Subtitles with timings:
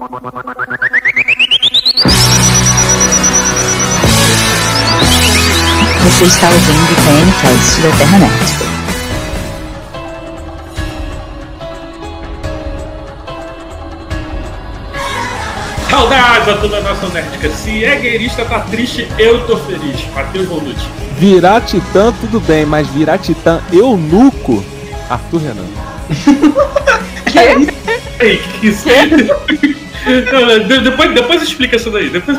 [0.00, 0.08] Você
[6.24, 8.32] está ouvindo o PNCast da Terranet.
[15.90, 17.50] Saudades a toda a nação nerdica.
[17.50, 20.02] Se é guerreirista, tá triste, eu tô feliz.
[20.14, 20.88] Matheus Bonucci.
[21.18, 24.64] Virar titã, tudo bem, mas virar titã eunuco,
[25.10, 25.66] Arthur Renan.
[28.18, 28.88] Ei, que isso?
[30.32, 32.08] Não, não, de- depois, depois explica isso daí.
[32.08, 32.38] Depois...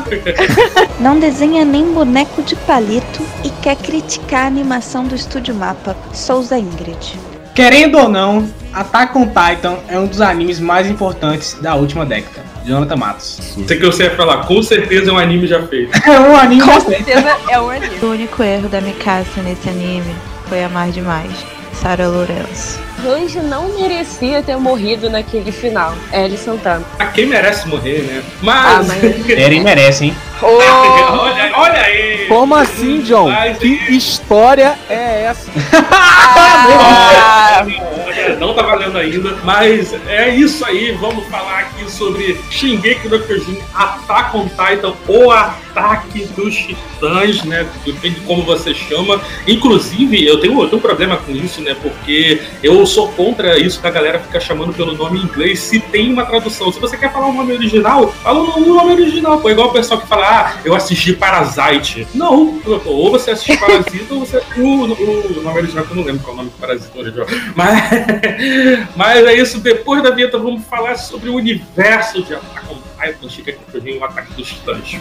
[0.98, 5.96] Não desenha nem boneco de palito e quer criticar a animação do Estúdio Mapa.
[6.12, 7.18] Souza Ingrid.
[7.54, 12.42] Querendo ou não, Attack on Titan é um dos animes mais importantes da última década.
[12.64, 13.38] Jonathan Matos.
[13.66, 15.90] Sei que você ia falar, com certeza é um anime já feito.
[16.08, 17.96] É um anime Com certeza é um anime.
[18.00, 20.14] O único erro da Mikasa nesse anime
[20.48, 21.32] foi amar demais.
[21.74, 22.78] Sarah Lourenço.
[23.04, 25.94] Range não merecia ter morrido naquele final.
[26.12, 26.84] Ellie Santana.
[26.98, 28.22] Ah, quem merece morrer, né?
[28.46, 28.86] Ah, Mas.
[28.88, 30.16] mas- Eren merece, hein?
[30.42, 32.26] olha, olha aí!
[32.28, 33.28] Como assim, John?
[33.30, 35.50] Mas- Que história é essa?
[36.34, 37.66] Ah,
[38.22, 40.92] Olha, Não tá valendo ainda, mas é isso aí.
[40.92, 47.66] Vamos falar aqui sobre Shingeki no Kyojin, Attack on Titan ou Ataque dos Titãs, né?
[47.84, 49.20] Depende de como você chama.
[49.46, 51.74] Inclusive, eu tenho, eu tenho um problema com isso, né?
[51.80, 55.80] Porque eu sou contra isso que a galera fica chamando pelo nome em inglês se
[55.80, 56.70] tem uma tradução.
[56.72, 59.40] Se você quer falar o nome original, fala o nome original.
[59.40, 62.06] Pô, igual o pessoal que fala, ah, eu assisti Parasite.
[62.14, 64.42] Não, ou você assistiu Parasita ou você.
[64.56, 66.98] O, o, o nome original que eu não lembro qual é o nome do Parasita
[66.98, 67.26] original.
[67.56, 68.11] Mas,
[68.96, 73.28] mas é isso, depois da vinheta vamos falar sobre o universo de Attack on Titan,
[73.28, 74.96] Chica que o ataque dos titãs.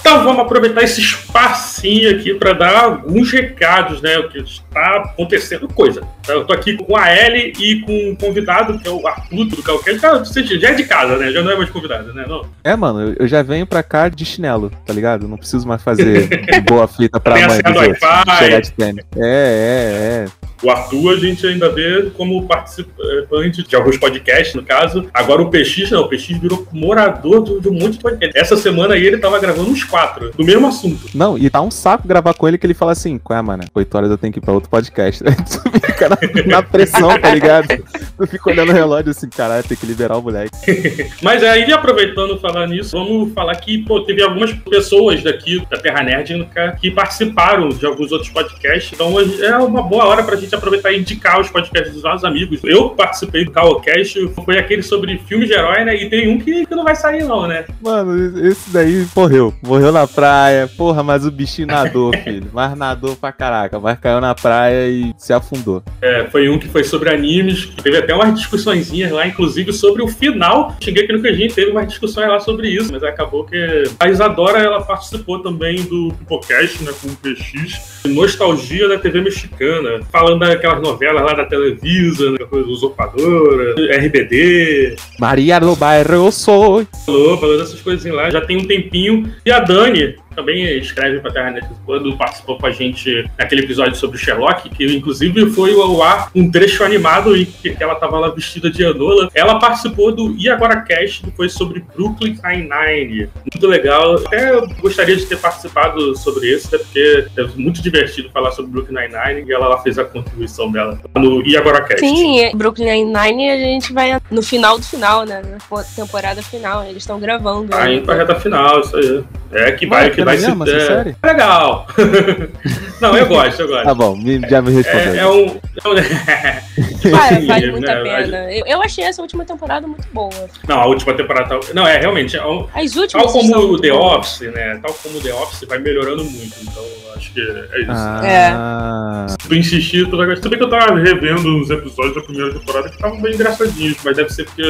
[0.00, 4.18] Então vamos aproveitar esse espacinho aqui para dar alguns recados, né?
[4.18, 6.00] O que está acontecendo coisa.
[6.28, 9.62] Eu tô aqui com a Ellie e com um convidado, que é o Arthur do
[9.62, 10.00] Calcast.
[10.00, 11.30] Cara, você já é de casa, né?
[11.32, 12.24] Já não é mais convidado, né?
[12.28, 12.44] Não.
[12.62, 15.26] É, mano, eu- já venho pra cá de chinelo, tá ligado?
[15.28, 16.28] Não preciso mais fazer
[16.66, 18.38] boa fita pra mãe dos outros.
[18.38, 19.04] Chegar de tênis.
[19.16, 20.48] É, é, é.
[20.60, 25.08] O Arthur a gente ainda vê como participante de alguns podcasts, no caso.
[25.14, 28.36] Agora o PX, não, o PX virou morador de, de um monte de podcast.
[28.36, 31.10] Essa semana aí ele tava gravando uns quatro, do mesmo assunto.
[31.14, 33.62] Não, e tá um saco gravar com ele que ele fala assim, qual é, mano?
[33.72, 35.22] 8 horas eu tenho que ir pra outro podcast.
[35.28, 36.08] Aí tu fica
[36.46, 37.68] na, pressão, tá ligado?
[38.16, 40.50] Tu fica olhando o relógio assim, caralho, tem que liberar o moleque.
[41.22, 46.02] Mas aí, aproveitando falar nisso, vamos falar que pô, teve algumas pessoas daqui da Terra
[46.02, 46.48] Nerd
[46.80, 48.92] que participaram de alguns outros podcasts.
[48.92, 52.60] Então é uma boa hora pra gente aproveitar e indicar os podcasts dos nossos amigos.
[52.64, 55.94] Eu participei do Cowcast, foi aquele sobre filmes de herói, né?
[55.94, 57.64] E tem um que, que não vai sair, não, né?
[57.80, 59.54] Mano, esse daí morreu.
[59.62, 60.68] Morreu na praia.
[60.76, 62.50] Porra, mas o bichinho nadou, filho.
[62.52, 63.78] Mas nadou pra caraca.
[63.78, 65.82] Mas caiu na praia e se afundou.
[66.00, 70.02] É, foi um que foi sobre animes, que teve até umas discussõezinhas lá, inclusive sobre
[70.02, 70.76] o final.
[70.80, 73.84] Cheguei aqui no que a gente teve umas discussões lá sobre isso, mas acabou que
[73.98, 80.00] a Isadora ela participou também do podcast, né, com o PX, Nostalgia da TV mexicana,
[80.10, 86.86] falando daquelas novelas lá da Televisa, né, coisa usurpadora, RBD, Maria do bairro eu sou.
[87.04, 89.32] falou, falou dessas coisinhas lá, já tem um tempinho.
[89.44, 93.96] E a Dani também escreve pra Terra Net quando participou com a gente naquele episódio
[93.96, 98.20] sobre o Sherlock, que inclusive foi ao ar um trecho animado em que ela tava
[98.20, 99.28] lá vestida de Anola.
[99.34, 103.28] Ela participou do E Agora Cast, que foi sobre Brooklyn Nine-Nine.
[103.52, 104.14] Muito legal.
[104.26, 109.00] Até gostaria de ter participado sobre isso, até porque é muito divertido falar sobre Brooklyn
[109.00, 111.98] Nine-Nine e ela lá fez a contribuição dela no E Agora Cast.
[111.98, 115.42] sim, Brooklyn Nine-Nine a gente vai no final do final, né?
[115.42, 116.84] Na temporada final.
[116.84, 117.68] Eles estão gravando.
[117.68, 117.94] Tá né?
[117.94, 119.24] indo pra reta final, isso aí.
[119.50, 121.16] É que vai, que vai mesmo, essa é, série?
[121.24, 121.86] legal.
[123.00, 123.84] Não, eu gosto, eu gosto.
[123.84, 125.12] Tá bom, me- já me respondeu.
[125.14, 125.56] É, é um.
[125.96, 128.52] É Cara, vale muito a pena.
[128.52, 130.30] Eu, achei essa última temporada muito boa.
[130.66, 131.58] Não, a última temporada.
[131.60, 132.36] tá- Não, é realmente.
[132.36, 134.18] É um, As últimas tal como o The boas.
[134.18, 134.78] Office, né?
[134.82, 136.54] Tal como o The Office vai melhorando muito.
[136.62, 136.84] Então,
[137.16, 137.90] acho que é isso.
[137.90, 140.42] Ah, Se tu insistir, tu vai gostar.
[140.44, 143.96] Se bem que eu tava revendo os episódios da primeira temporada que estavam bem engraçadinhos,
[144.04, 144.62] mas deve ser porque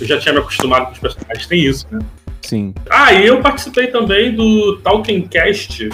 [0.00, 1.46] eu já tinha me acostumado com os personagens.
[1.46, 1.98] Tem isso, né?
[2.44, 2.74] Sim.
[2.90, 5.88] Ah, e eu participei também do Talking Cast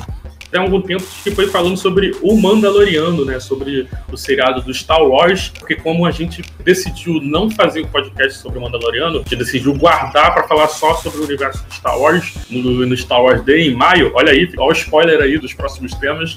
[0.50, 3.38] tem algum tempo que foi falando sobre o Mandaloriano, né?
[3.38, 8.40] Sobre o seriado do Star Wars, porque como a gente decidiu não fazer o podcast
[8.40, 11.96] sobre o Mandaloriano, a gente decidiu guardar para falar só sobre o universo do Star
[11.96, 14.10] Wars no, no Star Wars Day em maio.
[14.14, 16.36] Olha aí, olha o spoiler aí dos próximos temas.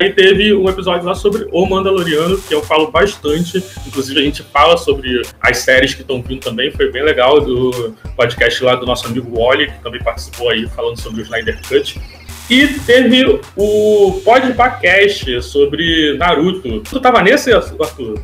[0.00, 3.62] Aí teve um episódio lá sobre O Mandaloriano, que eu falo bastante.
[3.86, 6.70] Inclusive, a gente fala sobre as séries que estão vindo também.
[6.70, 10.98] Foi bem legal do podcast lá do nosso amigo Wally, que também participou aí falando
[10.98, 12.00] sobre o Snyder Cut.
[12.48, 16.80] E teve o podcast sobre Naruto.
[16.80, 18.18] Tu tava nesse, Arthur?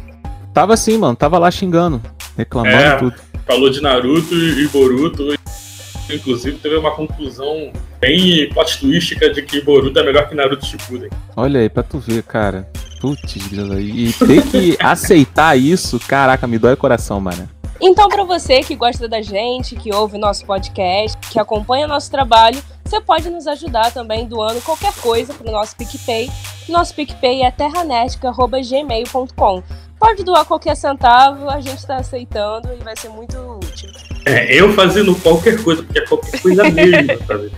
[0.54, 1.14] Tava assim, mano.
[1.14, 2.00] Tava lá xingando,
[2.38, 2.96] reclamando É.
[2.96, 3.14] tudo.
[3.46, 5.34] Falou de Naruto e Boruto.
[6.10, 7.70] Inclusive, teve uma conclusão
[8.00, 11.10] bem plot twistica de que Boruto é melhor que Naruto Shippuden.
[11.36, 12.68] Olha aí, pra tu ver, cara.
[13.00, 13.36] Putz.
[13.36, 17.48] E ter que aceitar isso, caraca, me dói o coração, mano.
[17.80, 22.58] Então, para você que gosta da gente, que ouve nosso podcast, que acompanha nosso trabalho,
[22.82, 26.30] você pode nos ajudar também doando qualquer coisa para o nosso PicPay.
[26.68, 29.62] Nosso PicPay é terranética.gmail.com.
[29.98, 33.55] Pode doar qualquer centavo, a gente está aceitando e vai ser muito.
[34.26, 37.52] É, eu fazendo qualquer coisa, porque é qualquer coisa mesmo, sabe?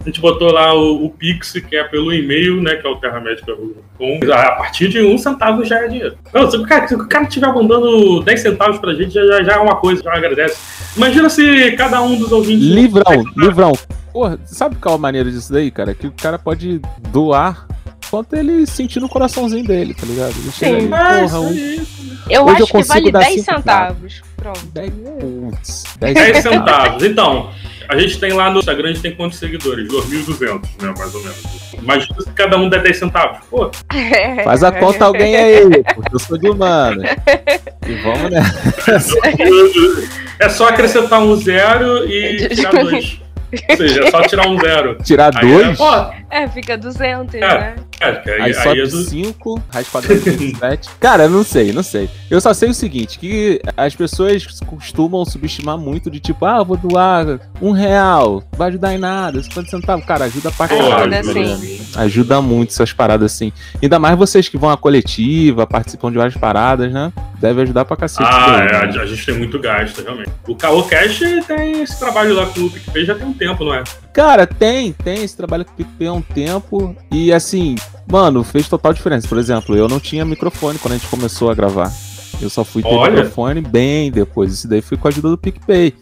[0.00, 2.76] A gente botou lá o, o Pix, que é pelo e-mail, né?
[2.76, 4.18] Que é o terramédica.com.
[4.32, 6.16] A partir de um centavo já é dinheiro.
[6.32, 9.52] Não, se o cara, se o cara estiver mandando 10 centavos pra gente, já, já,
[9.52, 10.56] é uma coisa, já agradece.
[10.96, 12.66] Imagina se cada um dos ouvintes.
[12.66, 13.72] Livrão, livrão.
[14.10, 15.94] Porra, sabe qual é a maneira disso daí, cara?
[15.94, 16.80] Que o cara pode
[17.10, 17.68] doar
[18.10, 20.34] quanto ele sentir no coraçãozinho dele, tá ligado?
[20.36, 22.20] Ele chega ali, Ah, porra, isso um.
[22.28, 24.22] Eu Hoje acho eu que vale dar 10 cinco centavos.
[24.40, 24.60] Pronto.
[24.72, 24.92] 10,
[25.50, 27.02] putz, 10 10 centavos.
[27.04, 27.50] Então,
[27.88, 29.86] a gente tem lá no Instagram, a gente tem quantos seguidores?
[29.88, 30.94] 2.200, né?
[30.96, 31.72] Mais ou menos.
[31.74, 33.38] Imagina se cada um der 10 centavos.
[33.50, 33.70] Pô,
[34.44, 37.02] Faz a conta alguém aí, porque eu sou de humano.
[37.86, 38.42] E vamos né?
[40.38, 43.20] é só acrescentar um zero e tirar dois.
[43.70, 44.98] Ou seja, é só tirar um zero.
[45.02, 45.90] Tirar Aí é, dois, pô,
[46.30, 47.40] É, fica 200, É.
[47.40, 47.74] né?
[48.00, 49.02] É, que aí, aí aí sobe é do...
[49.02, 50.90] 5, raiz quadrada de 27.
[50.98, 52.08] Cara, eu não sei, não sei.
[52.30, 56.64] Eu só sei o seguinte, que as pessoas costumam subestimar muito de tipo, ah, eu
[56.64, 60.04] vou doar um real, vai ajudar em nada, 50 centavos.
[60.04, 61.80] Cara, ajuda pra Ajuda, caralho, tá sim.
[61.96, 63.52] Ajuda muito essas paradas assim.
[63.82, 67.12] Ainda mais vocês que vão à coletiva, participam de várias paradas, né?
[67.38, 68.28] Deve ajudar pra cacete.
[68.30, 69.00] Ah, é, né?
[69.00, 70.30] a gente tem muito gasto, realmente.
[70.46, 73.74] O Caô Cash tem esse trabalho lá com o PicPay já tem um tempo, não
[73.74, 73.82] é?
[74.12, 76.96] Cara, tem, tem esse trabalho com o PicPay há um tempo.
[77.10, 77.76] E assim,
[78.10, 79.28] mano, fez total diferença.
[79.28, 81.92] Por exemplo, eu não tinha microfone quando a gente começou a gravar.
[82.40, 83.16] Eu só fui ter Olha.
[83.16, 84.52] microfone bem depois.
[84.52, 85.94] Isso daí foi com a ajuda do PicPay.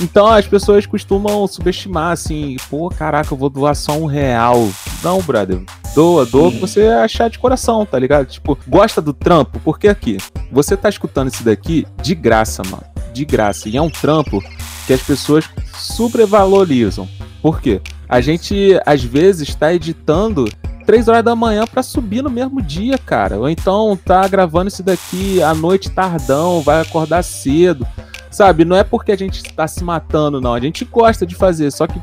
[0.00, 4.68] Então as pessoas costumam subestimar assim, pô, caraca, eu vou doar só um real.
[5.02, 5.62] Não, brother.
[5.94, 8.26] Doa, doa que você achar de coração, tá ligado?
[8.26, 9.58] Tipo, gosta do trampo?
[9.64, 10.18] Porque aqui,
[10.52, 12.84] você tá escutando isso daqui de graça, mano.
[13.14, 13.68] De graça.
[13.68, 14.42] E é um trampo
[14.86, 17.08] que as pessoas sobrevalorizam.
[17.46, 17.80] Por quê?
[18.08, 20.50] A gente, às vezes, tá editando
[20.84, 23.38] 3 horas da manhã pra subir no mesmo dia, cara.
[23.38, 27.86] Ou então tá gravando isso daqui à noite tardão, vai acordar cedo.
[28.32, 28.64] Sabe?
[28.64, 30.54] Não é porque a gente tá se matando, não.
[30.54, 32.02] A gente gosta de fazer, só que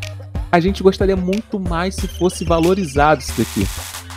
[0.50, 3.68] a gente gostaria muito mais se fosse valorizado isso daqui.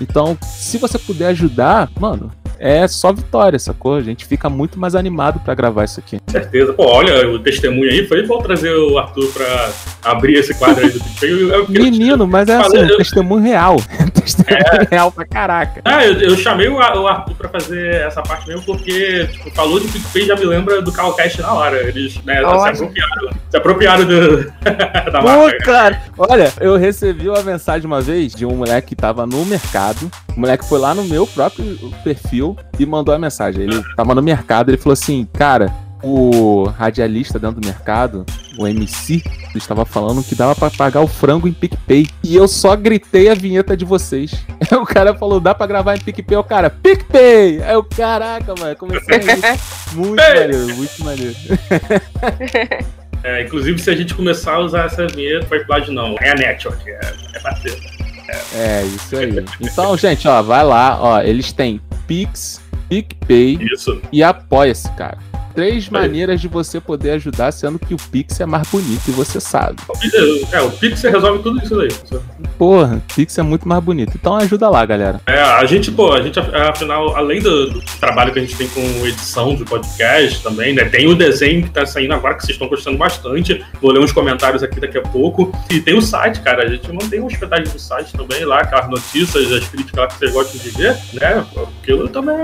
[0.01, 3.95] Então, se você puder ajudar, mano, é só vitória, sacou?
[3.97, 6.19] A gente fica muito mais animado pra gravar isso aqui.
[6.29, 6.73] Certeza.
[6.73, 8.07] Pô, olha o testemunho aí.
[8.07, 9.71] Foi bom trazer o Arthur pra
[10.05, 13.77] abrir esse quadro aí do queria- Menino, mas é assim, Falei, um eu- testemunho real.
[14.15, 15.81] testemunho real pra caraca.
[15.85, 19.51] Ah, eu, eu chamei o Ar- o Arthur pra fazer essa parte mesmo porque, tipo,
[19.55, 21.77] falou de PicPay já me lembra do Calcast na hora.
[21.89, 24.45] Eles, né, se apropriaram, se apropriaram do,
[25.13, 25.59] da Pô, marca.
[25.65, 30.11] cara, olha, eu recebi uma mensagem uma vez de um moleque que tava no mercado.
[30.37, 31.65] O moleque foi lá no meu próprio
[32.05, 32.46] perfil
[32.79, 33.63] e mandou a mensagem.
[33.63, 35.73] Ele tava no mercado, ele falou assim, cara,
[36.03, 38.27] o radialista dentro do mercado,
[38.59, 39.23] o MC,
[39.55, 42.07] estava falando que dava pra pagar o frango em PicPay.
[42.23, 44.33] E eu só gritei a vinheta de vocês.
[44.71, 46.37] Aí o cara falou, dá pra gravar em PicPay?
[46.37, 47.63] O cara, PicPay!
[47.63, 49.61] Aí eu, caraca, mano, comecei a rir.
[49.95, 50.41] Muito Ei!
[50.41, 51.37] maneiro, muito maneiro.
[53.25, 56.15] É, inclusive, se a gente começar a usar essa vinheta, foi plágio não.
[56.21, 57.01] É a Network, é,
[57.35, 57.77] é parceiro.
[58.55, 59.45] É, isso aí.
[59.61, 64.01] Então, gente, ó, vai lá, ó, eles têm Pix, PicPay Isso.
[64.13, 65.19] e Apoia-se, cara.
[65.57, 69.41] Três maneiras de você poder ajudar, sendo que o Pix é mais bonito e você
[69.41, 69.79] sabe.
[70.53, 71.89] É, o Pixel resolve tudo isso aí.
[72.59, 74.13] Porra, Pix é muito mais bonito.
[74.15, 75.19] Então ajuda lá, galera.
[75.27, 78.69] É, a gente, pô, a gente, afinal, além do, do trabalho que a gente tem
[78.69, 80.85] com edição de podcast também, né?
[80.85, 83.65] Tem o desenho que tá saindo agora, que vocês estão gostando bastante.
[83.81, 85.53] Vou ler uns comentários aqui daqui a pouco.
[85.71, 86.65] E tem o site, cara.
[86.65, 90.19] A gente mantém uma hospedagem do site também lá, aquelas notícias, as críticas lá que
[90.19, 91.47] vocês gostam de ver, né?
[91.81, 92.37] Aquilo também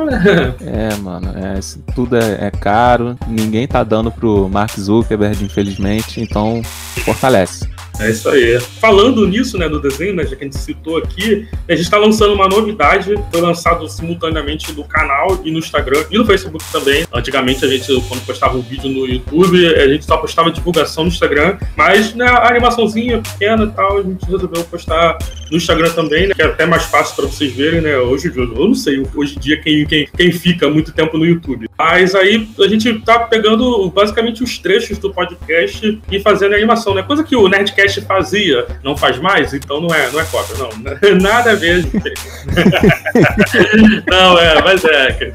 [0.65, 3.02] É, mano, é, isso tudo é, é caro.
[3.27, 6.21] Ninguém tá dando pro Mark Zuckerberg, infelizmente.
[6.21, 6.63] Então,
[7.05, 7.69] fortalece.
[8.03, 8.59] É isso aí.
[8.81, 11.97] Falando nisso, né, do desenho, né, já que a gente citou aqui, a gente está
[11.97, 17.07] lançando uma novidade, foi lançado simultaneamente no canal e no Instagram e no Facebook também.
[17.13, 21.11] Antigamente a gente, quando postava um vídeo no YouTube, a gente só postava divulgação no
[21.11, 25.19] Instagram, mas né, a animaçãozinha pequena e tal, a gente resolveu postar
[25.49, 27.97] no Instagram também, né, que é até mais fácil para vocês verem, né?
[27.99, 31.69] Hoje eu não sei, hoje em dia quem, quem, quem fica muito tempo no YouTube.
[31.79, 37.03] Mas aí a gente tá pegando basicamente os trechos do podcast e fazendo animação, né?
[37.03, 40.71] Coisa que o Nerdcast fazia, não faz mais, então não é, não é cópia, não.
[41.21, 41.85] Nada a ver.
[44.07, 45.33] não, é, mas é.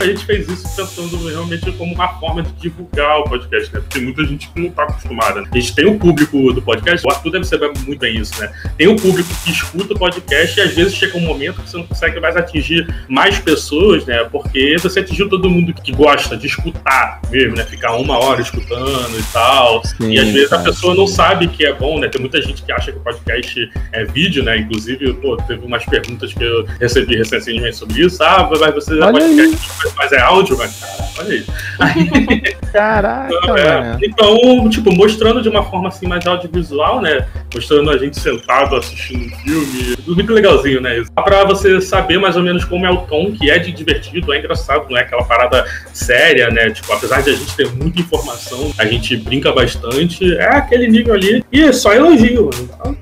[0.00, 3.80] A gente fez isso pensando realmente como uma forma de divulgar o podcast, né?
[3.80, 5.40] Porque muita gente não tá acostumada.
[5.40, 5.48] Né?
[5.50, 8.52] A gente tem o público do podcast, o Arthur deve saber muito bem isso, né?
[8.76, 11.76] Tem o público que escuta o podcast e às vezes chega um momento que você
[11.76, 14.24] não consegue mais atingir mais pessoas, né?
[14.24, 17.64] Porque você atingiu todo mundo que gosta de escutar mesmo, né?
[17.64, 19.84] Ficar uma hora escutando e tal.
[19.84, 20.62] Sim, e às vezes cara.
[20.62, 22.08] a pessoa não sabe que é bom, né?
[22.08, 24.58] Tem muita gente que acha que o podcast é vídeo, né?
[24.58, 28.22] Inclusive, pô, teve umas perguntas que eu recebi recentemente sobre isso.
[28.22, 29.58] Ah, mas você é podcast,
[29.96, 31.52] mas é áudio, mas cara, olha isso.
[32.72, 37.26] Caraca, então, é, então, tipo, mostrando de uma forma assim mais audiovisual, né?
[37.54, 39.96] Mostrando a gente sentado assistindo um filme.
[40.06, 41.02] Muito legalzinho, né?
[41.04, 44.32] Só pra você saber mais ou menos como é o tom, que é de divertido,
[44.32, 46.70] é engraçado, não é aquela parada séria, né?
[46.70, 51.14] Tipo, apesar de a gente ter muita informação, a gente brinca bastante, é aquele nível
[51.14, 51.44] ali.
[51.50, 52.98] E é só elogio, mano.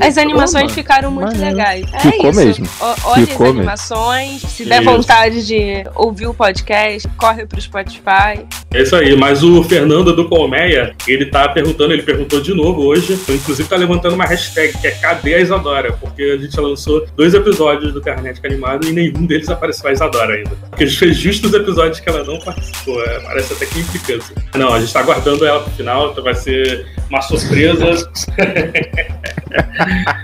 [0.00, 1.86] As animações ficaram muito legais.
[1.92, 2.44] É Ficou isso.
[2.44, 2.66] mesmo.
[3.04, 4.32] olha Ficou as animações.
[4.32, 4.48] Mesmo.
[4.50, 4.90] Se der isso.
[4.90, 8.44] vontade de ouvir o podcast, corre pro Spotify.
[8.72, 9.16] É isso aí.
[9.16, 13.18] Mas o Fernando do Colmeia, ele tá perguntando, ele perguntou de novo hoje.
[13.28, 15.92] Inclusive tá levantando uma hashtag que é Cadê a Isadora?
[15.92, 20.34] Porque a gente lançou dois episódios do Carnetic Animado e nenhum deles apareceu a Isadora
[20.34, 20.50] ainda.
[20.68, 23.02] Porque a gente fez justo os episódios que ela não participou.
[23.02, 24.34] É, parece até que implicância.
[24.54, 28.10] Não, a gente tá aguardando ela pro final, então vai ser uma surpresa.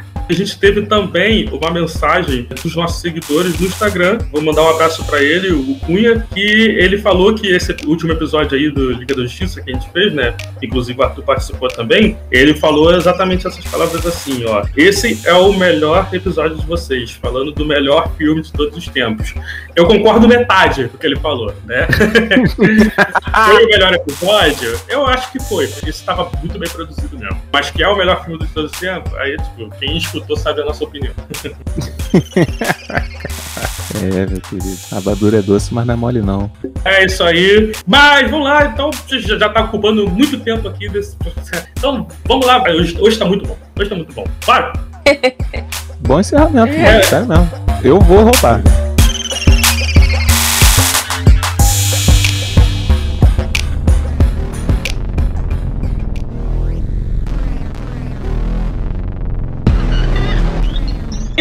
[0.30, 4.18] A gente teve também uma mensagem dos nossos seguidores no Instagram.
[4.30, 8.56] Vou mandar um abraço para ele, o Cunha, que ele falou que esse último episódio
[8.56, 10.32] aí do Liga da Justiça que a gente fez, né?
[10.62, 12.16] Inclusive o Arthur participou também.
[12.30, 14.64] Ele falou exatamente essas palavras assim, ó.
[14.76, 19.34] Esse é o melhor episódio de vocês, falando do melhor filme de todos os tempos.
[19.74, 21.88] Eu concordo metade do que ele falou, né?
[22.54, 24.78] foi o melhor episódio?
[24.88, 25.64] Eu acho que foi.
[25.64, 27.42] Isso estava muito bem produzido mesmo.
[27.52, 29.12] Mas que é o melhor filme de todos os tempos?
[29.14, 31.12] Aí, tipo, quem escutou escutou sabe a nossa opinião.
[33.96, 34.78] é, meu querido.
[34.92, 36.50] A badura é doce, mas não é mole, não.
[36.84, 37.72] É isso aí.
[37.86, 41.16] Mas vamos lá, então, já, já tá ocupando muito tempo aqui desse
[41.76, 43.56] Então, vamos lá, hoje, hoje tá muito bom.
[43.78, 44.24] Hoje tá muito bom.
[44.46, 44.72] Bora!
[46.00, 46.92] bom encerramento, é.
[46.92, 47.50] Mano, sério mesmo.
[47.82, 48.62] Eu vou roubar.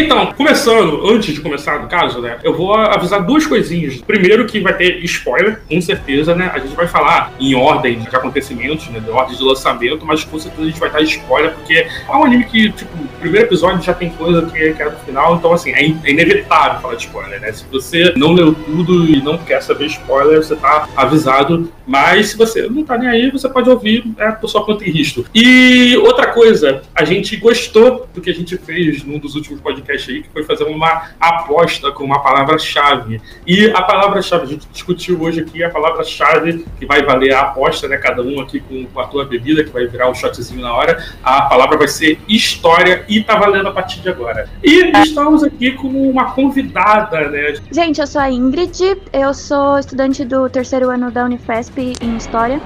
[0.00, 3.98] Então, começando, antes de começar no caso, né, eu vou avisar duas coisinhas.
[3.98, 6.50] Primeiro que vai ter spoiler, com certeza, né?
[6.54, 10.38] A gente vai falar em ordem de acontecimentos, né, de ordem de lançamento, mas com
[10.38, 13.92] certeza a gente vai dar spoiler, porque é um anime que, tipo, primeiro episódio já
[13.92, 17.52] tem coisa que, é do final, então, assim, é, é inevitável falar de spoiler, né?
[17.52, 22.36] Se você não leu tudo e não quer saber spoiler, você tá avisado, mas se
[22.36, 25.24] você não tá nem aí, você pode ouvir é, por sua conta e risco.
[25.34, 29.80] E outra coisa, a gente gostou do que a gente fez num dos últimos podcasts
[29.90, 33.20] podcast aí, que foi fazer uma aposta com uma palavra-chave.
[33.46, 37.88] E a palavra-chave, a gente discutiu hoje aqui, a palavra-chave que vai valer a aposta,
[37.88, 37.96] né?
[37.96, 41.04] Cada um aqui com, com a tua bebida, que vai virar um shotzinho na hora.
[41.22, 44.48] A palavra vai ser história e tá valendo a partir de agora.
[44.62, 47.54] E estamos aqui com uma convidada, né?
[47.70, 52.60] Gente, eu sou a Ingrid, eu sou estudante do terceiro ano da Unifesp em História.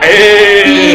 [0.00, 0.94] Aê!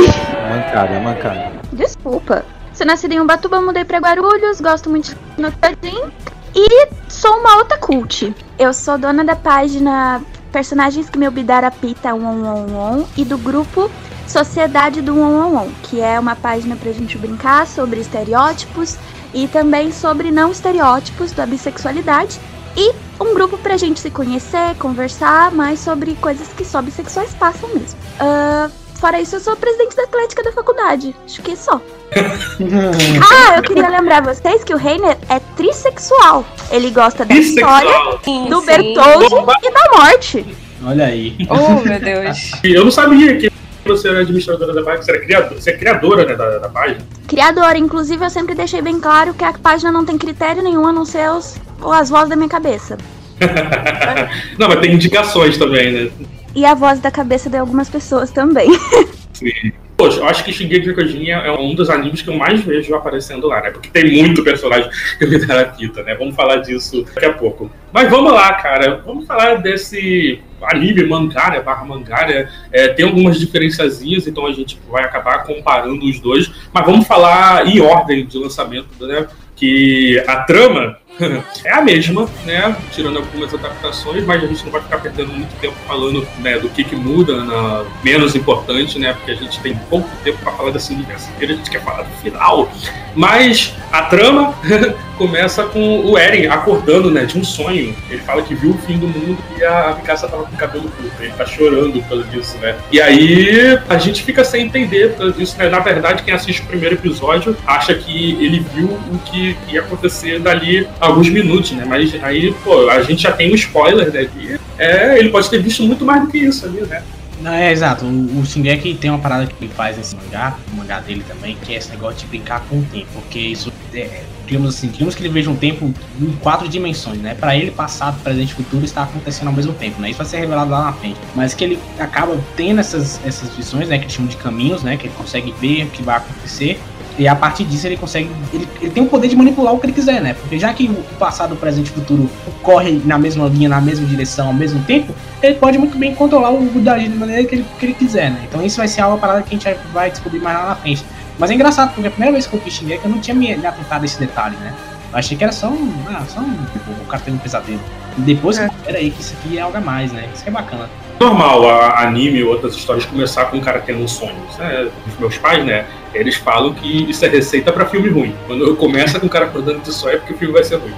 [0.49, 1.51] Mancada, mancada.
[1.73, 2.45] Desculpa.
[2.73, 6.11] Sou nascida em Ubatuba, mudei pra Guarulhos, gosto muito de Notadinho.
[6.55, 8.33] E sou uma outra cult.
[8.57, 10.21] Eu sou dona da página
[10.51, 13.91] Personagens que me obdaram a pita on, on, on, e do grupo
[14.27, 18.97] Sociedade do On, on, on, que é uma página pra gente brincar sobre estereótipos
[19.33, 22.39] e também sobre não estereótipos da bissexualidade.
[22.77, 27.67] E um grupo pra gente se conhecer, conversar mais sobre coisas que só bissexuais passam
[27.69, 27.97] mesmo.
[28.21, 31.15] Uh, fora isso, eu sou presidente da Atlética da faculdade.
[31.25, 31.81] Acho que é só.
[32.13, 36.45] ah, eu queria lembrar vocês que o Reiner é trissexual.
[36.69, 37.91] Ele gosta da história,
[38.23, 38.65] sim, do sim.
[38.67, 40.45] Bertoldi e da morte.
[40.85, 41.35] Olha aí.
[41.49, 42.51] Oh, meu Deus.
[42.63, 43.51] eu não sabia que
[43.87, 46.99] você era administradora da página, você, era criador, você é criadora né, da, da página.
[47.27, 50.91] Criadora, inclusive eu sempre deixei bem claro que a página não tem critério nenhum a
[50.91, 51.57] não ser os,
[51.91, 52.97] as vozes da minha cabeça.
[54.57, 56.11] não, mas tem indicações também, né?
[56.55, 58.69] E a voz da cabeça de algumas pessoas também.
[59.33, 59.71] Sim.
[59.97, 63.47] Poxa, eu acho que Shingeki Kyojin é um dos animes que eu mais vejo aparecendo
[63.47, 63.71] lá, né?
[63.71, 64.87] Porque tem muito personagem
[65.17, 66.13] que me dá a pita, né?
[66.13, 67.71] Vamos falar disso daqui a pouco.
[67.91, 69.01] Mas vamos lá, cara.
[69.03, 71.61] Vamos falar desse anime, mangá, né?
[71.61, 72.47] Barra mangá, né?
[72.71, 76.51] É, tem algumas diferenciazinhas, então a gente vai acabar comparando os dois.
[76.71, 79.27] Mas vamos falar em ordem de lançamento, né?
[79.55, 80.99] Que a trama
[81.65, 82.75] é a mesma, né?
[82.91, 86.69] Tirando algumas adaptações, mas a gente não vai ficar perdendo muito tempo falando né, do
[86.69, 87.83] que, que muda, na...
[88.03, 89.13] menos importante, né?
[89.13, 92.03] Porque a gente tem pouco tempo para falar desse universo inteiro, a gente quer falar
[92.03, 92.71] do final.
[93.15, 94.53] Mas a trama
[95.17, 97.95] começa com o Eren acordando, né, de um sonho.
[98.09, 100.89] Ele fala que viu o fim do mundo e a Mikasa tava com o cabelo
[100.89, 101.11] curto.
[101.19, 102.75] Ele tá chorando causa disso, né?
[102.91, 105.69] E aí a gente fica sem entender disso, né?
[105.69, 110.39] Na verdade, quem assiste o primeiro episódio acha que ele viu o que ia acontecer
[110.39, 111.85] dali a alguns minutos, né?
[111.87, 114.11] Mas aí, pô, a gente já tem um spoiler?
[114.11, 117.01] Que é, ele pode ter visto muito mais do que isso ali, né?
[117.41, 118.05] Não, é exato.
[118.05, 121.55] O, o Shingeki tem uma parada que ele faz nesse mangá, o mangá dele também,
[121.63, 123.07] que é esse negócio de brincar com o tempo.
[123.13, 127.35] Porque isso, é, digamos assim, digamos que ele veja um tempo em quatro dimensões, né?
[127.35, 130.09] Para ele, passado, presente e futuro está acontecendo ao mesmo tempo, né?
[130.09, 131.19] Isso vai ser revelado lá na frente.
[131.35, 133.99] Mas que ele acaba tendo essas, essas visões, né?
[133.99, 134.97] Que chamam de caminhos, né?
[134.97, 136.79] Que ele consegue ver o que vai acontecer
[137.17, 138.29] e a partir disso ele consegue.
[138.53, 140.33] Ele, ele tem o poder de manipular o que ele quiser, né?
[140.33, 142.29] Porque já que o passado, o presente e o futuro
[142.61, 146.51] correm na mesma linha, na mesma direção ao mesmo tempo, ele pode muito bem controlar
[146.51, 148.45] o Budaji de maneira que ele, que ele quiser, né?
[148.47, 151.03] Então isso vai ser uma parada que a gente vai descobrir mais lá na frente.
[151.39, 153.55] Mas é engraçado, porque a primeira vez que eu vi Shingeki eu não tinha me,
[153.55, 154.73] me atentado a esse detalhe, né?
[155.11, 155.91] Eu achei que era só um.
[156.07, 156.53] Ah, só um.
[156.73, 157.79] Tipo, o cara tendo um pesadelo.
[158.17, 158.69] E depois, é.
[158.87, 160.27] aí que isso aqui é algo a mais, né?
[160.33, 164.07] Isso que é bacana normal a anime ou outras histórias começar com um cara tendo
[164.07, 164.57] sonhos.
[164.57, 164.89] Né?
[165.07, 165.85] Os meus pais, né?
[166.13, 168.35] Eles falam que isso é receita para filme ruim.
[168.45, 170.93] Quando começa com um cara acordando de sonho é porque o filme vai ser ruim.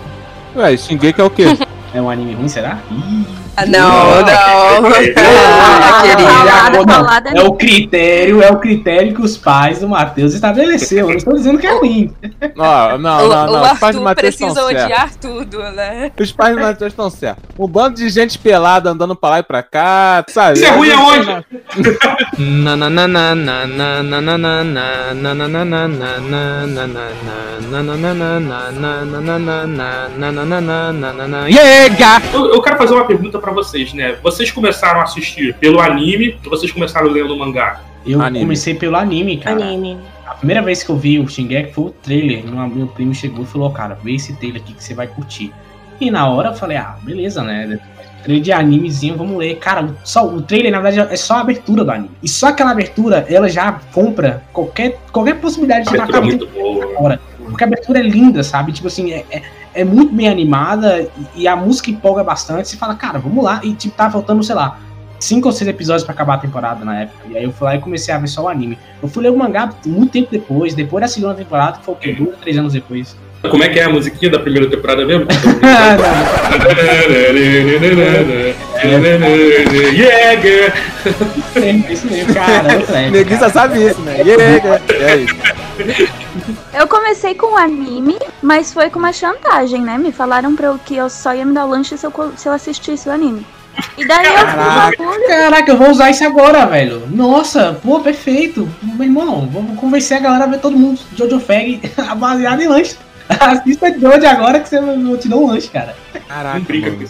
[0.56, 1.46] Ué, Shingeki é o quê?
[1.92, 2.78] É um anime ruim, será?
[2.92, 3.34] Ah,
[3.68, 4.90] não, não.
[7.36, 11.00] É o critério, é o critério que os pais do Matheus estabeleceu.
[11.00, 12.14] Eu não estou dizendo que é ruim.
[12.56, 13.52] Não, não, não.
[13.52, 13.62] não.
[13.62, 15.28] O, os pais do Matheus precisa odiar certo.
[15.28, 16.12] tudo, né?
[16.20, 17.44] Os pais do Matheus estão certos.
[17.58, 20.60] Um bando de gente pelada andando pra lá e pra cá, sabe?
[20.60, 21.46] Isso é ruim aonde?
[31.48, 32.22] Yega!
[32.34, 34.18] Eu, eu quero fazer uma pergunta pra vocês, né?
[34.22, 37.82] Vocês começaram a assistir pelo anime ou vocês começaram lendo o mangá?
[38.06, 38.46] Eu anime.
[38.46, 39.64] comecei pelo anime, cara.
[39.64, 39.98] Anime.
[40.26, 42.46] A primeira vez que eu vi o Shingeki foi o trailer.
[42.46, 45.52] Meu primo chegou e falou, cara, vê esse trailer aqui que você vai curtir.
[46.00, 47.80] E na hora eu falei, ah, beleza, né?
[48.24, 49.58] Trailer de animezinho, vamos ler.
[49.58, 52.12] Cara, só, o trailer, na verdade, é só a abertura do anime.
[52.24, 57.20] E só aquela abertura, ela já compra qualquer, qualquer possibilidade de marcar muito boa.
[57.50, 58.72] Porque a abertura é linda, sabe?
[58.72, 59.42] Tipo assim, é, é,
[59.74, 61.02] é muito bem animada
[61.36, 62.68] e, e, a música empolga bastante.
[62.68, 63.60] Você fala, cara, vamos lá.
[63.64, 64.80] E tipo, tá faltando, sei lá,
[65.20, 67.20] cinco ou seis episódios para acabar a temporada na época.
[67.30, 68.78] E aí eu fui lá e comecei a ver só o anime.
[69.02, 71.98] Eu fui ler o mangá muito tempo depois, depois da segunda temporada, que foi o
[71.98, 72.14] quê?
[72.14, 73.16] Dois, três anos depois.
[73.50, 75.26] Como é que é a musiquinha da primeira temporada mesmo?
[79.94, 80.34] yeah,
[81.56, 83.10] é isso mesmo, cara.
[83.10, 84.18] Neguinho só sabe isso, né?
[84.22, 85.36] Yeah, é isso.
[86.74, 89.98] Eu comecei com o anime, mas foi com uma chantagem, né?
[89.98, 92.48] Me falaram pra eu que eu só ia me dar o lanche se eu, se
[92.48, 93.46] eu assistisse o anime.
[93.98, 97.08] E daí Caraca, eu Caraca, eu vou usar isso agora, velho.
[97.10, 98.68] Nossa, pô, perfeito.
[98.82, 101.82] Meu irmão, vamos convencer a galera a ver todo mundo Jojo Fag
[102.18, 102.98] baseado em lanche.
[103.30, 105.96] Assista de hoje agora que você vou te dar um lanche, cara.
[106.28, 106.62] Caraca.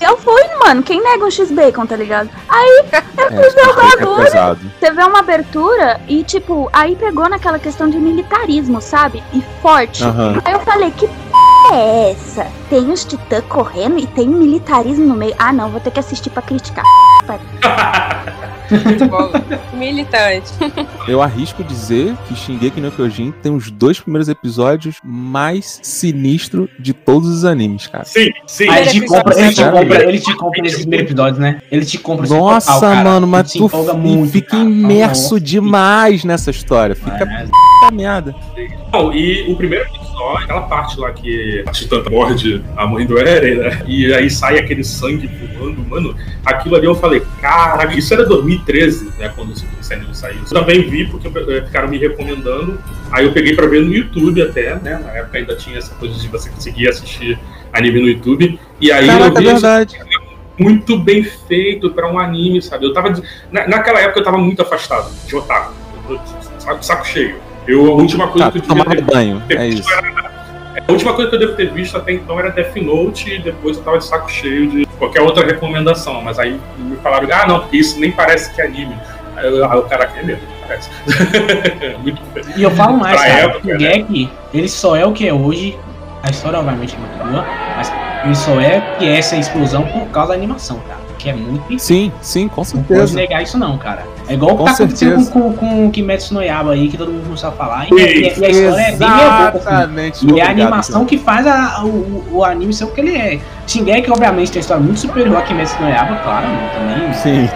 [0.02, 0.84] Eu fui, mano.
[0.84, 2.30] Quem nega um X-Bacon, tá ligado?
[2.48, 4.58] Aí eu É, fui ver o é bagulho.
[4.80, 9.24] Você vê uma abertura e, tipo, aí pegou naquela questão de militarismo, sabe?
[9.34, 10.04] E forte.
[10.04, 10.42] Aham.
[10.44, 11.14] Aí eu falei, que p
[11.74, 12.48] é essa?
[12.70, 15.36] Tem os titãs correndo e tem militarismo no meio.
[15.38, 16.84] Ah, não, vou ter que assistir pra criticar.
[18.72, 19.32] Muito bom.
[19.74, 20.52] Militante.
[21.08, 26.94] Eu arrisco dizer que Shingeki no Kyojin tem os dois primeiros episódios mais sinistros de
[26.94, 28.06] todos os animes, cara.
[28.06, 28.70] Sim, sim.
[28.70, 31.62] Aí ele te compra, ele te compra, ele te compra nesses primeiros episódios, né?
[31.72, 33.04] Ele te compra esse Nossa, total, cara.
[33.10, 33.68] mano, mas tu
[34.32, 34.64] fica cara.
[34.64, 36.96] imerso demais nessa história.
[36.96, 37.69] Fica É.
[37.80, 38.36] puta merda.
[38.92, 43.18] Não, e o primeiro episódio, aquela parte lá que a Titã morde a mãe do
[43.18, 43.84] Eren, né?
[43.88, 46.16] E aí sai aquele sangue voando, mano.
[46.46, 49.32] Aquilo ali eu falei, caraca, isso era 2013, né?
[49.36, 50.40] Quando esse anime saiu.
[50.40, 52.80] Eu também vi porque eh, ficaram me recomendando.
[53.12, 55.00] Aí eu peguei pra ver no YouTube até, né?
[55.04, 57.40] Na época ainda tinha essa coisa de você conseguir assistir
[57.72, 58.60] anime no YouTube.
[58.82, 59.98] E aí Caraca, eu é vi verdade.
[60.58, 62.86] muito bem feito pra um anime, sabe?
[62.86, 63.10] Eu tava.
[63.52, 65.74] Na, naquela época eu tava muito afastado de otaku.
[66.58, 67.49] Saco, saco cheio.
[67.70, 69.44] Eu, a última coisa Tá, que eu devia tomava ter banho.
[69.48, 69.90] ter É isso.
[69.94, 70.30] era-
[70.88, 73.78] A última coisa que eu devo ter visto até então era Death Note e depois
[73.78, 76.22] eu tava de saco cheio de qualquer outra recomendação.
[76.22, 78.96] Mas aí me falaram, ah não, porque isso nem parece que é anime.
[79.36, 80.42] Aí eu, ah, o cara é mesmo.
[80.68, 80.96] péssimo.
[82.02, 82.22] muito
[82.58, 85.34] E eu falo mais, Pra cara, época, o Shingeki, ele só é o que é
[85.34, 85.78] hoje.
[86.24, 87.46] A história, obviamente, é muito boa,
[87.78, 87.92] mas
[88.26, 91.00] ele só é que é essa explosão por causa da animação, cara.
[91.20, 93.16] Que é muito Sim, sim, com Não pode certeza.
[93.16, 94.04] negar isso não, cara.
[94.28, 96.98] É igual o que tá acontecendo com, com, com o Kimetsu no Yaba aí, que
[96.98, 97.88] todo mundo começou a falar.
[97.92, 99.58] E, e- e a história é bem boca, assim.
[99.58, 100.26] Exatamente.
[100.34, 103.40] E é a animação que faz a- o, o- anime ser o que ele é.
[103.68, 107.14] Shingeki, obviamente, tem uma história muito superior a Kimetsu no Yaba, claro, né, também.
[107.14, 107.50] Sim.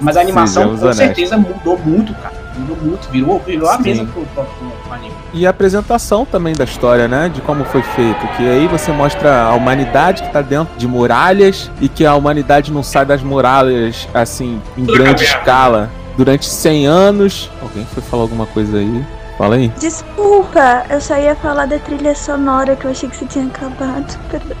[0.00, 2.33] Mas a animação, Sejamos com certeza, mudou muito, cara.
[2.56, 5.12] Mudou muito, virou, virou a mesa pro, pro, pro- anime.
[5.32, 7.28] E a apresentação também da história, né?
[7.28, 8.26] De como foi feito.
[8.36, 12.72] Que aí você mostra a humanidade que tá dentro de muralhas e que a humanidade
[12.72, 17.50] não sai das muralhas, assim, em Tudo grande escala durante 100 anos.
[17.60, 19.04] Alguém foi falar alguma coisa aí?
[19.36, 19.68] Fala aí.
[19.80, 24.16] Desculpa, eu só ia falar da trilha sonora que eu achei que você tinha acabado.
[24.30, 24.56] Perdão.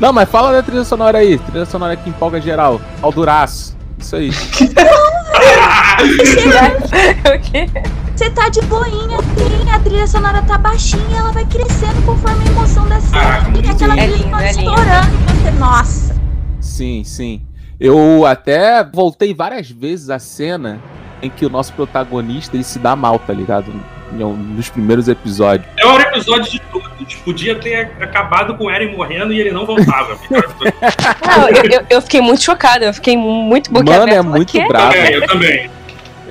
[0.00, 1.38] Não, mas fala da trilha sonora aí.
[1.38, 2.80] Trilha sonora que empolga geral.
[3.00, 3.76] Alduraço.
[3.98, 4.30] Isso aí.
[8.14, 12.50] Você tá de boinha, sim, a trilha sonora tá baixinha, ela vai crescendo conforme a
[12.52, 13.52] emoção da Ah, cena.
[13.56, 14.60] E aquela é trilha sonora é lindo.
[14.70, 16.14] estourando e você, nossa.
[16.60, 17.42] Sim, sim.
[17.80, 20.80] Eu até voltei várias vezes a cena
[21.20, 23.72] em que o nosso protagonista ele se dá mal, tá ligado?
[24.12, 25.66] Nos primeiros episódios.
[25.76, 26.84] É o maior episódio de todos.
[27.24, 30.16] Podia ter acabado com o Eren morrendo e ele não voltava.
[30.30, 34.14] Não, eu, eu- fiquei muito chocada, eu fiquei muito Mano, boquiaberta.
[34.14, 34.94] é Eu falei, muito bravo.
[34.94, 35.70] É, eu também.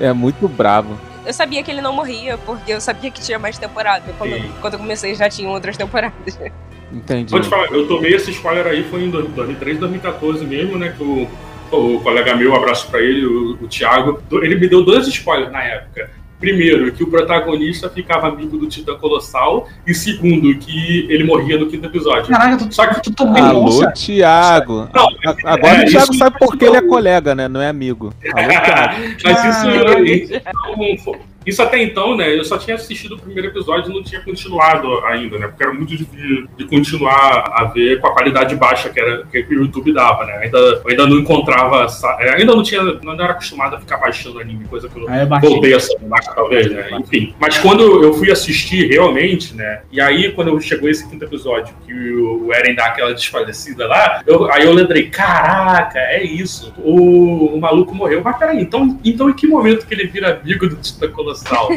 [0.00, 0.98] É muito bravo.
[1.26, 4.12] Eu sabia que ele não morria, porque eu sabia que tinha mais temporada.
[4.18, 4.52] Quando, Sim.
[4.60, 6.38] quando eu comecei já tinham outras temporadas.
[6.92, 7.30] Entendi.
[7.30, 10.94] Vou te falar, eu tomei esse spoiler aí, foi em 2013, 2014 mesmo, né?
[10.96, 11.28] Que o,
[11.72, 15.50] o colega meu, um abraço pra ele, o, o Thiago, ele me deu dois spoilers
[15.50, 16.10] na época.
[16.44, 21.66] Primeiro, que o protagonista ficava amigo do Titã Colossal, e segundo, que ele morria no
[21.68, 22.28] quinto episódio.
[22.30, 23.90] Caraca, tu, Só que tu tomou Alô, nossa.
[23.92, 24.86] Thiago.
[24.94, 27.48] Não, A- Agora é, o Thiago isso- sabe porque ele é colega, né?
[27.48, 28.12] Não é amigo.
[28.34, 28.94] Alô, Thiago.
[29.24, 30.52] Mas isso, Caraca.
[30.92, 32.36] então, isso até então, né?
[32.36, 35.48] Eu só tinha assistido o primeiro episódio e não tinha continuado ainda, né?
[35.48, 39.38] Porque era muito difícil de continuar a ver com a qualidade baixa que, era, que
[39.50, 40.38] o YouTube dava, né?
[40.44, 41.86] Ainda, eu ainda não encontrava.
[42.20, 42.82] é, Ainda não tinha.
[42.82, 45.48] Não era acostumado a ficar baixando anime, coisa que eu Aí eu baixei.
[45.50, 45.98] voltei a ser
[46.34, 46.88] talvez, né?
[46.98, 47.34] Enfim.
[47.40, 49.82] Mas quando eu fui assistir realmente, né?
[49.92, 54.50] E aí, quando chegou esse quinto episódio, que o Eren dá aquela desfalecida lá, eu-
[54.52, 56.72] aí eu lembrei, caraca, é isso.
[56.78, 58.22] O, o maluco morreu.
[58.24, 61.08] Mas peraí, então, então em que momento que ele vira amigo do Titã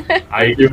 [0.29, 0.71] Aí eu.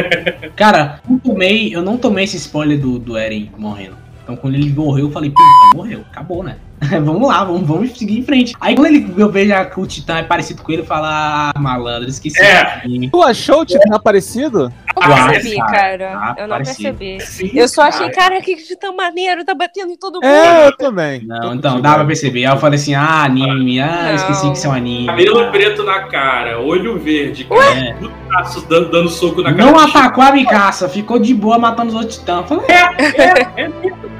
[0.56, 3.96] Cara, não tomei, eu não tomei esse spoiler do, do Eren morrendo.
[4.22, 6.56] Então quando ele morreu, eu falei, puta, morreu, acabou, né?
[7.04, 8.54] vamos lá, vamos, vamos seguir em frente.
[8.60, 11.52] Aí quando ele, eu vejo que o Titã é parecido com ele, eu falo, ah,
[11.58, 12.40] malandro, esqueci.
[12.42, 12.82] É.
[13.10, 14.72] Tu achou o Titã parecido?
[14.94, 15.70] Eu Ah, não percebi, cara.
[15.72, 16.12] cara.
[16.14, 16.94] Ah, eu não parecido.
[16.98, 17.50] percebi.
[17.50, 18.30] Sim, Eu só achei, cara.
[18.30, 20.24] cara, que tão maneiro, tá batendo em todo mundo.
[20.26, 21.20] É, eu também.
[21.20, 22.44] Tô Não, então, dá pra perceber.
[22.46, 24.14] Aí eu falei assim, ah, anime, ah, Não.
[24.14, 25.06] esqueci que isso é um anime.
[25.06, 25.50] Cabelo Ah.
[25.50, 27.94] preto na cara, olho verde, É.
[28.28, 29.70] braço dando, dando soco na cara.
[29.70, 32.46] Não atacou a Mikaça, ficou de boa matando os outros titãs.
[32.48, 33.70] Falei, É, é,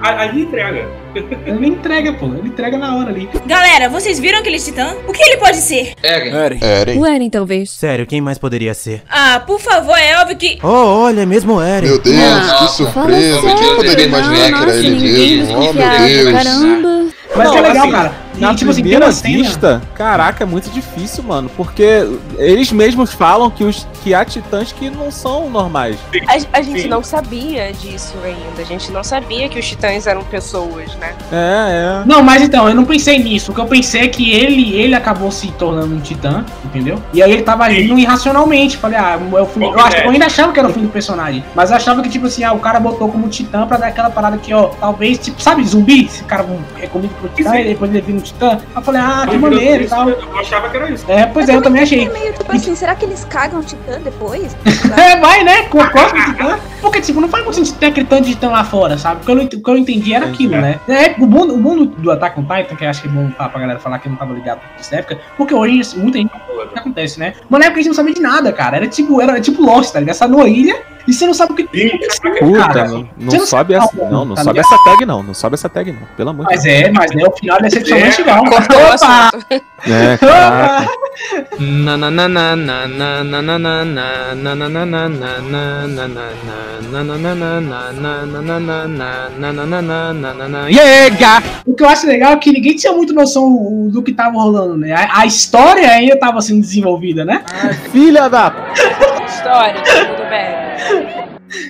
[0.01, 0.89] a- ali entrega.
[1.15, 3.29] Ele entrega, pô, ele entrega na hora ali.
[3.47, 4.95] Galera, vocês viram aquele titã?
[5.07, 5.95] O que ele pode ser?
[6.03, 6.99] Eren.
[6.99, 7.71] O Eren, talvez.
[7.71, 9.03] Sério, quem mais poderia ser?
[9.09, 10.59] Ah, por favor, é óbvio que.
[10.63, 10.69] Oh,
[11.05, 11.89] olha, é mesmo Eren.
[11.89, 13.41] Meu Deus, Não, que surpresa.
[13.57, 15.59] Quem poderia imaginar não, que era nossa, ele ninguém mesmo?
[15.59, 16.33] Oh, meu Deus.
[16.33, 17.13] Caramba.
[17.35, 18.22] Mas Não, que é legal, assim, cara.
[18.37, 21.51] E, Na tipo assim, tem primeira cena- vista, caraca, é muito difícil, mano.
[21.57, 22.07] Porque
[22.39, 25.97] eles mesmos falam que, os, que há titãs que não são normais.
[26.27, 26.89] A, a gente Sim.
[26.89, 28.63] não sabia disso ainda.
[28.63, 31.15] A gente não sabia que os titãs eram pessoas, né?
[31.31, 32.07] É, é.
[32.07, 33.53] Não, mas então, eu não pensei nisso.
[33.53, 36.99] O que eu pensei é que ele, ele acabou se tornando um titã, entendeu?
[37.13, 38.77] E aí ele tava agindo irracionalmente.
[38.77, 40.89] Falei, ah, é o fim, eu, acho, eu ainda achava que era o fim do
[40.89, 41.45] personagem.
[41.55, 44.11] Mas eu achava que, tipo assim, ah, o cara botou como titã pra dar aquela
[44.11, 46.07] parada que, ó, talvez, tipo, sabe, zumbi?
[46.07, 46.47] Esse cara
[46.81, 47.61] é comido pro titã Sim.
[47.61, 48.51] e depois ele vira um titã.
[48.53, 50.09] Aí eu falei, ah, que Eu maneiro e tal.
[50.09, 51.05] Eu achava que era isso.
[51.09, 52.07] É, pois é, eu também achei.
[52.07, 54.57] É meio tipo assim, será que eles cagam o titã depois?
[55.03, 55.63] É, vai, né?
[55.69, 56.59] Com a costa do titã.
[56.81, 59.17] Porque, tipo, não faz muito sentido ter aquele tanto de titã lá fora, sabe?
[59.21, 60.79] Porque eu não ent- o que eu entendi era aquilo, né?
[60.89, 63.31] É, o mundo, o mundo do Attack on Titan, que eu acho que é bom
[63.31, 66.31] falar pra galera falar que eu não tava ligado nessa época, porque hoje muita gente
[66.35, 67.35] o que acontece, né?
[67.49, 68.77] Mas na época a gente não sabia de nada, cara.
[68.77, 70.15] Era tipo, era tipo Lost, tá ligado?
[70.15, 71.63] Essa numa ilha e você não sabe o que.
[71.63, 71.99] Sim,
[72.41, 73.91] Puta, não, não, não sobe essa.
[73.97, 75.23] Não, não, não tá sobe essa tag, não.
[75.23, 76.07] Não sobe essa tag, não.
[76.17, 76.65] Pelo amor de Deus.
[76.67, 78.45] É, mas é, mas né, o final é excepcionalmente é, igual.
[78.45, 79.91] Cortou o.
[79.91, 80.93] É, caraca.
[91.67, 94.77] O que eu acho legal é que ninguém tinha muito noção do que tava rolando,
[94.77, 94.95] né?
[95.13, 97.45] A, história ainda tava sendo desenvolvida, né?
[97.91, 98.53] Filha da.
[99.27, 99.83] História.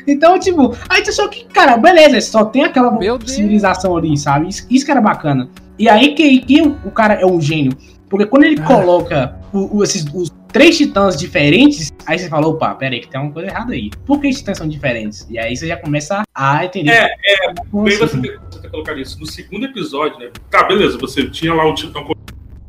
[0.06, 3.30] Então, tipo, aí você só que, cara, beleza, só tem aquela Meu Deus.
[3.32, 4.48] civilização ali, sabe?
[4.48, 5.48] Isso, isso que era bacana.
[5.78, 7.72] E aí que, que o, cara é um gênio.
[8.08, 12.74] Porque quando ele coloca o- o- esses, os três titãs diferentes, aí você fala, opa,
[12.74, 13.90] pera aí, que tem uma coisa errada aí.
[14.04, 15.26] Por que os titãs são diferentes?
[15.30, 16.90] E aí você já começa a entender.
[16.90, 17.96] É, é, bem assim?
[17.98, 19.18] você ter, você ter colocado isso.
[19.18, 20.28] No segundo episódio, né?
[20.50, 22.00] Tá, beleza, você tinha lá o Titã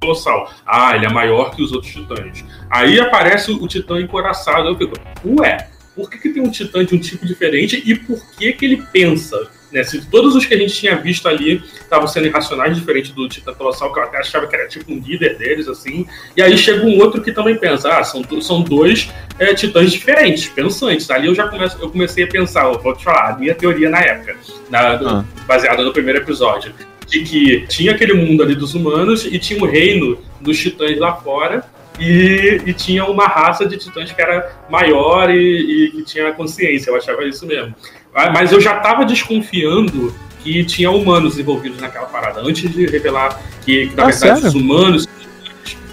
[0.01, 0.49] Colossal.
[0.65, 2.43] Ah, ele é maior que os outros titãs.
[2.69, 4.69] Aí aparece o Titã encoraçado.
[4.69, 4.93] Eu fico,
[5.41, 8.65] ué, por que, que tem um Titã de um tipo diferente e por que, que
[8.65, 9.47] ele pensa?
[9.71, 9.83] Né?
[9.83, 13.53] Se todos os que a gente tinha visto ali estavam sendo irracionais, diferente do Titã
[13.53, 16.05] Colossal, que eu até achava que era tipo um líder deles, assim.
[16.37, 20.47] E aí chega um outro que também pensa, ah, são, são dois é, titãs diferentes,
[20.47, 21.09] pensantes.
[21.09, 23.89] Ali eu já começo, eu comecei a pensar, eu vou te falar, a minha teoria
[23.89, 24.35] na época,
[24.69, 25.25] na- do- Ah.
[25.47, 26.71] baseada no primeiro episódio,
[27.07, 31.15] de que tinha aquele mundo ali dos humanos e tinha o reino dos titãs lá
[31.15, 31.63] fora.
[31.99, 36.89] E, e tinha uma raça de titãs que era maior e, e que tinha consciência,
[36.89, 37.73] eu achava isso mesmo.
[38.13, 42.41] Ah, Mas eu já estava desconfiando que tinha humanos envolvidos naquela parada.
[42.41, 44.47] Antes de revelar que, na Ah, verdade, sério?
[44.47, 45.07] os humanos.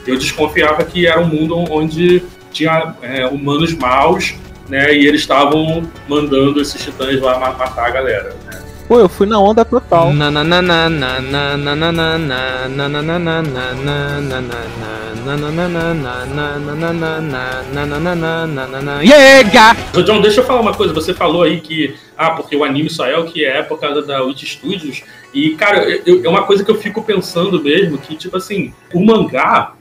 [0.06, 4.34] Eu desconfiava que era um mundo onde tinha é, humanos maus,
[4.68, 4.92] né?
[4.94, 8.34] E eles estavam mandando esses titãs lá ma- matar a galera.
[8.46, 8.62] né?
[8.90, 10.12] Pô, eu fui na onda total.
[19.00, 19.76] Yega!
[20.02, 20.92] John, deixa eu falar uma coisa.
[20.92, 24.02] Você falou aí que, ah, porque o anime só é o que é por causa
[24.02, 25.04] da Witch Studios.
[25.32, 29.06] E, cara, eu, é uma coisa que eu fico pensando mesmo, que, tipo assim, o
[29.06, 29.74] mangá,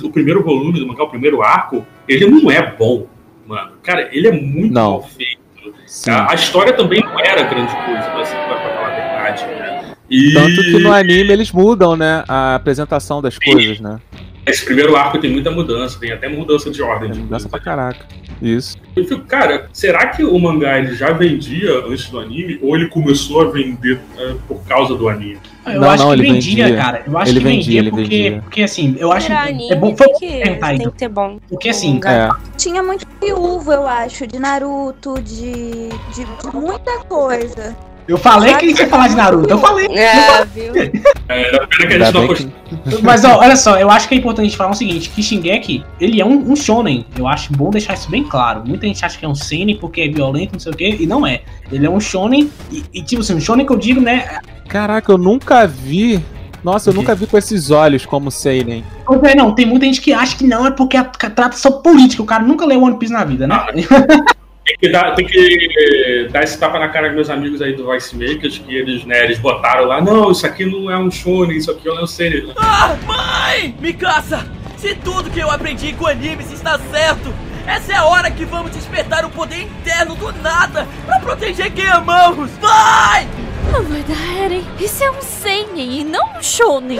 [0.00, 3.08] o primeiro volume do mangá, o primeiro arco, ele não é bom,
[3.44, 3.72] mano.
[3.82, 4.90] Cara, ele é muito não.
[4.92, 5.43] mal feito
[5.86, 6.10] Sim.
[6.10, 9.94] A, a história também não era grande coisa, mas, pra, pra falar a verdade, né?
[10.10, 12.24] E Tanto que no anime eles mudam, né?
[12.28, 13.98] A apresentação das coisas, né?
[14.46, 17.10] esse primeiro arco tem muita mudança, tem até mudança de ordem.
[17.10, 17.64] De mudança pra coisa.
[17.64, 18.06] caraca.
[18.44, 18.76] Isso.
[18.94, 22.88] Eu fico, cara, será que o mangá ele já vendia antes do anime ou ele
[22.88, 25.38] começou a vender eh, por causa do anime?
[25.66, 26.82] Eu Não, acho não, que ele vendia, vendia.
[26.82, 27.02] cara.
[27.06, 28.40] Eu acho Ele que vendia, vendia, porque, vendia.
[28.42, 30.92] porque assim, eu acho Virar que é bom tem foi que, tentar, tem então.
[30.92, 31.38] que ter bom.
[31.48, 32.28] Porque assim, É.
[32.58, 37.74] Tinha muito uva, eu acho, de Naruto, de, de, de muita coisa.
[38.06, 39.86] Eu falei que a gente ia falar de Naruto, eu falei.
[39.86, 40.74] É, viu?
[41.28, 42.50] É, da pena que a gente não apostou.
[43.02, 45.22] Mas ó, olha só, eu acho que é importante a gente falar o seguinte, que
[45.22, 47.06] Shingeki, ele é um, um shonen.
[47.16, 48.62] Eu acho bom deixar isso bem claro.
[48.66, 51.06] Muita gente acha que é um seinen porque é violento, não sei o quê, e
[51.06, 51.40] não é.
[51.72, 54.38] Ele é um shonen, e, e, tipo assim, um shonen que eu digo, né,
[54.68, 56.22] Caraca, eu nunca vi.
[56.62, 58.82] Nossa, eu nunca vi com esses olhos como Seinen.
[59.04, 61.70] Pois é, não, tem muita gente que acha que não, é porque a- trata só
[61.70, 62.22] política.
[62.22, 63.54] O cara nunca leu One Piece na vida, né?
[64.64, 67.90] Tem que, dar, tem que dar esse tapa na cara dos meus amigos aí do
[67.90, 71.58] Vice Makers, que eles, né, eles botaram lá, não, isso aqui não é um shonen,
[71.58, 72.50] isso aqui é um seinen.
[72.56, 73.74] Ah, mãe!
[73.78, 74.46] Mikasa!
[74.78, 77.32] Se tudo que eu aprendi com animes está certo,
[77.66, 81.86] essa é a hora que vamos despertar o poder interno do nada pra proteger quem
[81.86, 82.50] amamos!
[82.52, 83.28] Vai!
[83.74, 84.62] Não vai dar, Eren.
[84.78, 86.98] Isso é um seinen e não um shonen.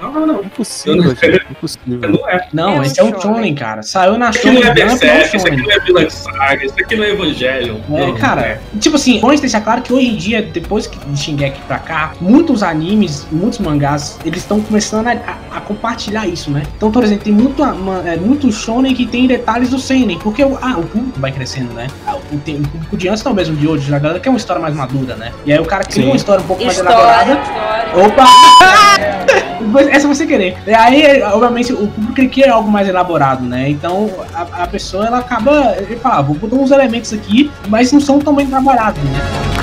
[0.00, 0.42] Não, não, não.
[0.42, 1.42] Impossível, gente.
[1.50, 2.10] Impossível.
[2.10, 2.48] Não é.
[2.52, 3.20] Não, É esse é um shonen.
[3.22, 3.82] shonen, cara.
[3.82, 5.64] Saiu na Isso aqui não Shonen é é Berserk, isso aqui shonen.
[5.66, 7.76] não é Vilã Saga, isso aqui não é Evangelion.
[7.92, 8.60] É, Não, cara, não é.
[8.80, 12.12] tipo assim, vamos deixar claro que hoje em dia, depois que de Shingeki pra cá,
[12.20, 16.62] muitos animes, muitos mangás, eles estão começando a, a- a compartilhar isso, né?
[16.76, 20.44] Então, por exemplo, tem muito, uma- é, muito shonen que tem detalhes do seinen, porque
[20.44, 21.86] o, ah, o público vai crescendo, né?
[22.06, 24.18] Ah, O, tem- o público de antes não é o mesmo de hoje, a galera
[24.18, 25.32] quer uma história mais madura, né?
[25.46, 26.11] E aí o cara cria.
[26.12, 27.38] Uma história um pouco mais elaborada.
[27.94, 28.26] Opa!
[29.90, 30.56] Essa você querer.
[30.66, 33.68] E aí, obviamente, o público ele quer algo mais elaborado, né?
[33.70, 35.74] Então a, a pessoa ela acaba.
[35.78, 39.61] Ele fala, ah, vou botar uns elementos aqui, mas não são tão bem trabalhados, né?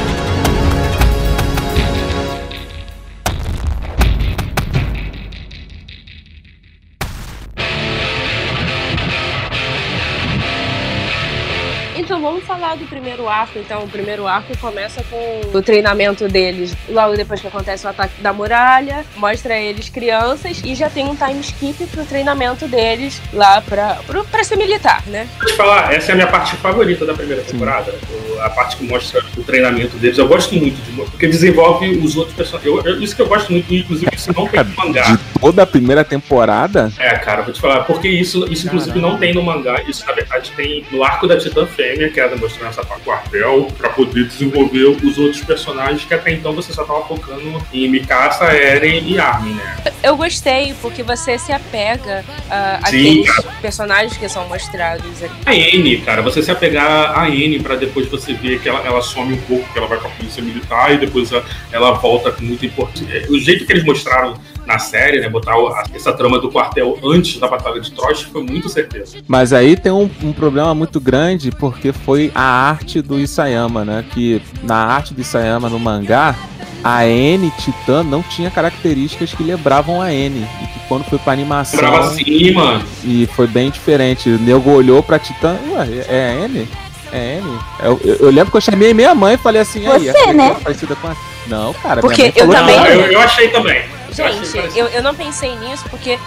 [13.10, 13.58] Primeiro arco.
[13.60, 16.76] Então, o primeiro arco começa com o treinamento deles.
[16.88, 21.16] Logo depois que acontece o ataque da muralha, mostra eles crianças e já tem um
[21.16, 25.28] time skip pro treinamento deles lá pra, pro, pra ser militar, né?
[25.38, 27.94] Vou te falar, essa é a minha parte favorita da primeira temporada.
[28.12, 30.18] O- A parte que mostra o treinamento deles.
[30.18, 32.74] Eu gosto muito, de, porque desenvolve os outros personagens.
[32.74, 35.02] Eu- eu- isso que eu gosto muito, inclusive, isso não tem no mangá.
[35.12, 39.18] De toda a primeira temporada, É, cara, vou te falar, porque isso, isso inclusive não
[39.18, 42.70] tem no mangá, isso na verdade tem no arco da Titã Fêmea, que é demonstrando
[42.70, 47.04] essa parte quartel, pra poder desenvolver os outros personagens que até então você só tava
[47.06, 49.78] focando em Mikasa, Eren e Armin, né?
[50.02, 55.34] Eu gostei porque você se apega ah, Sim, àqueles personagens que são mostrados ali.
[55.46, 59.02] A N, cara, você se apegar a N pra depois você ver que ela, ela
[59.02, 62.44] some um pouco, que ela vai pra polícia militar e depois ela, ela volta com
[62.44, 63.06] muita importância.
[63.12, 65.56] É, O jeito que eles mostraram na série, né, botar
[65.96, 69.18] essa trama do quartel antes da Batalha de Troy foi muito certeza.
[69.28, 74.06] Mas aí tem um, um problema muito grande porque foi a arte do Isayama, né?
[74.14, 76.36] Que na arte do Isayama no mangá,
[76.84, 80.46] a N Titã não tinha características que lembravam a N.
[80.62, 81.80] E que quando foi pra animação.
[81.82, 82.84] Lembrava sim, mano.
[83.04, 84.30] E foi bem diferente.
[84.30, 85.58] O nego olhou pra Titã.
[85.72, 86.68] Ué, é a N?
[87.12, 87.60] É N?
[87.84, 90.34] Eu, eu- eu lembro que eu chamei minha mãe e falei assim, aí, Você, daqui
[90.34, 90.48] né?
[90.60, 91.16] é parecida com a.
[91.48, 93.82] Não, cara, Porque minha mãe eu também- que Não, eu, eu achei também.
[94.12, 96.20] Gente, eu, eu não pensei nisso porque.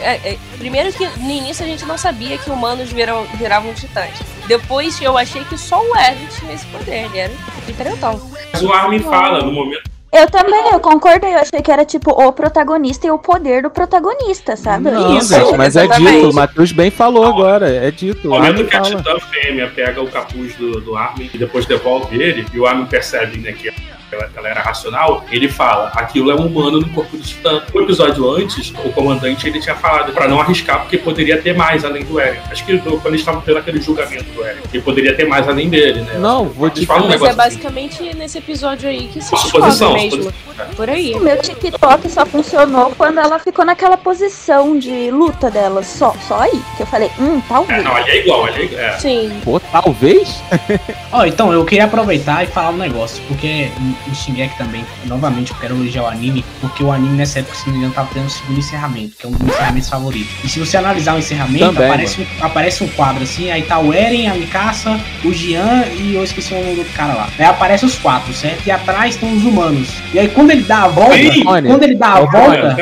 [0.00, 4.18] é, é, primeiro que no início a gente não sabia que humanos viram, viravam titãs.
[4.46, 7.32] Depois eu achei que só o Eren tinha esse poder, ele era
[7.66, 8.20] diferentão.
[8.52, 9.92] Mas o Armin fala no momento.
[10.12, 11.32] Eu também, eu concordei.
[11.32, 14.90] Eu achei que era tipo o protagonista e o poder do protagonista, sabe?
[14.90, 16.28] Não, Isso, gente, mas é dito.
[16.28, 17.70] O Matheus bem falou agora.
[17.70, 18.28] É dito.
[18.28, 18.96] No O momento que a fala.
[18.96, 22.84] Titã fêmea pega o capuz do, do Armin e depois devolve ele, e o Armin
[22.84, 23.72] percebe né, que
[24.14, 27.62] ela, ela era racional, ele fala: aquilo é um humano no corpo do Titã.
[27.74, 31.84] Um episódio antes, o comandante ele tinha falado pra não arriscar, porque poderia ter mais
[31.84, 32.40] além do Eren.
[32.50, 35.48] Acho que do- quando eles estavam tendo aquele julgamento do Eren, ele poderia ter mais
[35.48, 36.14] além dele, né?
[36.18, 37.36] Não, vou te falam um Mas é assim.
[37.36, 40.22] basicamente nesse episódio aí que se suposição, mesmo.
[40.24, 40.42] suposição.
[40.76, 41.14] Por aí.
[41.14, 45.82] O meu TikTok só funcionou quando ela ficou naquela posição de luta dela.
[45.82, 46.60] Só, só aí.
[46.76, 47.84] Que eu falei, hum, É, talvez.
[47.84, 48.80] não, ali é igual, ali é igual.
[48.82, 48.98] É.
[48.98, 49.40] Sim.
[49.44, 50.42] Pô, talvez?
[51.10, 53.70] Ó, então, eu queria aproveitar e falar um negócio, porque
[54.10, 57.66] o Shingeki também, novamente, eu quero elogiar o anime, porque o anime nessa época, se
[57.66, 60.32] não me engano, tava tendo o segundo encerramento, que é um dos meus encerramentos favoritos.
[60.44, 63.78] E se você analisar o encerramento, Também, aparece, um, aparece um quadro assim, aí tá
[63.78, 67.28] o Eren, a Mikasa, o Jian e eu esqueci o nome do outro cara lá.
[67.38, 68.66] Aí aparece os quatro, certo?
[68.66, 69.88] E atrás estão os humanos.
[70.12, 71.16] E aí quando ele dá a volta,
[71.66, 72.76] quando ele dá a É volta.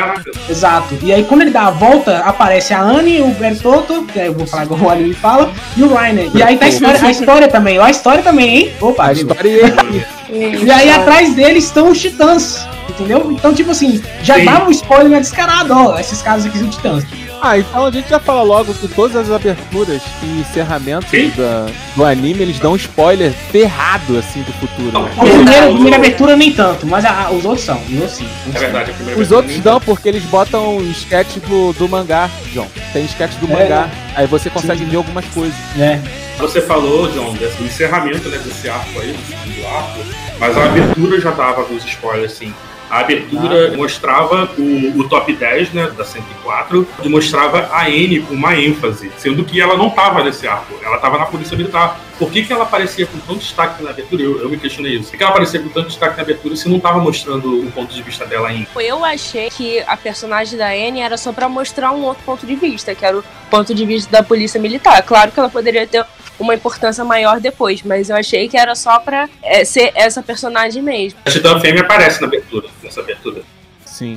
[0.49, 0.99] Exato.
[1.03, 4.35] E aí, quando ele dá a volta, aparece a Anne, o Bertotto, que aí eu
[4.35, 6.31] vou falar igual o anime fala, e o Rainer.
[6.35, 7.79] E aí tá a história, a história também.
[7.79, 8.73] Ó, a história também, hein?
[8.81, 9.75] Opa, A história
[10.33, 12.67] E aí, atrás dele estão os titãs.
[12.89, 13.31] Entendeu?
[13.31, 14.45] Então, tipo assim, já Sim.
[14.45, 15.99] dava um spoiler né, descarado, ó.
[15.99, 17.05] Esses caras aqui são titãs.
[17.43, 21.33] Ah, então a gente já fala logo que todas as aberturas e encerramentos Sim.
[21.35, 21.67] da-
[21.97, 25.03] do anime, eles dão um spoiler ferrado, assim, do futuro.
[25.05, 25.11] Né?
[25.17, 27.79] A primeira, a primeira abertura nem tanto, mas a- a- os outros são.
[27.89, 28.27] Os outros sim.
[28.55, 32.67] É verdade, a primeira Os outros dão porque eles botam sketch do, do mangá, John.
[32.93, 33.89] Tem sketch do É, mangá.
[34.15, 35.55] Aí você consegue ver algumas coisas.
[35.79, 35.99] É.
[36.41, 40.01] Você falou, John, desse encerramento né, desse arco aí, do segundo arco,
[40.39, 42.55] mas a abertura já dava alguns spoilers, assim.
[42.91, 48.35] A abertura mostrava o, o top 10, né, da 104, e mostrava a N com
[48.35, 52.01] uma ênfase, sendo que ela não estava nesse arco, ela estava na Polícia Militar.
[52.19, 54.23] Por que, que ela aparecia com tanto destaque na abertura?
[54.25, 55.05] Eu, eu me questionei isso.
[55.05, 57.71] Por que, que ela aparecia com tanto destaque na abertura se não estava mostrando o
[57.71, 58.67] ponto de vista dela ainda?
[58.81, 62.57] Eu achei que a personagem da Anne era só pra mostrar um outro ponto de
[62.57, 65.01] vista, que era o ponto de vista da polícia militar.
[65.05, 66.05] Claro que ela poderia ter
[66.41, 70.83] uma importância maior depois, mas eu achei que era só pra é, ser essa personagem
[70.83, 71.19] mesmo.
[71.25, 73.43] A Titã Fêmea aparece na abertura, nessa abertura.
[73.85, 74.17] Sim.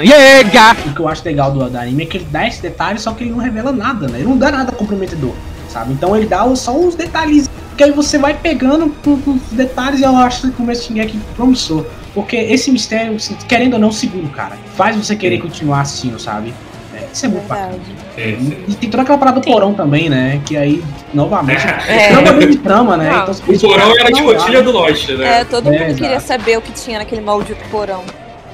[0.00, 0.76] Yeah!
[0.86, 3.12] O que eu acho legal do, do anime é que ele dá esse detalhe, só
[3.12, 4.18] que ele não revela nada, né?
[4.18, 5.34] Ele não dá nada comprometedor,
[5.68, 5.92] sabe?
[5.92, 10.16] Então ele dá só uns detalhes, que aí você vai pegando os detalhes e eu
[10.16, 11.86] acho que começo a promissor.
[12.14, 13.16] Porque esse mistério,
[13.48, 14.56] querendo ou não, segura o cara.
[14.76, 16.54] Faz você querer continuar assistindo, sabe?
[16.94, 17.74] É, isso é muito bacana.
[18.16, 18.28] É.
[18.68, 20.40] E tem toda aquela parada do porão também, né?
[20.46, 22.08] Que aí, novamente, É.
[22.10, 23.10] trama dentro de trama, né?
[23.10, 23.22] Não.
[23.24, 25.44] Então, O porão era a escotilha do Lost, É, né?
[25.44, 26.00] todo É, mundo exato.
[26.02, 28.04] queria saber o que tinha naquele maldito porão.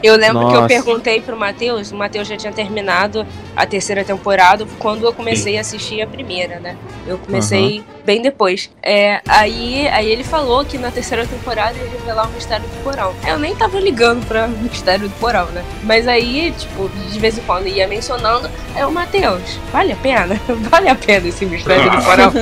[0.02, 0.68] Eu lembro que eu Nossa.
[0.68, 5.60] perguntei pro Matheus, o Matheus já tinha terminado a terceira temporada quando eu comecei a
[5.60, 6.76] assistir a primeira, né?
[7.06, 8.70] Eu comecei bem depois.
[8.82, 13.14] É, aí, aí ele falou que na terceira temporada ia revelar o mistério do porão.
[13.26, 15.62] Eu nem tava ligando pra mistério do porão, né?
[15.82, 20.40] Mas aí, tipo, de vez em quando ia mencionando, é o Matheus, vale a pena?
[20.70, 22.32] Vale a pena esse mistério do porão?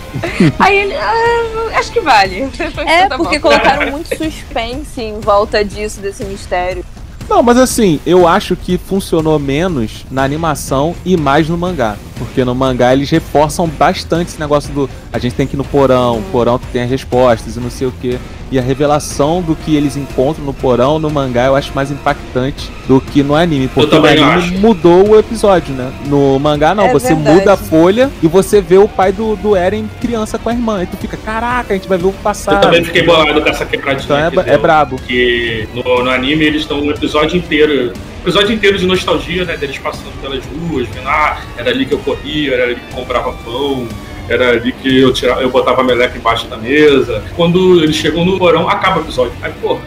[0.58, 2.48] aí ele, ah, acho que vale.
[2.86, 3.48] É, Tá porque bom.
[3.48, 6.84] colocaram muito suspense em volta disso, desse mistério.
[7.28, 11.96] Não, mas assim, eu acho que funcionou menos na animação e mais no mangá.
[12.18, 15.64] Porque no mangá eles reforçam bastante esse negócio do a gente tem que ir no
[15.64, 18.18] porão, o porão que tem as respostas e não sei o que.
[18.52, 22.70] E a revelação do que eles encontram no porão, no mangá, eu acho mais impactante
[22.86, 23.66] do que no anime.
[23.66, 24.52] Porque no anime acho.
[24.58, 25.90] mudou o episódio, né?
[26.06, 27.34] No mangá não, É você verdade.
[27.38, 30.82] muda a folha e você vê o pai do, do Eren criança com a irmã.
[30.82, 32.60] E tu fica, caraca, a gente vai ver o Eu passado.
[32.60, 34.04] também fiquei bolado com essa quebradinha.
[34.04, 34.96] Então é, que é brabo.
[34.96, 37.94] Porque no, no anime eles estão um episódio inteiro.
[38.20, 39.56] Episódio inteiro de nostalgia, né?
[39.56, 42.96] Deles passando pelas ruas, vendo, ah, era ali que eu corria, era ali que eu
[42.96, 43.88] comprava pão,
[44.28, 47.22] era ali que eu, tirava, eu botava a meleca embaixo da mesa.
[47.36, 49.32] Quando eles chegam no porão, acaba o episódio.
[49.42, 49.78] Aí, pô,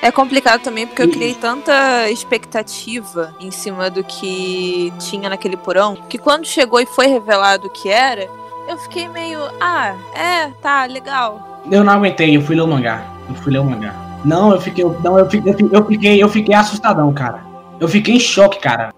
[0.00, 5.96] É complicado também porque eu criei tanta expectativa em cima do que tinha naquele porão
[6.08, 8.28] que quando chegou e foi revelado o que era,
[8.68, 11.62] eu fiquei meio, ah, é, tá, legal.
[11.70, 13.04] Eu não aguentei, eu fui ler o mangá.
[13.28, 13.94] Eu fui ler o mangá.
[14.24, 14.84] Não, eu fiquei.
[14.84, 17.44] Não, eu fiquei, eu fiquei, eu fiquei, eu fiquei assustadão, cara.
[17.80, 18.92] Eu fiquei em choque, cara.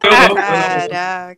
[0.00, 1.36] Caraca.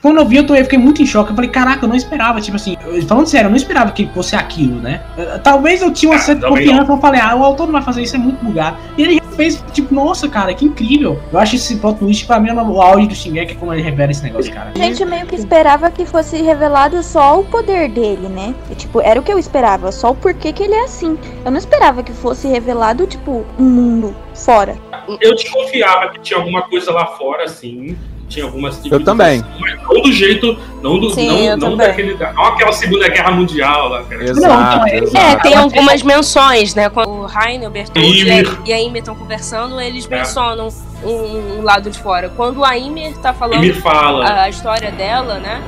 [0.00, 1.30] Quando eu vi, eu, tô- eu fiquei muito em choque.
[1.30, 2.40] Eu falei, caraca, eu não esperava.
[2.40, 5.00] Tipo assim, falando sério, eu não esperava que fosse aquilo, né?
[5.42, 6.92] Talvez eu tinha uma certa também confiança.
[6.92, 8.76] Eu falei, ah, o autor não vai fazer isso, é muito bugado.
[8.96, 11.20] E ele fez, tipo, nossa, cara, que incrível.
[11.32, 14.10] Eu acho esse plot twist, pra mim, é o auge do Shingeki, como ele revela
[14.10, 14.70] esse negócio, cara.
[14.74, 18.54] A gente meio que esperava que fosse revelado só o poder dele, né?
[18.70, 21.18] E, tipo, era o que eu esperava, só o porquê que ele é assim.
[21.44, 24.76] Eu não esperava que fosse revelado, tipo, um mundo fora.
[25.20, 27.96] Eu desconfiava que tinha alguma coisa lá fora, assim.
[28.28, 29.40] Tinha algumas Eu também.
[29.60, 30.58] Mas não do jeito.
[30.82, 31.86] Não, do, Sim, não, não também.
[31.86, 32.14] daquele.
[32.16, 34.24] Não aquela Segunda Guerra Mundial lá, cara.
[34.24, 35.42] Exato, É, exato.
[35.42, 36.88] tem algumas menções, né?
[36.88, 38.58] Quando o Rainer, o Bertold e a, Ymir.
[38.66, 40.18] a Ymir estão conversando, eles É.
[40.18, 40.68] mencionam
[41.04, 42.28] um, um lado de fora.
[42.36, 44.24] Quando a Ymir tá falando Ymir fala.
[44.26, 45.60] a, a história dela, né?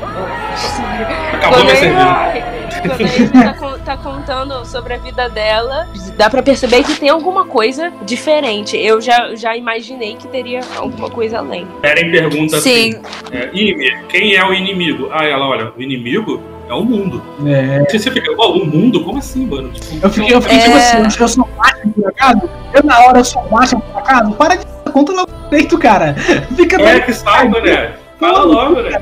[1.35, 2.45] Acabou quando cerveja.
[2.83, 7.09] quando ele tá, con- tá contando sobre a vida dela, dá pra perceber que tem
[7.09, 8.77] alguma coisa diferente.
[8.77, 11.67] Eu já, já imaginei que teria alguma coisa além.
[11.83, 12.91] Eren pergunta Sim.
[12.91, 13.03] assim:
[13.33, 15.09] é, Ymir, quem é o inimigo?
[15.13, 17.23] Ah, ela, olha, o inimigo é o mundo.
[17.47, 17.85] É.
[17.89, 19.03] Você você fica, ó, o mundo?
[19.05, 19.71] Como assim, mano?
[19.71, 20.79] Tipo, Eu fiquei, eu fiquei tipo É.
[21.07, 22.43] assim, eu sou macho por acaso?
[22.75, 24.33] Eu na hora eu sou macho por acaso?
[24.33, 26.15] Para de conta logo peito, cara.
[26.57, 27.95] Fica é que sabe, né?
[28.19, 29.01] Fala logo, né?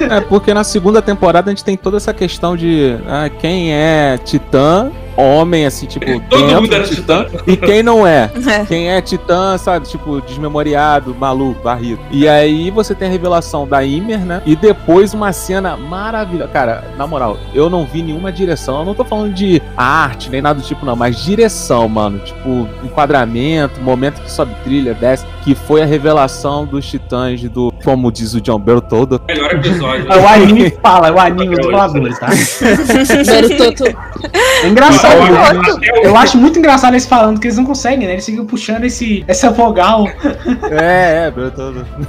[0.00, 4.18] É, porque na segunda temporada a gente tem toda essa questão de ah, quem é
[4.24, 7.42] titã, homem, assim, tipo, Todo dentro mundo era titã, titã.
[7.46, 8.30] e quem não é.
[8.46, 8.64] É.
[8.64, 12.00] Quem é titã, sabe, tipo, desmemoriado, maluco, barrido.
[12.10, 14.42] E aí você tem a revelação da Ymir, né?
[14.46, 16.50] E depois uma cena maravilhosa.
[16.50, 18.80] Cara, na moral, eu não vi nenhuma direção.
[18.80, 22.18] Eu não tô falando de arte, nem nada do tipo, não, mas direção, mano.
[22.20, 28.12] Tipo, enquadramento, momento que sobe trilha, desce, que foi a revelação dos titãs do, como
[28.12, 30.10] diz o John Bertoldo, Melhor episódio.
[30.12, 32.28] É o anime que fala, é o anime dos faladores, tá?
[34.62, 38.12] É engraçado, O- Eu acho muito engraçado eles falando que eles não conseguem, né?
[38.14, 40.06] Eles ficam puxando esse, essa vogal.
[40.70, 41.32] É,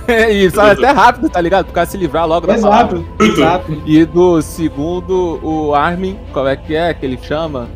[0.07, 1.65] é, e sabe, até rápido, tá ligado?
[1.65, 2.97] Pro cara se livrar logo da palavra.
[3.19, 3.81] Exato, exato.
[3.85, 7.69] E do segundo, o Armin, como é que é que ele chama?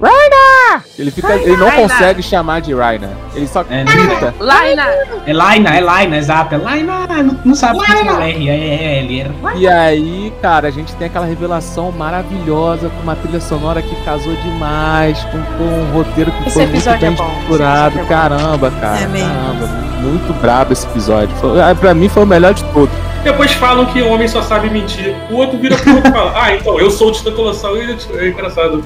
[0.98, 3.10] Ele, fica, ele não consegue chamar de Rainer.
[3.36, 4.34] Ele só É, grita.
[4.40, 4.84] Laina!
[5.26, 6.56] É Laina, é Laina, exato.
[6.56, 9.32] É Laina, não, não sabe o que é R, é, é, ele era.
[9.56, 14.34] E aí, cara, a gente tem aquela revelação maravilhosa com uma trilha sonora que casou
[14.44, 18.00] demais, com, com um roteiro que Esse foi muito bem é estruturado.
[18.00, 18.04] é.
[18.06, 19.00] Caramba, cara.
[19.00, 19.30] É mesmo.
[19.34, 19.68] Caramba,
[20.02, 21.36] muito brabo esse episódio.
[21.38, 22.94] Foi, ah, pra mim foi o melhor de todos.
[23.24, 25.16] Depois falam que o homem só sabe mentir.
[25.32, 27.78] O outro vira pro outro e fala: Ah, então, eu sou o Titã Colossal.
[27.78, 28.84] E é engraçado.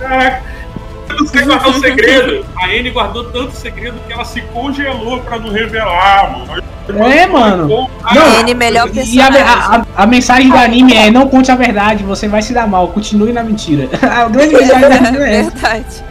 [0.00, 0.42] Caraca,
[1.18, 2.46] não sei guardar o segredo.
[2.56, 6.62] A Anne guardou tanto segredo que ela se congelou pra não revelar, mano.
[7.10, 7.66] É, mano.
[8.14, 11.56] Não, N melhor E a, a, a- a mensagem do anime é: não conte a
[11.56, 13.88] verdade, você vai se dar mal, continue na mentira.
[14.02, 15.50] A grande mensagem do anime é essa.
[15.50, 16.04] Verdade.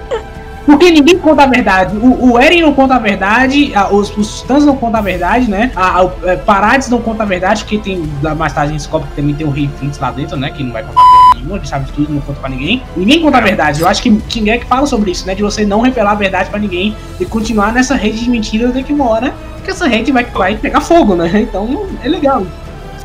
[0.66, 1.96] Porque ninguém conta a verdade.
[1.98, 5.50] O, o Eren não conta a verdade, a- os, os Titãs não contam a verdade,
[5.50, 5.72] né?
[5.76, 8.04] A, a, é, Parades não conta a verdade, porque tem.
[8.38, 10.50] Mais tarde gente descobre que também tem o Rei Fritz lá dentro, né?
[10.50, 11.02] Que não vai contar
[11.36, 12.82] nenhuma, ele sabe de tudo, não conta pra ninguém.
[12.98, 13.82] Ninguém conta a verdade.
[13.82, 15.36] Eu acho que Shingeki fala sobre isso, né?
[15.36, 18.82] De você não revelar a verdade pra ninguém e continuar nessa rede de mentiras até
[18.82, 21.30] que uma hora que essa rede vai, vai pegar fogo, né?
[21.42, 22.44] Então é legal.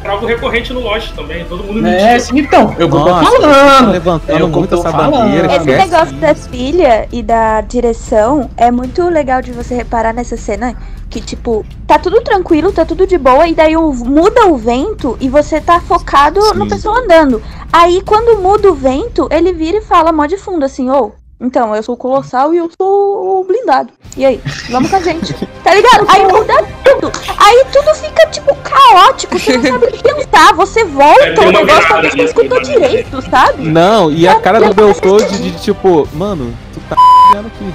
[0.05, 1.45] Algo recorrente no Lost também.
[1.45, 2.75] Todo mundo É, sim, então.
[2.79, 3.91] Eu tô Nossa, você tá falando.
[3.93, 5.11] levantando É muito essa falando.
[5.13, 5.57] bandeira.
[5.57, 10.75] Esse negócio da trilha e da direção é muito legal de você reparar nessa cena.
[11.11, 15.17] Que, tipo, tá tudo tranquilo, tá tudo de boa, e daí o- muda o vento
[15.21, 16.69] e você tá focado no Sim.
[16.69, 17.43] pessoal andando.
[17.73, 21.13] Aí, quando muda o vento, ele vira e fala mó de fundo assim, ô.
[21.41, 23.91] Então, eu sou o Colossal e eu sou o blindado.
[24.17, 24.41] E aí?
[24.71, 25.35] Vamos com a gente.
[25.63, 26.07] Tá ligado?
[26.09, 27.13] Aí muda tudo.
[27.37, 29.39] Aí tudo fica, tipo, caótico.
[29.39, 30.55] Você não sabe o que pensar.
[30.55, 33.63] Você É, volta o negócio talvez não escutou direito, sabe?
[33.69, 36.97] Não, e a cara do Belcode de tipo, mano, tu tá
[37.41, 37.75] aqui.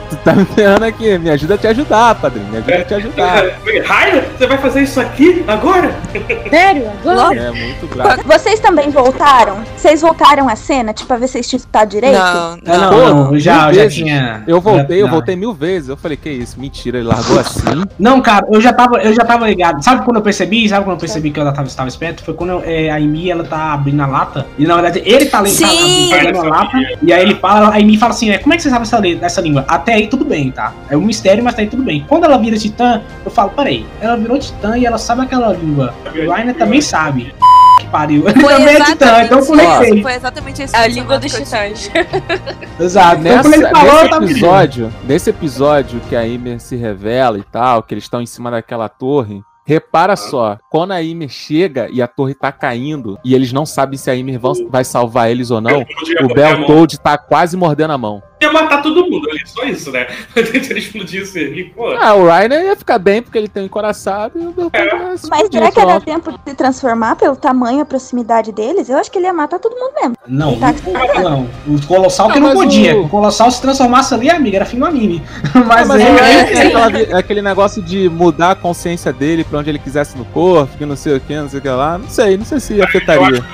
[0.26, 2.94] tu tá me ferrando aqui, me ajuda a te ajudar, padrinho, me ajuda a te
[2.94, 3.44] ajudar.
[3.84, 5.94] Raio, você vai fazer isso aqui agora?
[6.50, 6.90] Sério?
[7.04, 7.36] Agora?
[7.40, 8.22] É muito bravo.
[8.24, 9.58] Vocês também voltaram?
[9.76, 12.18] Vocês voltaram a cena, tipo, pra ver se está direito?
[12.18, 13.94] Não, Não, não, Pô, não, já, já vezes.
[13.98, 14.42] tinha.
[14.48, 15.88] Eu voltei, eu voltei mil vezes.
[15.88, 16.58] Eu falei, que isso?
[16.58, 17.84] Mentira, ele largou assim.
[17.98, 19.82] Não, cara, eu já tava, eu já tava ligado.
[19.84, 20.68] Sabe quando eu percebi?
[20.68, 22.24] Sabe quando eu percebi que ela tava, estava esperto?
[22.24, 24.46] Foi quando eu- é, a Amy, ela tá abrindo a lata.
[24.58, 26.78] E na verdade, ele tá lendo, tá abrindo a lata.
[27.02, 29.00] E aí ele fala, a Amy fala assim, é, como é que você sabe essa,
[29.24, 29.64] essa língua?
[29.68, 30.72] Até aí tudo bem, tá?
[30.88, 32.04] É um mistério, mas até aí tudo bem.
[32.08, 35.94] Quando ela vira titã, eu falo, peraí, ela virou titã e ela sabe aquela língua.
[36.06, 37.34] O Rainer também sabe.
[37.78, 38.22] Que pariu.
[38.22, 39.90] Foi também é titã, então conectei.
[39.90, 40.02] isso.
[40.02, 41.90] Foi exatamente esse A língua dos titãs.
[42.80, 43.20] Exato.
[43.20, 46.74] Então quando Nessa, ele falou, eu nesse tava episódio, nesse episódio que a Ymir se
[46.74, 51.28] revela e tal, que eles estão em cima daquela torre, repara só, quando a Ymir
[51.28, 54.40] chega e a torre tá caindo e eles não sabem se a Ymir
[54.70, 55.84] vai salvar eles ou não,
[56.22, 56.32] o.
[56.32, 58.22] Beltold tá quase mordendo a mão.
[58.46, 60.06] Ia matar todo mundo ali, só isso, né?
[60.34, 61.88] Se ele explodisse ali, pô.
[62.00, 65.48] Ah, o Rainer ia ficar bem porque ele tem um encoraçado e o ia Mas
[65.50, 66.04] será que ia dar pronto.
[66.04, 68.88] tempo de se transformar pelo tamanho e a proximidade deles?
[68.88, 70.16] Eu acho que ele ia matar todo mundo mesmo.
[70.26, 71.48] Não, tá o, não.
[71.66, 72.96] O Colossal que Não, não mas podia.
[72.96, 75.22] o- O Colossal se transformasse ali, amiga, era fim do anime.
[75.54, 79.12] Mas, Ah, mas é, ele é- tem aquela vi- aquele negócio de mudar a consciência
[79.12, 81.62] dele pra onde ele quisesse no corpo, que não sei o que, não sei o
[81.62, 81.98] que lá.
[81.98, 83.44] Não sei, não sei se afetaria.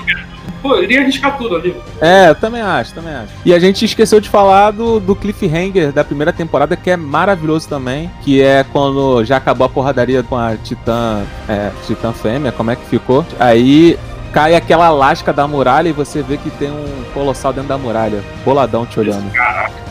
[0.61, 1.77] Pô, eu iria arriscar tudo ali.
[2.01, 3.33] É, eu também acho, também acho.
[3.45, 7.69] E a gente esqueceu de falar do, do cliffhanger da primeira temporada, que é maravilhoso
[7.69, 12.71] também, que é quando já acabou a porradaria com a Titã, é, Titã Fêmea, como
[12.71, 13.27] é que ficou?
[13.41, 13.99] Aí
[14.33, 18.23] cai aquela lasca da muralha e você vê que tem um colossal dentro da muralha,
[18.45, 19.31] boladão te olhando.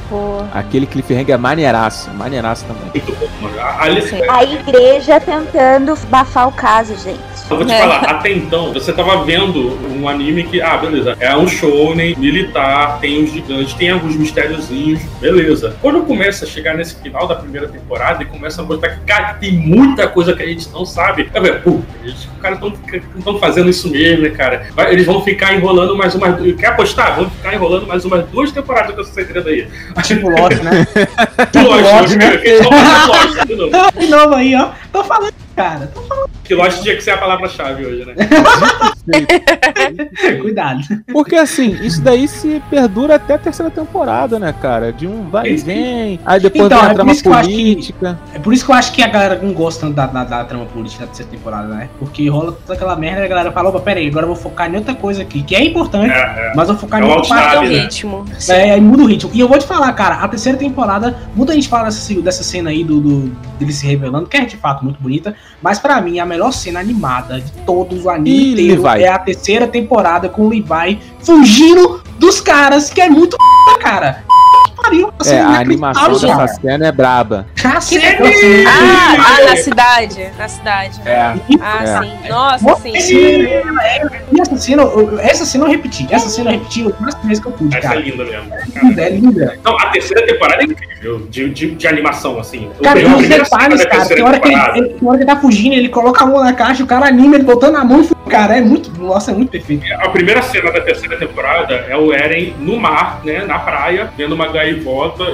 [0.10, 0.44] Pô.
[0.54, 2.92] Aquele cliffhanger é maneiraço, maneiraço também.
[4.30, 7.31] A igreja tentando bafar o caso, gente.
[7.52, 7.80] Eu vou te É.
[7.80, 12.98] falar, até então, você tava vendo um anime que, ah, beleza, é um shounen militar,
[13.00, 15.76] tem os gigantes, tem alguns mistériozinhos, beleza.
[15.82, 19.34] Quando começa a chegar nesse final da primeira temporada e começa a mostrar que, cara,
[19.34, 22.60] tem muita coisa que a gente não sabe, eu falei, pô, os caras
[23.18, 24.68] estão fazendo isso mesmo, né, cara?
[24.74, 26.40] Vai- eles vão ficar enrolando mais umas.
[26.56, 27.16] Quer apostar?
[27.18, 29.68] Vão ficar enrolando mais umas duas temporadas com essa segredo aí.
[30.04, 30.88] Tipo Lost, né?
[31.52, 32.26] Que Lost, Lost, né?
[32.28, 32.42] né?
[33.08, 33.72] Lost de novo.
[34.00, 34.70] De novo aí, ó.
[34.92, 35.88] Tô falando, cara.
[35.94, 36.30] Tô falando.
[36.44, 38.16] Que Lost tinha que ser a palavra-chave hoje, né?
[40.42, 40.82] Cuidado.
[41.12, 44.92] Porque assim, isso daí se perdura até a terceira temporada, né, cara?
[44.92, 47.30] De um vai e vem, aí depois Então, vem é a por trama isso que
[47.30, 48.20] política.
[48.34, 50.66] É por isso que eu acho que a galera não gosta da, da, da trama
[50.66, 51.90] política da terceira temporada, né?
[52.00, 54.72] Porque rola toda aquela merda e a galera fala, opa, peraí, agora eu vou focar
[54.72, 56.54] em outra coisa aqui, que é importante, É, é.
[56.56, 57.68] mas eu vou focar É em outra parte.
[57.70, 57.82] né?
[57.82, 58.26] ritmo.
[58.50, 59.32] É, aí muda o ritmo.
[59.34, 62.70] E eu vou te falar, cara, a terceira temporada, muita gente fala dessa, dessa cena
[62.70, 66.20] aí do, do- dele se revelando, que é de fato muito bonita, mas pra mim
[66.20, 69.04] a melhor cena animada de todos o anime Ih, inteiro Levi.
[69.04, 73.38] é a terceira temporada com o Levi fugindo dos caras, que é muito
[73.82, 74.24] cara.
[74.82, 76.48] Pariu, É, a animação dessa cara.
[76.48, 77.46] cena é braba.
[77.56, 78.66] Cacete!
[78.68, 80.30] Ah, ah, na cidade.
[80.38, 81.02] Na cidade.
[81.06, 81.36] É.
[81.62, 82.02] Ah, É.
[82.02, 82.30] sim.
[82.30, 82.94] Nossa, sim.
[82.96, 86.08] E essa cena, eu- essa cena eu repeti.
[86.10, 88.00] Essa cena eu repeti umas vezes que eu pude, Essa é cara.
[88.02, 88.52] linda mesmo.
[88.84, 89.60] Linda, é linda.
[89.64, 92.70] Não, a terceira temporada é incrível, de, de, de animação, assim.
[92.82, 94.06] Cara, tem uns detalhes, cara.
[94.08, 96.44] Tem hora, que ele, ele- tem hora que ele tá fugindo, ele coloca a mão
[96.44, 98.90] na caixa, o cara anima ele botando a mão e Cara, é muito.
[98.98, 99.84] Nossa, é muito perfeito.
[99.94, 104.34] A primeira cena da terceira temporada é o Eren no mar, né, na praia, vendo
[104.34, 104.71] uma gaivota,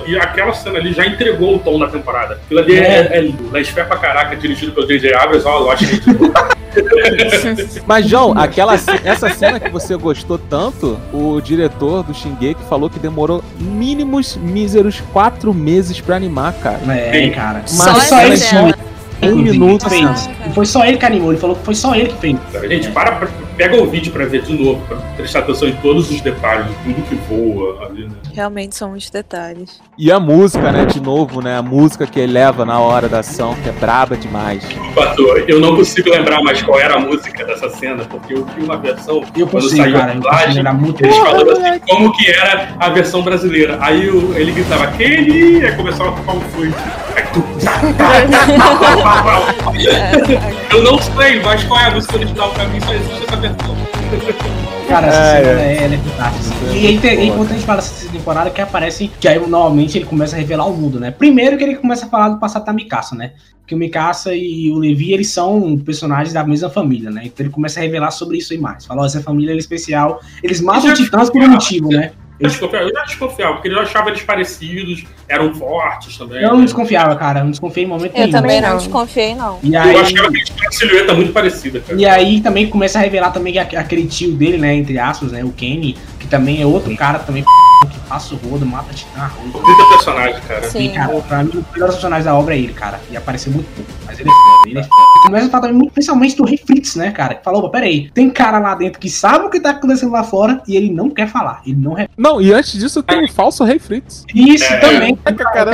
[0.08, 2.40] e aquela cena ali já entregou o tom da temporada.
[2.46, 3.52] Aquilo ali é, é, lindo.
[3.52, 5.14] Na esfera pra caraca, dirigido pelo J.J.
[5.14, 6.02] Abrams, ó, eu acho que
[7.86, 13.00] Mas, João, aquela, essa cena que você gostou tanto, o diretor do Shingeki falou que
[13.00, 16.80] demorou mínimos, míseros quatro meses pra animar, cara.
[16.94, 17.62] É, cara.
[17.62, 18.72] Mas Mas só ele só.
[19.20, 20.30] Um minuto, fez.
[20.48, 21.32] E foi só ele que animou.
[21.32, 22.38] Ele falou que foi só ele que fez.
[22.70, 26.12] Gente, para, pra- pega o vídeo pra ver de novo, pra prestar atenção em todos
[26.12, 28.16] os detalhes, tudo que voa ali, né?
[28.34, 29.82] Realmente são muitos detalhes.
[29.98, 31.58] E a música, né, de novo, né?
[31.58, 34.64] A música que eleva na hora da ação, que é braba demais.
[34.94, 38.64] Pato, eu não consigo lembrar mais qual era a música dessa cena, porque eu vi
[38.64, 40.64] uma versão Eu quando consigo, saiu cara, a dublagem,
[41.00, 43.78] eles falaram assim, como que era a versão brasileira.
[43.82, 45.66] Aí ele gritava, Kenny!
[45.66, 47.07] Aí começava a tocar um funk.
[47.18, 47.44] Aí tu-
[50.70, 52.80] Eu não sei, mas qual é a música original pra mim?
[52.82, 53.76] Só existe essa versão.
[54.88, 55.78] Cara, essa É, cena é.
[55.78, 56.56] é, é fantástica.
[56.74, 60.68] E é importante falar dessa temporada que aparece, que aí normalmente ele começa a revelar
[60.68, 61.10] o mundo, né?
[61.10, 63.32] Primeiro que ele começa a falar do passado da Mikasa, né?
[63.66, 67.24] Que o Mikasa e o Levi, eles são personagens da mesma família, né?
[67.26, 68.86] Então ele começa a revelar sobre isso aí mais.
[68.86, 70.22] Fala, ó, essa família é especial.
[70.44, 72.12] Eles matam já titãs por um motivo, né?
[72.40, 76.44] Eu desconfiava, eu já desconfiava, porque eu achava eles parecidos, eram fortes também.
[76.44, 77.40] Eu não desconfiava, cara.
[77.40, 78.32] Eu não desconfiei em momento Eu nenhum.
[78.32, 79.60] também não desconfiei, não.
[79.64, 82.00] E Eu aí, achava que eles tinham uma silhueta muito parecida, cara.
[82.00, 84.76] e aí também começa a revelar também que aque- aquele tio dele, né?
[84.76, 85.44] Entre aspas, né?
[85.44, 89.30] O Kenny, que também é outro cara também que passa o rodo, mata titã.
[89.38, 89.52] rodo.
[89.52, 90.68] Puta personagem, cara.
[90.80, 93.00] E, cara, pra mim, o melhor personagem da obra é ele, cara.
[93.12, 93.92] E apareceu muito pouco.
[94.06, 95.02] Mas ele é foda, ele é foda.
[95.18, 97.36] E começa a falar também muito, principalmente do Rei Fritz, né, cara?
[97.36, 100.24] Que falou, opa, peraí, tem cara lá dentro que sabe o que tá acontecendo lá
[100.24, 101.62] fora e ele não quer falar.
[101.66, 102.10] Ele não revela.
[102.18, 104.24] Não, e antes disso tem o falso Rei Fritz.
[104.34, 104.78] Isso É.
[104.78, 105.18] também.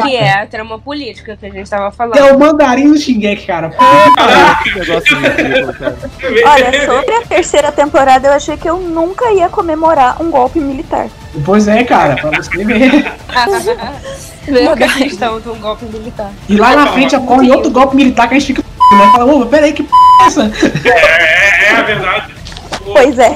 [0.04, 2.18] Que é a trama política que a gente tava falando.
[2.18, 3.70] É o mandarim do Shingeki, cara.
[4.64, 5.98] que negócio ridículo, cara.
[6.46, 11.08] Olha, sobre a terceira temporada, eu achei que eu nunca ia comemorar um golpe militar.
[11.46, 12.16] Pois é, cara,
[14.88, 16.32] questão de um golpe militar.
[16.48, 18.64] E lá na frente ocorre outro golpe militar que a gente fica,
[18.98, 19.12] né?
[19.12, 19.90] Fala, opa, peraí, que p
[20.22, 20.52] é essa?
[20.86, 22.36] É, é, é a verdade.
[22.84, 23.36] Pois é.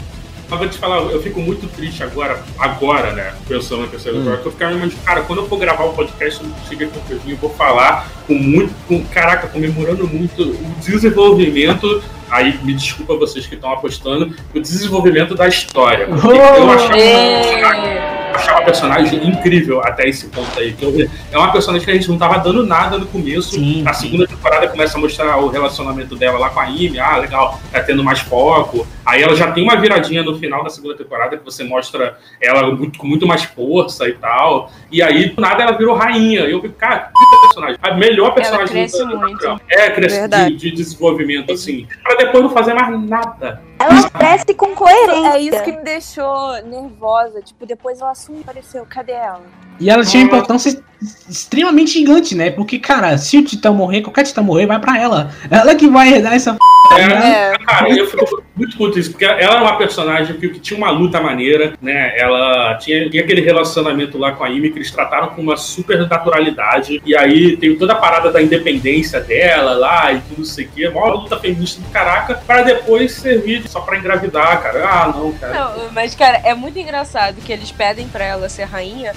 [0.50, 3.34] Mas vou te falar, eu fico muito triste agora, agora, né?
[3.48, 6.42] Pensando na terceira temporada, que eu ficava imaginando, cara, quando eu for gravar o podcast,
[6.42, 10.76] eu cheguei com o Pedrinho, eu vou falar com muito, com, caraca, comemorando muito o
[10.80, 12.02] desenvolvimento.
[12.30, 16.08] Aí, me desculpa vocês que estão apostando, o desenvolvimento da história.
[16.08, 16.98] Porque eu achava.
[16.98, 18.27] É.
[18.38, 20.74] achava a personagem incrível até esse ponto aí.
[20.74, 23.60] Que é uma personagem que a gente não tava dando nada no começo.
[23.84, 27.00] Na segunda temporada começa a mostrar o relacionamento dela lá com a Amy.
[27.00, 28.88] Ah, legal, tá tendo mais foco.
[29.06, 32.72] Aí ela já tem uma viradinha no final da segunda temporada que você mostra ela
[32.74, 34.72] muito- com muito mais força e tal.
[34.92, 36.42] E aí, do nada, ela virou rainha.
[36.42, 37.78] E eu fico, cara, que personagem.
[37.82, 39.62] A melhor personagem cresce do- muito.
[39.70, 41.88] É, cresce de, de desenvolvimento, assim.
[42.04, 43.62] Pra depois não fazer mais nada.
[43.80, 45.36] Ela cresce com coerência.
[45.36, 47.42] É isso que me deixou nervosa.
[47.42, 48.86] Tipo, depois ela sumiu, apareceu.
[48.86, 49.42] Cadê ela?
[49.80, 50.82] E ela tinha uma importância
[51.30, 52.50] extremamente gigante, né?
[52.50, 55.32] Porque, cara, se o Titã morrer, qualquer Titã morrer, vai pra ela.
[55.50, 56.60] Ela que vai herdar essa f...
[56.90, 57.00] tá?
[57.00, 60.78] É, cara, eu fico muito puto isso, porque ela era uma personagem que, que tinha
[60.78, 62.18] uma luta maneira, né?
[62.18, 66.08] Ela tinha, tinha aquele relacionamento lá com a Amy que eles trataram com uma super
[66.08, 67.02] naturalidade.
[67.06, 70.86] E aí tem toda a parada da independência dela lá e tudo isso aqui.
[70.86, 74.88] A maior luta feminista do caraca, para depois servir só pra engravidar, cara.
[74.88, 75.54] Ah, não, cara.
[75.54, 79.14] Não, mas, cara, é muito engraçado que eles pedem pra ela ser rainha.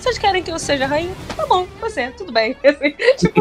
[0.00, 1.14] Vocês querem que eu seja rainha?
[1.36, 2.56] Tá bom, você, tudo bem.
[2.64, 3.40] Assim, tipo,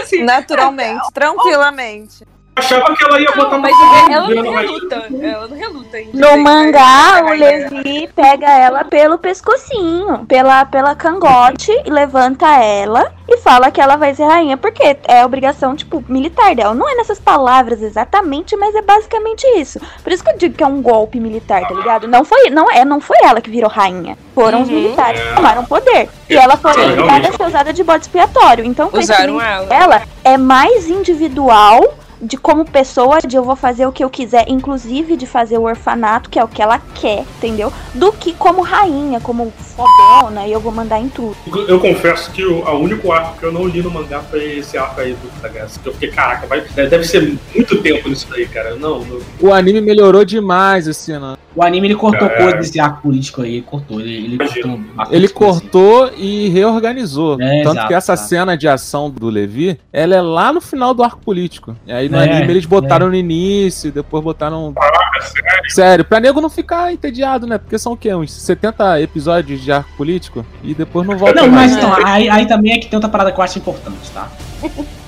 [0.00, 0.22] assim.
[0.24, 2.26] Naturalmente, tranquilamente.
[2.58, 5.06] Achava que ela ia botar Não, uma mas foto ela não reluta.
[5.22, 7.30] Ela não reluta dizer No mangá, o.
[7.34, 13.96] Levi pega ela pelo pescocinho, pela, pela cangote, e levanta ela e fala que ela
[13.96, 16.74] vai ser rainha, porque é obrigação, tipo, militar dela.
[16.74, 19.78] Não é nessas palavras exatamente, mas é basicamente isso.
[20.02, 22.08] Por isso que eu digo que é um golpe militar, tá ligado?
[22.08, 24.16] Não foi, não é, não foi ela que virou rainha.
[24.34, 24.74] Foram os Uhum.
[24.74, 25.24] militares É.
[25.28, 26.08] que tomaram poder.
[26.28, 28.64] E ela foi obrigada a ser usada de bode expiatório.
[28.64, 29.66] Então, Usaram ela.
[29.66, 31.82] dela é mais individual
[32.20, 35.62] de como pessoa, de eu vou fazer o que eu quiser, inclusive de fazer o
[35.62, 37.72] orfanato, que é o que ela quer, entendeu?
[37.94, 41.36] Do que como rainha, como fodona, e eu vou mandar em tudo.
[41.68, 44.76] Eu confesso que o a único arco que eu não li no mangá foi esse
[44.76, 45.28] arco aí do.
[45.38, 48.74] Que eu fiquei, caraca, vai, deve ser muito tempo nisso daí, cara.
[48.74, 49.20] Não, não.
[49.40, 51.38] O anime melhorou demais esse ano.
[51.56, 52.36] O anime ele cortou É.
[52.36, 54.00] coisa desse arco político aí, ele cortou.
[54.00, 54.80] Ele, ele cortou
[55.10, 57.40] Ele cortou e reorganizou.
[57.40, 58.28] É, Tanto exato, que essa exato.
[58.28, 61.74] cena de ação do Levi, ela é lá no final do arco político.
[61.86, 64.72] E aí no É, anime eles botaram no início, depois botaram.
[65.20, 65.70] sério?
[65.70, 67.58] Sério, pra nego não ficar entediado, né?
[67.58, 68.14] Porque são o quê?
[68.14, 70.44] Uns 70 episódios de arco político?
[70.62, 71.72] E depois não volta Não, mais.
[71.72, 74.28] mas então, aí, aí também é que tem outra parada que eu acho importante, tá?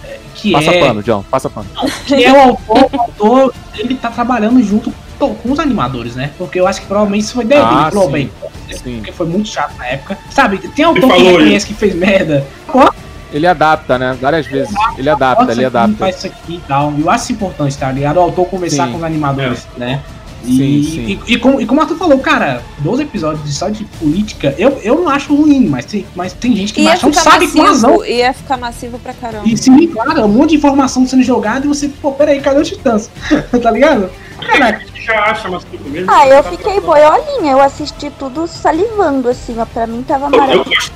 [0.05, 1.67] É, que Passa é, pano, John, passa pano.
[2.07, 4.93] que é o autor, o autor, ele tá trabalhando junto
[5.29, 6.31] com os animadores, né?
[6.39, 8.31] Porque eu acho que provavelmente isso foi dele, Ah, ele falou bem,
[8.73, 8.97] Sim.
[8.97, 10.19] porque foi muito chato na época.
[10.31, 12.47] Sabe, tem Ele autor que falou reconhece que fez merda.
[13.33, 14.17] Ele adapta, né?
[14.21, 14.75] Várias vezes.
[14.99, 15.97] Ele adapta, ele isso aqui, adapta.
[15.99, 16.93] faz isso aqui e tal.
[16.99, 18.17] Eu acho importante, tá ligado?
[18.17, 18.93] O autor conversar Sim.
[18.93, 20.01] com os animadores, né?
[20.45, 21.21] E, Sim, sim.
[21.27, 24.81] E, e como, e como o Arthur falou, cara, 12 episódios só de política, eu,
[24.83, 28.05] eu não acho ruim, mas tem, mas tem gente que ficar sabe com razão.
[28.07, 29.47] ia ficar massivo pra caramba.
[29.47, 32.69] E sim, claro, um monte de informação sendo jogada e você, pô, peraí, cadê os
[32.69, 33.11] titãs?
[33.63, 34.11] tá ligado?
[34.41, 36.11] Caraca, já acha mesmo.
[36.11, 40.93] Ah, eu fiquei boiolinha, eu assisti tudo salivando, assim, ó, pra mim tava maravilhoso.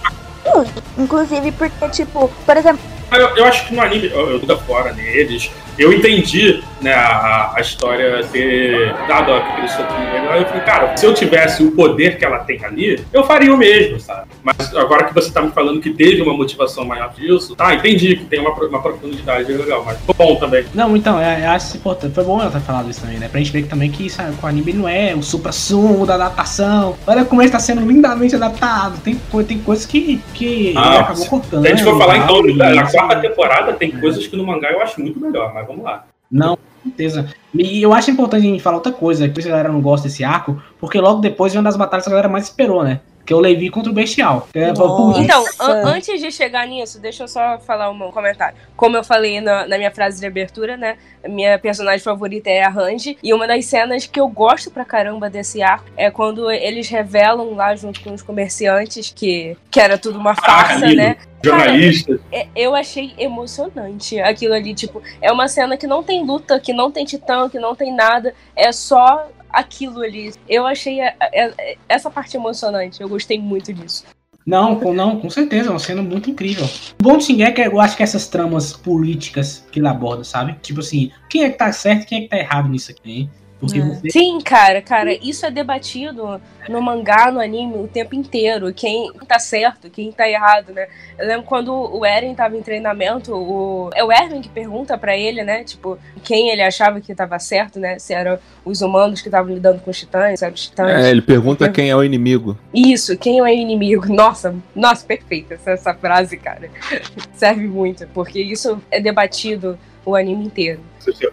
[0.98, 2.80] Inclusive porque, tipo, por exemplo,
[3.12, 7.52] Eu, eu acho que no anime, eu, eu tô fora neles, eu entendi né, a,
[7.56, 10.28] a história ter dado aquele nele.
[10.28, 13.52] Aí eu falei, cara, se eu tivesse o poder que ela tem ali, eu faria
[13.52, 14.28] o mesmo, sabe?
[14.42, 18.16] Mas agora que você tá me falando que teve uma motivação maior disso, tá, entendi
[18.16, 20.64] que tem uma, uma profundidade legal, mas foi bom também.
[20.74, 22.14] Não, então, é, eu acho isso importante.
[22.14, 23.28] Foi bom ela ter falado isso também, né?
[23.28, 26.14] Pra gente ver que também que sabe, que o anime não é o supra-sumo da
[26.14, 26.96] adaptação.
[27.06, 28.98] Olha como ele tá sendo lindamente adaptado.
[29.00, 31.62] Tem, tem coisas que, que Ah, acabou cortando.
[31.62, 34.70] Se a gente for falar então e- da quarta temporada, tem coisas que no mangá
[34.70, 36.06] eu acho muito melhor, mas vamos lá.
[36.30, 37.32] Não, com certeza.
[37.54, 40.24] E eu acho importante a gente falar outra coisa, que a galera não gosta desse
[40.24, 43.00] arco, porque logo depois vem uma das batalhas que a galera mais esperou, né?
[43.24, 44.48] Que é o Levi contra o Bestial.
[44.54, 44.72] É,
[45.22, 48.56] Então, an- antes de chegar nisso, deixa eu só falar um comentário.
[48.76, 50.96] Como eu falei na, na minha frase de abertura, né?
[51.26, 53.16] Minha personagem favorita é a Ranji.
[53.22, 57.54] E uma das cenas que eu gosto pra caramba desse arco é quando eles revelam
[57.54, 61.16] lá junto com os comerciantes que, que era tudo uma farsa, amigo, né?
[61.42, 62.18] jornalista.
[62.32, 64.74] É, eu achei emocionante aquilo ali.
[64.74, 67.94] Tipo, é uma cena que não tem luta, que não tem titã, que não tem
[67.94, 68.34] nada.
[68.56, 70.32] É só aquilo ali.
[70.48, 73.00] Eu achei a- a- essa parte emocionante.
[73.00, 74.04] Eu gostei muito disso.
[74.46, 76.66] Não, com, não, com certeza, é uma cena muito incrível.
[77.00, 80.54] O bom de Shingeki é eu acho que essas tramas políticas que ele aborda, sabe?
[80.60, 83.10] Tipo assim, quem é que tá certo e quem é que tá errado nisso aqui,
[83.10, 83.30] hein?
[83.60, 84.10] Porque você.
[84.10, 88.72] Sim, cara, cara, isso é debatido no mangá, no anime, o tempo inteiro.
[88.72, 90.86] Quem tá certo, quem tá errado, né?
[91.18, 93.90] Eu lembro quando o Eren tava em treinamento, o...
[93.94, 95.64] é o Eren que pergunta pra ele, né?
[95.64, 97.98] Tipo, quem ele achava que tava certo, né?
[97.98, 101.04] Se eram os humanos que estavam lidando com os titãs, se eram os titãs.
[101.04, 102.58] É, ele pergunta quem é o inimigo.
[102.72, 104.12] Isso, quem é o inimigo?
[104.12, 106.68] Nossa, nossa, perfeita essa, essa frase, cara.
[107.34, 110.80] Serve muito, porque isso é debatido o anime inteiro.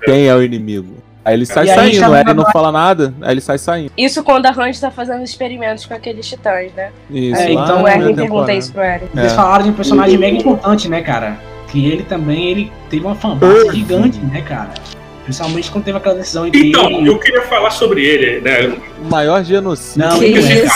[0.06, 1.11] Quem é o inimigo?
[1.24, 3.92] Aí ele sai E saindo, o Eren não na- fala nada, aí ele sai saindo.
[3.98, 6.90] Isso quando a Hans tá fazendo experimentos com aqueles titãs, né?
[7.12, 9.08] Isso, É, então o Eren pergunta isso pro Eren.
[9.16, 9.36] Eles É.
[9.36, 11.38] falaram de um personagem mega importante, né, cara?
[11.68, 14.70] Que ele também, ele teve uma fanbase gigante, né, cara?
[15.24, 18.76] Principalmente quando teve aquela decisão entre Então, ele eu queria falar sobre ele, né?
[19.06, 20.10] O maior genocídio.
[20.10, 20.68] Não, Que ele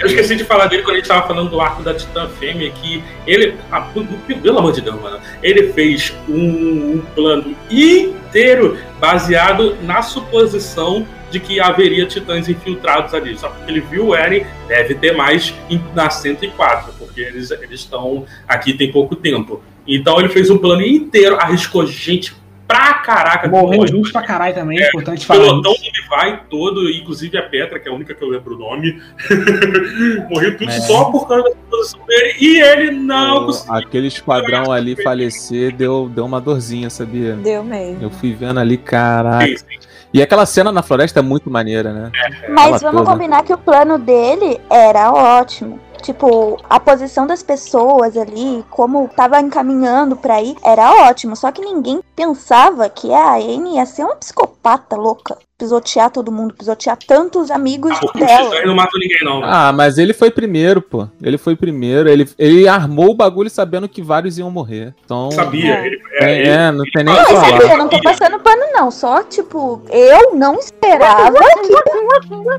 [0.00, 2.70] Eu esqueci de falar dele quando a gente tava falando do arco da Titã Fêmea,
[2.70, 3.54] que ele,
[3.92, 4.04] pu-
[4.40, 11.40] pelo amor de Deus, mano, ele fez um, um plano inteiro baseado na suposição de
[11.40, 13.36] que haveria titãs infiltrados ali.
[13.36, 15.52] Só porque ele viu o Eren, deve ter mais
[15.94, 19.62] na 104, porque eles estão aqui tem pouco tempo.
[19.86, 22.34] Então ele fez um plano inteiro, arriscou gente
[22.66, 23.48] pra caraca.
[23.48, 25.84] Morreu gente pra caralho também, é importante falar pelotão isso.
[25.84, 29.00] ele vai todo, inclusive a Petra, que é a única que eu lembro o nome,
[30.30, 30.80] morreu tudo É.
[30.80, 33.74] só por causa da posição dele e ele não O- conseguiu.
[33.74, 37.34] Aquele esquadrão ali falecer deu, deu uma dorzinha, sabia?
[37.36, 38.02] Deu mesmo.
[38.02, 39.46] Eu fui vendo ali, caraca.
[39.46, 39.78] Sim, sim.
[40.12, 42.10] E aquela cena na floresta é muito maneira, né?
[42.48, 43.10] Mas Ela vamos toda.
[43.10, 45.80] combinar que o plano dele era ótimo.
[46.04, 51.34] Tipo, a posição das pessoas ali, como tava encaminhando pra ir, era ótimo.
[51.34, 55.38] Só que ninguém pensava que a Anne ia ser uma psicopata louca.
[55.56, 58.50] Pisotear todo mundo, pisotear tantos amigos os dela.
[58.66, 59.40] não ninguém, não.
[59.40, 59.46] né?
[59.48, 61.06] Ah, mas ele foi primeiro, pô.
[61.22, 62.08] Ele foi primeiro.
[62.08, 64.92] Ele, ele armou o bagulho sabendo que vários iam morrer.
[65.04, 65.30] Então.
[65.30, 65.74] Sabia.
[65.76, 65.86] É.
[65.86, 67.76] Ele, É, é, ele- é, não tem nem o Não, eu falar.
[67.76, 68.90] não tô passando pano, não.
[68.90, 71.72] Só, tipo, eu não esperava que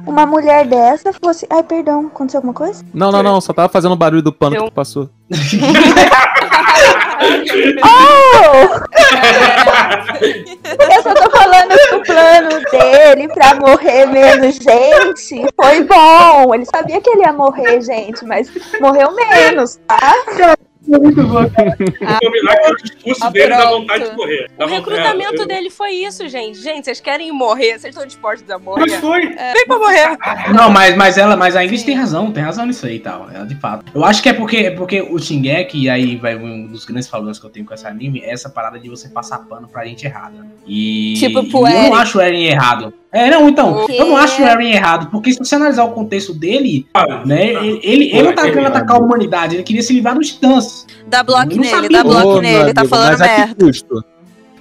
[0.09, 1.45] uma mulher dessa fosse.
[1.49, 2.81] Ai, perdão, aconteceu alguma coisa?
[2.93, 3.41] Não, não, não.
[3.41, 5.09] Só tava fazendo o barulho do pano Eu- que passou.
[7.83, 8.79] Oh!
[10.95, 16.53] Eu só tô falando que o plano dele pra morrer menos gente foi bom.
[16.53, 20.57] Ele sabia que ele ia morrer, gente, mas morreu menos, tá?
[20.85, 23.79] Combinar que o discurso Ah, dele dá pronto.
[23.79, 24.51] vontade de correr.
[24.57, 26.59] Dá O recrutamento é, dele foi isso, gente.
[26.59, 27.79] Gente, vocês querem morrer?
[27.79, 28.89] Vocês estão dispostos a Mas morrer?
[29.01, 29.21] foi.
[29.21, 30.17] Vem pra morrer.
[30.53, 33.29] Não, mas, mas ela, mas a Ingrid tem razão, tem razão nisso aí e tal.
[33.33, 33.85] Ela de fato.
[33.93, 37.07] Eu acho que é porque, é porque o Shingeki, e aí vai um dos grandes
[37.07, 39.85] problemas que eu tenho com esse anime, é essa parada de você passar pano pra
[39.85, 40.45] gente errada.
[40.67, 41.13] E.
[41.17, 42.93] Tipo pro e eu não acho o Eren errado.
[43.15, 43.95] É, não, então, O quê?
[43.97, 46.85] eu não acho o Eren errado, porque se você analisar o contexto dele,
[47.25, 50.15] né, ele, ele, ele não tá é querendo atacar a humanidade, ele queria se livrar
[50.15, 50.85] dos titãs.
[51.07, 51.89] Dá bloco nele, sabia.
[51.89, 53.65] dá bloco nele, tá falando mas a que merda.
[53.65, 54.03] custo?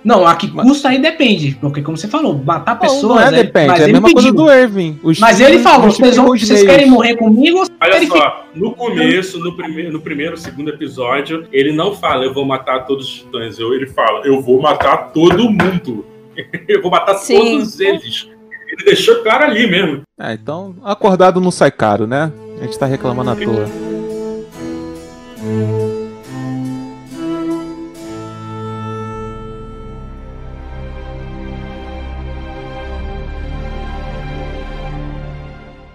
[0.04, 3.02] Não, a que custa aí depende, porque como você falou, matar pessoas.
[3.02, 3.66] não é aí- depende.
[3.68, 4.44] mas É a ele mesma coisa pediu.
[4.44, 5.00] do Irving.
[5.02, 7.58] Os Mas ele falou, vocês, vão, vocês querem morrer comigo?
[7.60, 12.34] ou Olha só, no começo, no primeiro, no primeiro, segundo episódio, ele não fala, eu
[12.34, 13.58] vou matar todos os titãs.
[13.58, 16.04] Eu- Ele fala, eu vou matar todo mundo.
[16.68, 17.38] eu vou matar Sim.
[17.58, 18.28] todos eles.
[18.76, 20.02] Ele deixou claro ali mesmo.
[20.18, 22.32] Ah, então acordado não sai caro, né?
[22.60, 23.66] A gente tá reclamando à toa.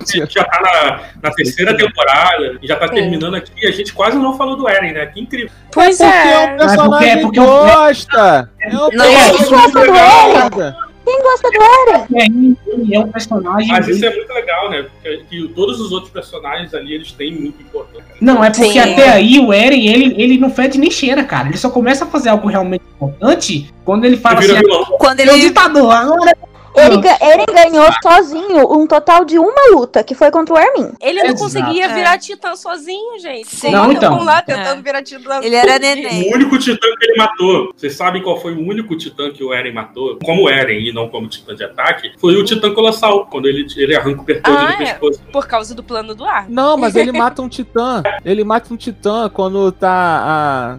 [0.01, 0.99] A gente já tá na,
[1.29, 4.67] na terceira temporada, e já tá terminando aqui, e a gente quase não falou do
[4.67, 5.05] Eren, né?
[5.07, 5.49] Que incrível.
[5.71, 6.53] Pois Porque é é.
[6.53, 8.49] um personagem porque- porque gosta.
[8.61, 10.88] É um Não, personagem gosta do gosta.
[11.09, 12.05] Quem gosta do Eren?
[12.13, 13.67] Ele ele é um personagem.
[13.67, 14.83] Mas isso é muito legal, né?
[14.83, 18.05] Porque que todos os outros personagens ali, eles têm muito importância.
[18.21, 18.79] Não, é porque Sim.
[18.79, 21.47] até aí o Eren, ele, ele não fede nem cheira, cara.
[21.47, 24.85] Ele só começa a fazer algo realmente importante quando ele fala Ele assim, vilão.
[24.99, 26.37] Quando ele é o ditador, agora
[26.75, 30.91] Ele, ga- Eren ganhou sozinho um total de uma luta, que foi contra o Armin.
[31.01, 31.39] Ele não Exato.
[31.43, 31.93] conseguia É.
[31.93, 33.47] virar titã sozinho, gente.
[33.55, 33.71] Sim.
[33.71, 34.23] Não, então.
[34.23, 34.81] lá tentando É.
[34.81, 35.39] virar titã.
[35.43, 36.31] Ele era neném.
[36.31, 39.53] O único titã que ele matou, vocês sabem qual foi o único titã que o
[39.53, 40.17] Eren matou?
[40.23, 43.95] Como Eren e não como titã de ataque, foi o titã colossal, quando ele, ele
[43.95, 44.77] arranca o pertolho Ah, do é.
[44.77, 45.21] pescoço.
[45.31, 46.49] Por causa do plano do ar.
[46.49, 48.01] Não, mas ele mata um titã.
[48.23, 49.89] Ele mata um titã quando tá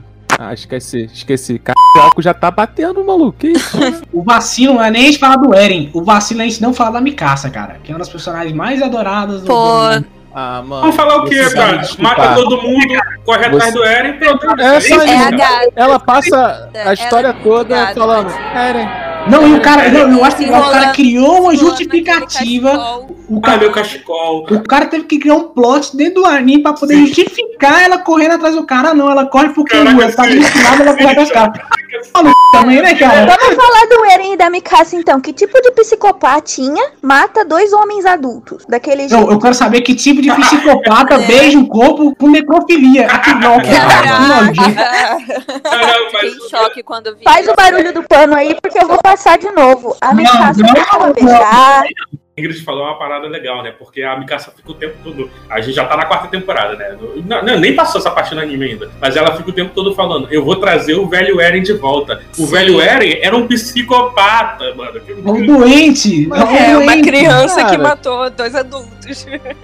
[0.02, 0.09] a.
[0.38, 1.58] Ah, esqueci, esqueci.
[1.58, 3.38] Caraca, já tá batendo, maluco.
[3.38, 3.76] Que isso?
[4.12, 5.90] o vacilo não é nem a gente falar do Eren.
[5.92, 7.76] O vacilo é a gente não falar da Mikasa, cara.
[7.82, 9.54] Que é uma das personagens mais adoradas do Pô.
[9.54, 10.06] do mundo.
[10.32, 10.82] Ah, mano.
[10.82, 11.82] Vamos falar o quê, cara?
[11.98, 12.86] Mata todo mundo,
[13.24, 14.60] corre atrás Você- do Eren, pronto.
[14.60, 15.36] É só isso, É cara.
[15.36, 15.72] gata.
[15.74, 18.30] Ela passa a história é toda falando.
[18.54, 19.09] Eren.
[19.28, 23.06] Não, e o cara, não, eu acho que o cara criou uma justificativa.
[23.28, 24.44] O Ah, cara, meu cachecol.
[24.50, 27.06] o cara teve que criar um plot dentro do anime pra poder Sim.
[27.06, 28.92] justificar ela correndo atrás do cara.
[28.92, 31.52] Não, ela corre porque Caraca, ela tá destinada, ela corre atrás do cara.
[32.14, 33.26] Maluco também, né, cara?
[33.26, 35.20] Vamos falar do Eren e da Mikasa, então.
[35.20, 38.64] Que tipo de psicopatinha mata dois homens adultos?
[38.68, 39.14] Daquele jeito.
[39.14, 41.26] Eu, eu quero saber que tipo de psicopata É.
[41.26, 43.06] beija um corpo com necrofilia.
[43.10, 43.80] Aqui não, cara.
[43.80, 44.54] Caraca.
[45.62, 47.22] Caramba, Fiquei mas em choque quando vi.
[47.24, 49.96] Faz o barulho do pano aí, porque eu vou passar de novo.
[50.00, 51.12] A Mikasa não, ela não.
[51.12, 51.84] beijar.
[52.38, 53.74] Ingrid falou uma parada legal, né?
[53.76, 55.30] Porque a Mikasa fica o tempo todo.
[55.48, 56.96] A gente já tá na quarta temporada, né?
[57.26, 58.90] Não, não, nem passou essa parte no anime ainda.
[59.00, 62.22] Mas ela fica o tempo todo falando: eu vou trazer o velho Eren de volta.
[62.38, 62.46] O Sim.
[62.46, 65.00] velho Eren era um psicopata, mano.
[65.06, 66.28] É um doente.
[66.32, 67.02] É, um uma doente.
[67.02, 67.82] criança que cara.
[67.82, 68.99] matou dois adultos.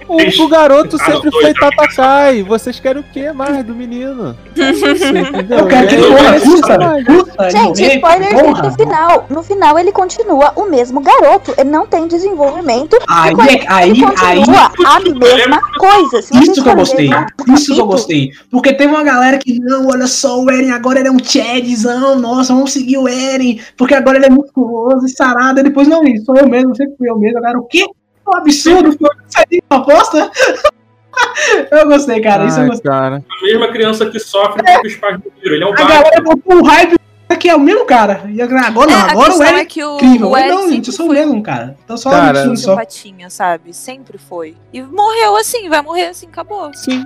[0.07, 2.43] O, o garoto sempre foi Tatakai.
[2.43, 4.37] Vocês querem o que mais do menino?
[4.57, 5.59] É?
[5.59, 7.05] Eu quero que É ele morra, isso, custa, caralho.
[7.05, 7.49] custa.
[7.49, 8.63] Gente, spoiler porra.
[8.63, 9.25] no final.
[9.29, 11.53] No final ele continua o mesmo garoto.
[11.57, 12.97] Ele não tem desenvolvimento.
[13.07, 16.21] Aí, é- aí, ele aí, continua a mesma coisa.
[16.21, 17.09] Se Isso que eu gostei.
[17.53, 18.31] Isso que eu gostei.
[18.51, 22.19] Porque teve uma galera que, não, olha só, o Eren agora ele é um Chadzão.
[22.19, 23.59] Nossa, vamos seguir o Eren.
[23.77, 25.59] Porque agora ele é musculoso e sarado.
[25.59, 27.37] E depois, não, isso sou eu mesmo, sempre fui eu mesmo.
[27.39, 27.85] Agora, o quê?
[28.27, 28.97] É um absurdo.
[28.97, 30.31] Foi sair de uma aposta.
[31.71, 32.45] eu gostei, cara.
[32.45, 32.91] Isso eu Ai, gostei.
[32.91, 33.23] cara.
[33.29, 35.55] A mesma criança que sofre porque os pais morreram.
[35.55, 36.97] Ele é um A galera botou um hype
[37.39, 38.23] que é o mesmo cara.
[38.29, 40.29] E agora, agora não, É, agora o Eren é que o- incrível.
[40.31, 41.77] o não, gente, eu sou o mesmo, cara.
[41.83, 42.71] Então só Cara, um só.
[42.71, 43.73] Simpatinha, sabe?
[43.73, 44.55] Sempre foi.
[44.73, 46.73] E morreu assim, vai morrer assim, acabou.
[46.73, 47.03] Sim.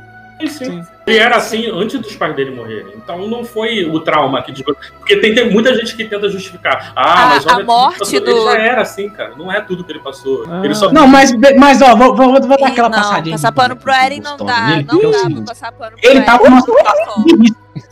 [0.50, 0.84] Sim, sim.
[1.08, 2.94] Ele era assim antes dos pais dele morrerem.
[2.96, 4.52] Então não foi o trauma que.
[4.52, 6.94] digo- Porque tem, tem muita gente que tenta justificar.
[6.96, 8.20] Ah, A- mas olha a morte passou.
[8.22, 9.34] do- Ele já era assim, cara.
[9.38, 10.46] Não é tudo que ele passou.
[10.50, 10.62] Ah.
[10.64, 13.36] Ele só Não, mas, mas ó, vou, vou, vou dar aquela não, passadinha.
[13.36, 16.62] passar pano pro Eren não dá, não dá pra passar pano pro Ele tava Não
[16.64, 17.26] tem situação.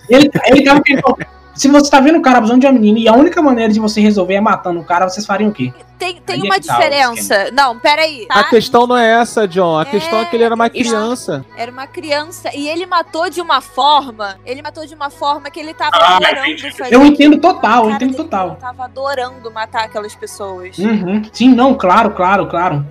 [0.09, 1.17] Ele, ele tava querendo.
[1.59, 3.81] Se você tá vendo o cara abusando de uma menina e a única maneira de
[3.81, 5.73] você resolver é matando o cara, vocês fariam o quê?
[5.97, 7.51] Tem, tem Aí é uma o diferença.
[7.51, 8.25] Não, peraí.
[8.29, 8.49] A Tá?
[8.49, 9.77] questão não é essa, John.
[9.77, 11.43] A questão é que ele era uma criança.
[11.57, 14.37] Era uma criança e ele matou de uma forma.
[14.45, 16.95] Ele matou de uma forma que ele tava Ah, adorando fazer.
[16.95, 18.47] Eu entendo total, eu A entendo total.
[18.51, 20.77] Ele tava adorando matar aquelas pessoas.
[20.77, 21.23] Uhum.
[21.33, 22.85] Sim, não, claro, claro, claro.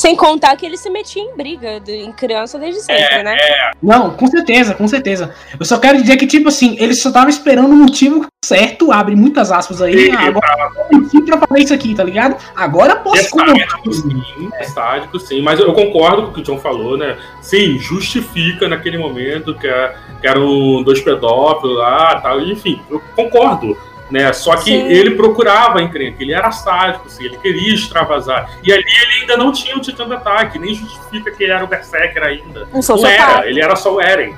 [0.00, 3.36] Sem contar que ele se metia em briga de- em criança desde sempre, né?
[3.82, 5.34] Não, com certeza, com certeza.
[5.58, 9.14] Eu só quero dizer que, tipo assim, ele só tava esperando o motivo certo, abre
[9.14, 10.06] muitas aspas aí.
[10.06, 12.34] Sim, agora eu preciso pra fazer isso aqui, tá ligado?
[12.56, 13.22] Agora eu posso É
[13.68, 15.42] sádico, sim, é sádico, sim.
[15.42, 17.18] Mas eu concordo com o que o John falou, né?
[17.42, 22.40] Sim, justifica naquele momento que, é- que eram dois pedófilos lá tal.
[22.40, 23.76] Enfim, eu concordo.
[24.10, 24.32] Né?
[24.32, 24.86] Só que Sim.
[24.86, 28.50] ele procurava encrenca, ele era sádico, assim, ele queria extravasar.
[28.62, 31.62] E ali ele ainda não tinha o Titã do Ataque, nem justifica que ele era
[31.64, 32.66] o Berserker ainda.
[32.74, 34.34] Um Não era, ele era só o Eren.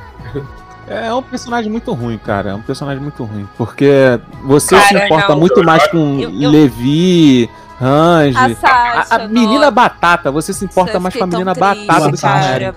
[0.87, 2.51] É um personagem muito ruim, cara.
[2.51, 3.49] É um personagem muito ruim.
[3.57, 5.39] Porque você Cara, se importa não.
[5.39, 7.49] muito mais com Eu- eu- Levi,
[7.81, 8.37] Range.
[8.37, 12.09] A Sasha, a, a menina batata, você se importa mais com a menina triste, batata
[12.11, 12.75] do que com a.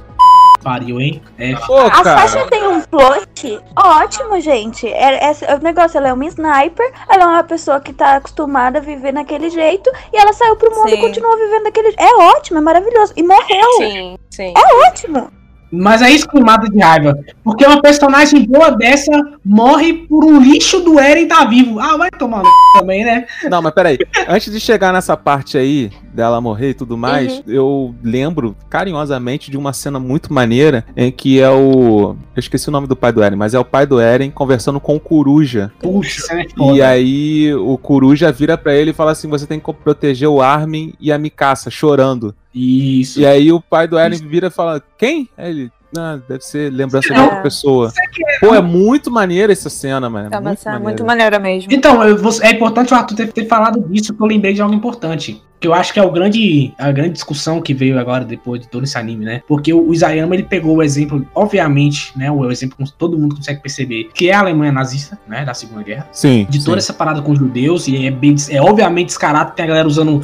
[0.66, 1.22] Pariu, hein?
[1.38, 2.28] É, Pô, A cara.
[2.28, 4.88] Sasha tem um plot ótimo, gente.
[4.88, 8.80] É, é- o negócio, ela é uma sniper, ela é uma pessoa que tá acostumada
[8.80, 10.95] a viver naquele jeito, e ela saiu pro mundo Sim.
[10.95, 12.01] e continua vivendo daquele jeito.
[12.01, 13.13] É ótimo, é maravilhoso.
[13.16, 13.72] E morreu.
[13.78, 14.53] Sim, sim.
[14.88, 15.32] Ótimo.
[15.72, 17.16] Mas é isso que me mata de raiva.
[17.43, 19.11] Porque uma personagem boa dessa
[19.43, 21.80] morre por um lixo do Eren tá vivo.
[21.80, 22.80] Ah, vai tomar no c...
[22.80, 23.28] também, né?
[23.49, 23.99] Não, mas peraí.
[24.28, 27.43] Antes de chegar nessa parte aí, dela morrer e tudo mais, Uhum.
[27.47, 32.16] eu lembro carinhosamente de uma cena muito maneira em que é o.
[32.36, 34.80] Eu esqueci o nome do pai do Eren, mas é o pai do Eren conversando
[34.80, 35.72] com o Coruja.
[35.80, 39.74] Puxa, é E aí o Coruja vira pra ele e fala assim: você tem que
[39.74, 42.34] proteger o Armin e a Mikasa, chorando.
[42.53, 43.20] Isso.
[43.20, 45.28] E aí o pai do Eren vira e fala: Quem?
[45.38, 45.72] Aí ele.
[45.98, 47.24] Ah, deve ser lembrança de É.
[47.24, 47.91] outra pessoa.
[48.39, 50.30] Pô, é muito maneira essa cena, mano.
[50.32, 50.89] É uma muito cena maneira.
[50.91, 51.72] muito maneira mesmo.
[51.74, 54.62] Então, eu vou- é importante o Arthur ter, ter falado disso, que eu lembrei de
[54.62, 55.41] algo importante.
[55.58, 58.68] Que eu acho que é o grande, a grande discussão que veio agora depois de
[58.68, 59.41] todo esse anime, né?
[59.48, 62.30] Porque o Isayama, ele pegou o exemplo, obviamente, né?
[62.30, 65.46] O exemplo que todo mundo consegue perceber, que é a Alemanha nazista, né?
[65.46, 66.08] Da Segunda Guerra.
[66.12, 66.46] Sim.
[66.50, 66.86] De toda sim.
[66.86, 70.22] essa parada com os judeus, e é, bem, é obviamente descarado, tem a galera usando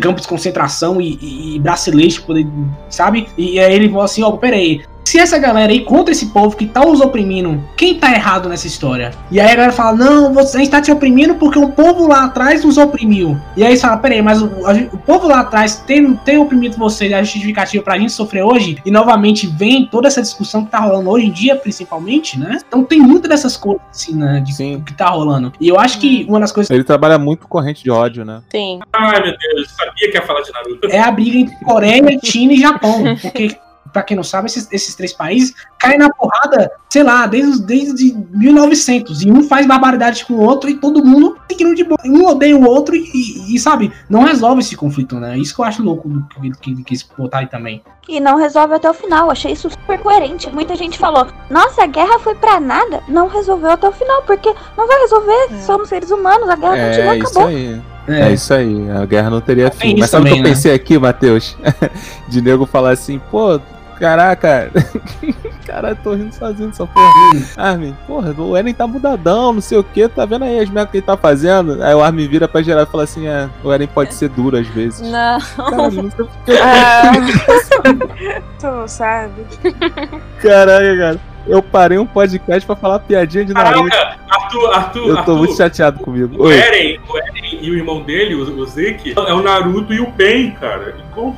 [0.00, 2.46] campos de concentração e, e, e bracelete, pra poder,
[2.90, 3.26] sabe?
[3.38, 4.82] E aí ele falou assim, ó, peraí,
[5.14, 8.66] se essa galera aí contra esse povo que tá os oprimindo, quem tá errado nessa
[8.66, 9.12] história?
[9.30, 12.08] E aí a galera fala, não, você, a gente tá te oprimindo porque o povo
[12.08, 13.40] lá atrás nos oprimiu.
[13.56, 14.46] E aí você fala, peraí, mas o,
[14.92, 18.76] o povo lá atrás tem, tem oprimido vocês, é a justificativa pra gente sofrer hoje?
[18.84, 22.58] E novamente vem toda essa discussão que tá rolando hoje em dia, principalmente, né?
[22.66, 24.82] Então tem muitas dessas coisas, assim, né, de Sim.
[24.84, 25.52] que tá rolando.
[25.60, 28.42] E eu acho que uma das coisas Ele trabalha muito corrente de ódio, né?
[28.50, 28.80] Sim.
[28.92, 30.88] Ai, meu Deus, sabia que ia falar de Naruto.
[30.90, 33.04] é a briga entre Coreia, China e Japão.
[33.22, 33.56] Porque,
[33.94, 38.12] pra quem não sabe, esses, esses três países caem na porrada, sei lá, desde, desde
[38.32, 39.22] 1900.
[39.22, 41.96] E um faz barbaridade com o outro e todo mundo seguindo de boa.
[42.04, 45.38] Um odeia o outro e, e, sabe, não resolve esse conflito, né?
[45.38, 47.82] Isso que eu acho louco do que ele que, quis botar aí também.
[48.08, 49.30] E não resolve até o final.
[49.30, 50.50] Achei isso super coerente.
[50.50, 53.00] Muita gente falou: Nossa, a guerra foi pra nada.
[53.08, 55.62] Não resolveu até o final, porque não vai resolver.
[55.64, 57.48] Somos seres humanos, a guerra continua, É isso acabou.
[57.48, 57.82] aí.
[58.06, 58.32] É.
[58.32, 59.90] isso aí, a guerra não teria fim.
[59.92, 60.48] isso Mas sabe o que eu né?
[60.50, 61.56] pensei aqui, Matheus?
[62.28, 63.58] De nego falar assim, pô,
[63.98, 64.70] Caraca.
[65.66, 67.10] Caralho, tô rindo sozinho dessa porra.
[67.56, 70.90] Armin, porra, o Eren tá mudadão, não sei o que, tá vendo aí as merdas
[70.90, 71.82] que ele tá fazendo?
[71.82, 74.56] Aí o Armin vira pra geral e fala assim: é, o Eren pode ser duro
[74.56, 75.00] às vezes.
[75.00, 75.40] Não.
[75.40, 76.52] Caralho, não sei porque.
[76.52, 77.12] Ah,
[78.60, 79.44] tu não sabe.
[80.40, 81.20] Caraca, cara.
[81.46, 83.90] Eu parei um podcast pra falar piadinha de Naruto.
[83.90, 86.42] Caraca, Arthur, Arthur, Eu tô Arthur, muito chateado comigo.
[86.42, 86.56] O Oi.
[86.56, 90.10] Eren, o Eren e o irmão dele, o, o Zeke, é o Naruto e o
[90.12, 90.96] Pen, cara.
[91.12, 91.34] Igual-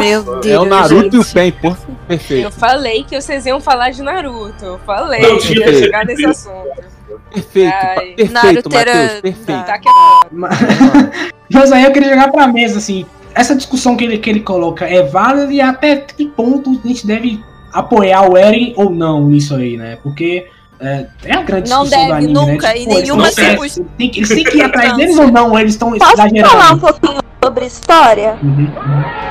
[0.00, 0.48] Meu Nossa.
[0.48, 1.16] É o Naruto gente.
[1.16, 1.70] e o Pen, por...
[1.88, 2.50] Eu perfeito.
[2.52, 4.64] falei que vocês iam falar de Naruto.
[4.64, 6.96] Eu falei Não, que tinha ia que- chegar nesse assunto.
[7.32, 9.64] Perfeito, Ai, perfeito, Naruteira- Matheus, perfeito.
[9.66, 11.30] Tá é.
[11.52, 14.84] Mas aí eu queria jogar pra mesa, assim, essa discussão que ele, que ele coloca
[14.86, 17.40] é válida e até que ponto a gente deve
[17.72, 19.98] apoiar o Eren ou não nisso aí, né?
[20.02, 20.46] Porque
[20.80, 22.74] é, é a grande Não discussão do deve anime, nunca, né?
[22.76, 23.80] em Tipo, eles nenhuma circunstância.
[23.80, 25.58] eles têm que- Eles têm que ir atrás deles ou não?
[25.58, 26.48] Eles estão Posso exagerando?
[26.50, 28.36] falar um pouquinho sobre história?
[28.42, 28.72] Uhum.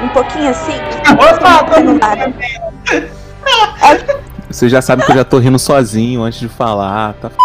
[0.04, 0.74] Um pouquinho assim?
[4.50, 7.30] Você já sabe que eu já tô rindo sozinho antes de falar, tá?
[7.30, 7.45] Na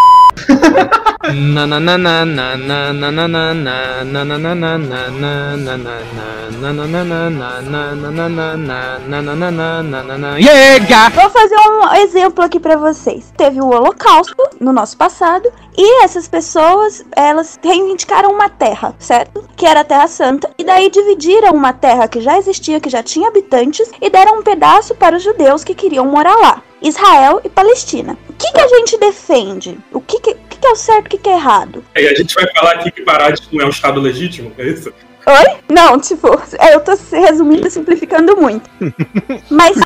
[11.10, 13.32] Vou fazer um exemplo aqui para vocês.
[13.36, 19.44] Teve o Holocausto no nosso passado e essas pessoas, elas reivindicaram uma terra, certo?
[19.56, 20.50] Que era a Terra Santa.
[20.58, 24.42] E daí dividiram uma terra que já existia, que já tinha habitantes, e deram um
[24.42, 26.62] pedaço para os judeus que queriam morar lá.
[26.82, 28.16] Israel e Palestina.
[28.40, 29.78] O que, que a gente defende?
[29.92, 31.84] O que, que, que que é o certo e o que, que é errado?
[31.94, 34.90] E a gente vai falar aqui que Pará não é um estado legítimo, é isso?
[35.26, 35.56] Oi?
[35.68, 36.28] Não, tipo,
[36.58, 38.68] é, eu tô se- resumindo e simplificando muito.
[39.50, 39.76] Mas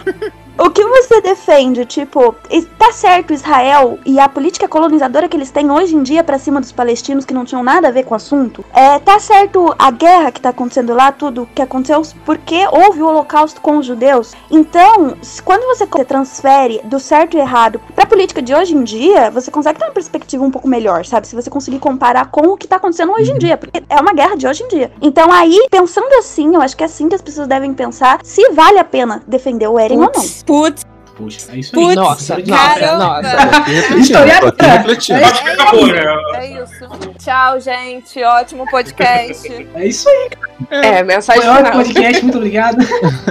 [0.58, 2.34] o que você defende, tipo,
[2.78, 6.60] tá certo Israel e a política colonizadora que eles têm hoje em dia pra cima
[6.60, 8.64] dos palestinos que não tinham nada a ver com o assunto?
[8.72, 13.06] É, tá certo a guerra que tá acontecendo lá, tudo que aconteceu, porque houve o
[13.06, 14.32] holocausto com os judeus?
[14.50, 19.50] Então, quando você transfere do certo e errado pra política de hoje em dia, você
[19.50, 21.26] consegue ter uma perspectiva um pouco melhor, sabe?
[21.26, 24.12] Se você conseguir comparar com o que tá acontecendo hoje em dia, porque é uma
[24.12, 24.92] guerra de hoje em dia.
[25.00, 28.50] Então aí, pensando assim, eu acho que é assim que as pessoas devem pensar se
[28.52, 30.43] vale a pena defender o Eren ou não.
[30.46, 30.84] Putz,
[31.16, 31.82] Puxa, é isso aí.
[31.82, 33.20] Putz, nossa, caramba.
[33.62, 35.24] Refletindo.
[35.24, 36.02] Acho que acabou, né?
[36.34, 36.88] É isso.
[37.18, 38.22] Tchau, gente.
[38.22, 39.44] Ótimo podcast.
[39.74, 40.30] É isso aí.
[40.70, 41.72] É, mensagem Foi final.
[41.72, 42.76] podcast, muito obrigado.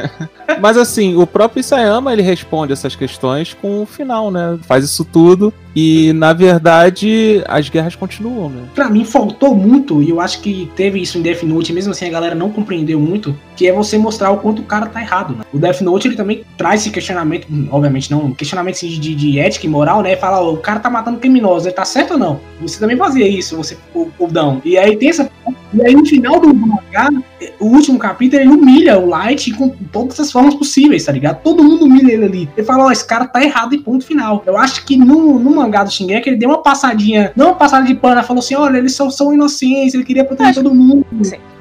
[0.59, 4.57] Mas assim, o próprio Isayama ele responde essas questões com o final, né?
[4.63, 8.63] Faz isso tudo e na verdade as guerras continuam, né?
[8.75, 12.05] Pra mim faltou muito, e eu acho que teve isso em Death Note, mesmo assim
[12.05, 15.35] a galera não compreendeu muito, que é você mostrar o quanto o cara tá errado,
[15.35, 15.43] né?
[15.53, 19.65] O Death Note ele também traz esse questionamento, obviamente não, questionamento assim, de, de ética
[19.65, 20.15] e moral, né?
[20.15, 22.39] Fala, ó, o cara tá matando criminosos, ele tá certo ou não?
[22.61, 24.61] Você também fazia isso, você, o, o Dão.
[24.63, 25.29] E aí tem essa.
[25.73, 27.09] E aí no final do mangá,
[27.59, 31.41] o último capítulo, ele humilha o Light com todas as formas possíveis, tá ligado?
[31.41, 32.49] Todo mundo humilha ele ali.
[32.55, 34.43] Ele fala, ó, esse cara tá errado e ponto final.
[34.45, 37.85] Eu acho que no, no mangá do Shingeki, ele deu uma passadinha, não uma passada
[37.85, 41.05] de pano, falou assim, olha, eles são, são inocentes, ele queria proteger todo mundo.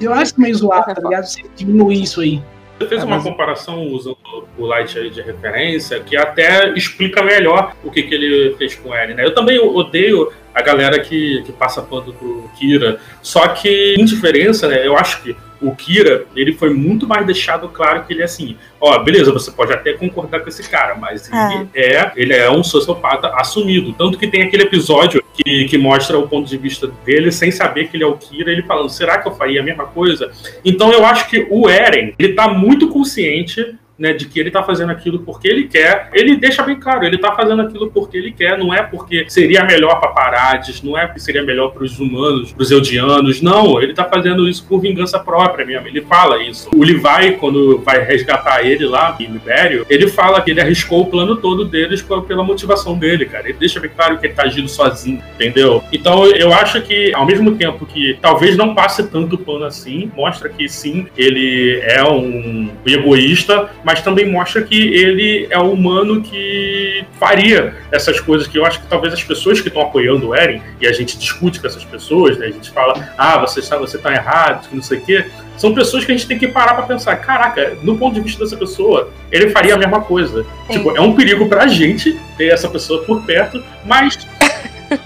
[0.01, 1.25] Eu acho meio zoado, tá ligado?
[1.25, 2.43] Você diminuir isso aí.
[2.83, 4.17] Você fez uma comparação usando
[4.59, 8.93] o Light aí de referência que até explica melhor o que, que ele fez com
[8.93, 9.25] Eren, né?
[9.25, 14.69] Eu também odeio a galera que, que passa pano pro Kira, só que, em diferença,
[14.69, 14.87] né?
[14.87, 18.57] Eu acho que o Kira, ele foi muito mais deixado claro que ele é assim,
[18.81, 22.65] ó, beleza, você pode até concordar com esse cara, mas ele é, ele é um
[22.65, 23.93] sociopata assumido.
[23.93, 27.89] Tanto que tem aquele episódio que, que mostra o ponto de vista dele sem saber
[27.89, 30.33] que ele é o Kira, ele falando, será que eu faria a mesma coisa?
[30.65, 34.65] Então eu acho que o Eren, ele tá muito consciente né, de que ele tá
[34.65, 36.11] fazendo aquilo porque ele quer.
[36.13, 39.63] Ele deixa bem claro, ele tá fazendo aquilo porque ele quer, não é porque seria
[39.63, 43.81] melhor para Parades, não é porque seria melhor para os humanos, para os Eldianos, não,
[43.81, 45.87] ele tá fazendo isso por vingança própria mesmo.
[45.87, 46.69] Ele fala isso.
[46.75, 51.07] O Levi, quando vai resgatar ele lá em Libério, ele fala que ele arriscou o
[51.07, 53.49] plano todo deles pela motivação dele, cara.
[53.49, 55.85] Ele deixa bem claro que ele tá agindo sozinho, entendeu?
[55.93, 60.49] Então eu acho que, ao mesmo tempo que talvez não passe tanto pano assim, mostra
[60.49, 67.05] que sim, ele é um egoísta, mas também mostra que ele é o humano que
[67.19, 70.63] faria essas coisas que eu acho que talvez as pessoas que estão apoiando o Eren,
[70.81, 72.47] e a gente discute com essas pessoas, né?
[72.47, 75.27] A gente fala, ah, você está, você tá errado, que não sei o quê.
[75.57, 78.43] São pessoas que a gente tem que parar pra pensar, caraca, no ponto de vista
[78.43, 80.45] dessa pessoa, ele faria a mesma coisa.
[80.71, 84.27] Tipo, é um perigo pra gente ter essa pessoa por perto, mas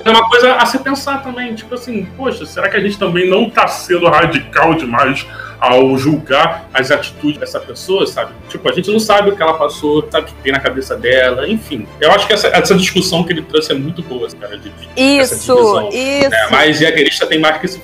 [0.04, 1.54] é uma coisa a se pensar também.
[1.54, 5.26] Tipo assim, poxa, será que a gente também não tá sendo radical demais
[5.58, 8.32] ao julgar as atitudes dessa pessoa, sabe?
[8.48, 10.94] Tipo, a gente não sabe o que ela passou, sabe o que tem na cabeça
[10.96, 11.86] dela, enfim.
[12.00, 14.88] Eu acho que essa, essa discussão que ele trouxe é muito boa, cara, de, de
[15.20, 15.88] essa Isso, divisão.
[15.88, 16.34] isso.
[16.34, 17.80] É, mas Jaguerista tem mais que esse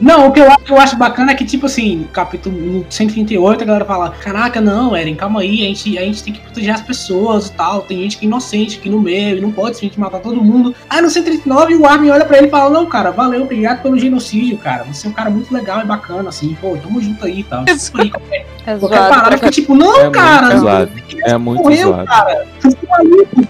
[0.00, 2.86] Não, o que eu, acho- eu acho bacana é que, tipo assim, no capítulo no
[2.88, 6.40] 138, a galera fala: Caraca, não, Eren, calma aí, a gente, a gente tem que
[6.40, 7.80] proteger as pessoas e tal.
[7.82, 10.74] Tem gente que é inocente aqui no meio, não pode simplesmente matar todo mundo.
[10.90, 13.98] Aí no 139, o Armin olha pra ele e fala: Não, cara, valeu, obrigado pelo
[13.98, 14.84] genocídio, cara.
[14.84, 17.64] Você é um cara muito legal e bacana, assim, pô, tamo junto aí e tal.
[17.66, 20.90] Isso aí, qualquer, qualquer zoado parada fica tipo: Não, É cara, muito não, zoado.
[21.24, 22.06] É muito morreu, zoado.
[22.06, 22.46] cara.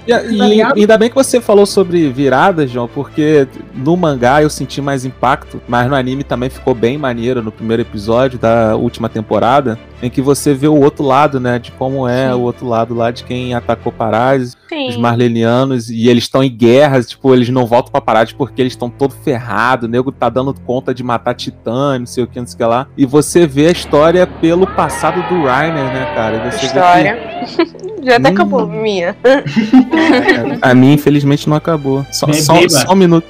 [0.07, 0.13] E,
[0.57, 5.05] e- ainda bem que você falou sobre viradas, João, porque no mangá eu senti mais
[5.05, 10.11] impacto, mas no anime também ficou bem maneiro no primeiro episódio da última temporada, em
[10.11, 13.25] que você vê o outro lado, né, de como é o outro lado lá de
[13.25, 14.89] quem atacou Parades, Sim.
[14.89, 18.75] os Marlenianos, e eles estão em guerra, tipo, eles não voltam pra Parades porque eles
[18.75, 22.39] estão todo ferrado, o nego tá dando conta de matar Titã, não sei o que,
[22.39, 26.13] não sei o que lá, e você vê a história pelo passado do Rainer, né,
[26.15, 27.19] cara, você História.
[28.07, 29.17] Já até acabou minha.
[30.63, 32.07] a minha, infelizmente, não acabou.
[32.13, 33.27] Só, só, só um minuto.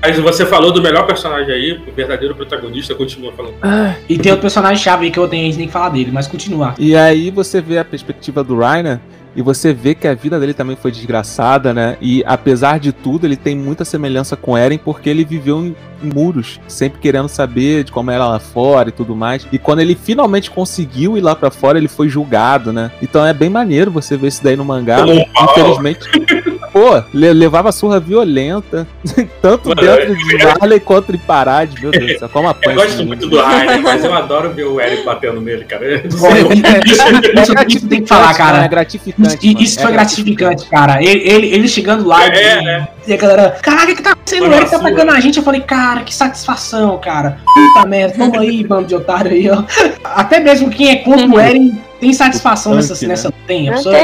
[0.00, 3.54] Mas você falou do melhor personagem aí, o verdadeiro protagonista, continua falando.
[4.08, 6.26] E tem outro personagem chave aí que eu tenho, a gente que falar dele, mas
[6.26, 6.74] continuar.
[6.78, 9.00] E aí você vê a perspectiva do Rainer
[9.36, 11.96] e você vê que a vida dele também foi desgraçada, né?
[12.00, 16.60] E apesar de tudo, ele tem muita semelhança com Eren porque ele viveu em, muros,
[16.68, 19.46] sempre querendo saber de como era lá fora e tudo mais.
[19.50, 22.90] E quando ele finalmente conseguiu ir lá pra fora, ele foi julgado, né?
[23.00, 24.98] Então é bem maneiro você ver isso daí no mangá.
[25.42, 26.06] Infelizmente.
[26.74, 28.84] Pô, le- levava surra violenta,
[29.40, 32.74] tanto Mano, dentro de Marley quanto em Parade, meu Deus do céu, como Eu apanha
[32.74, 35.84] gosto muito do Rainer, mas eu adoro ver o Eric batendo nele, cara.
[35.84, 36.42] Eu não Bom, sei.
[36.84, 38.64] isso, isso tem que falar, cara.
[38.64, 39.36] É gratificante.
[39.36, 41.00] Isso, mano, isso é foi gratificante, cara.
[41.00, 42.28] Ele, ele, ele chegando lá É,
[42.62, 42.88] e, é.
[43.06, 44.46] e a galera, caraca, o que tá acontecendo?
[44.46, 45.36] Foi Ele tá atacando a gente.
[45.36, 47.38] Eu falei, cara, que satisfação, cara.
[47.54, 49.62] Puta merda, toma aí, bando de otário aí, ó.
[50.02, 53.34] Até mesmo quem é contra o Eren tem satisfação O nessa, tanque, nessa né?
[53.46, 53.68] tem.
[53.68, 53.94] A pessoa,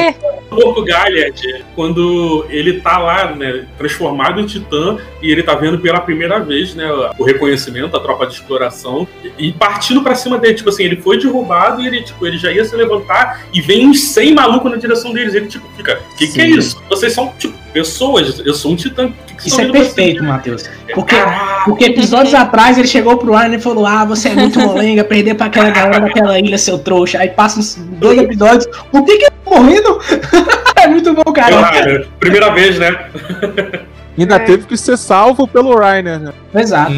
[0.51, 0.59] tem.
[0.59, 5.79] O Porco Galliard, quando ele tá lá, né, transformado em titã, e ele tá vendo
[5.79, 9.07] pela primeira vez, né, o reconhecimento, a tropa de exploração,
[9.39, 12.51] e partindo pra cima dele, tipo assim, ele foi derrubado e ele, tipo, ele já
[12.51, 16.29] ia se levantar e vem uns 100 malucos na direção deles, ele, tipo, fica, que
[16.29, 16.81] que é isso?
[16.89, 20.25] Vocês são, tipo, pessoas, eu sou um titã, que que Isso é vendo vocês?" perfeito,
[20.25, 20.69] Matheus.
[20.95, 24.59] Porque, Caraca, porque episódios atrás ele chegou pro Arne e falou: Ah, você é muito
[24.61, 27.19] molenga, perder pra aquela galera daquela ilha, seu trouxa.
[27.19, 28.67] Aí passa uns dois episódios.
[28.91, 30.01] Por que que morrendo.
[30.77, 32.07] é muito bom, cara.
[32.19, 33.11] Primeira vez, né?
[34.19, 34.39] Ainda é.
[34.41, 36.33] teve que ser salvo pelo Rainer, né?
[36.55, 36.93] Exato.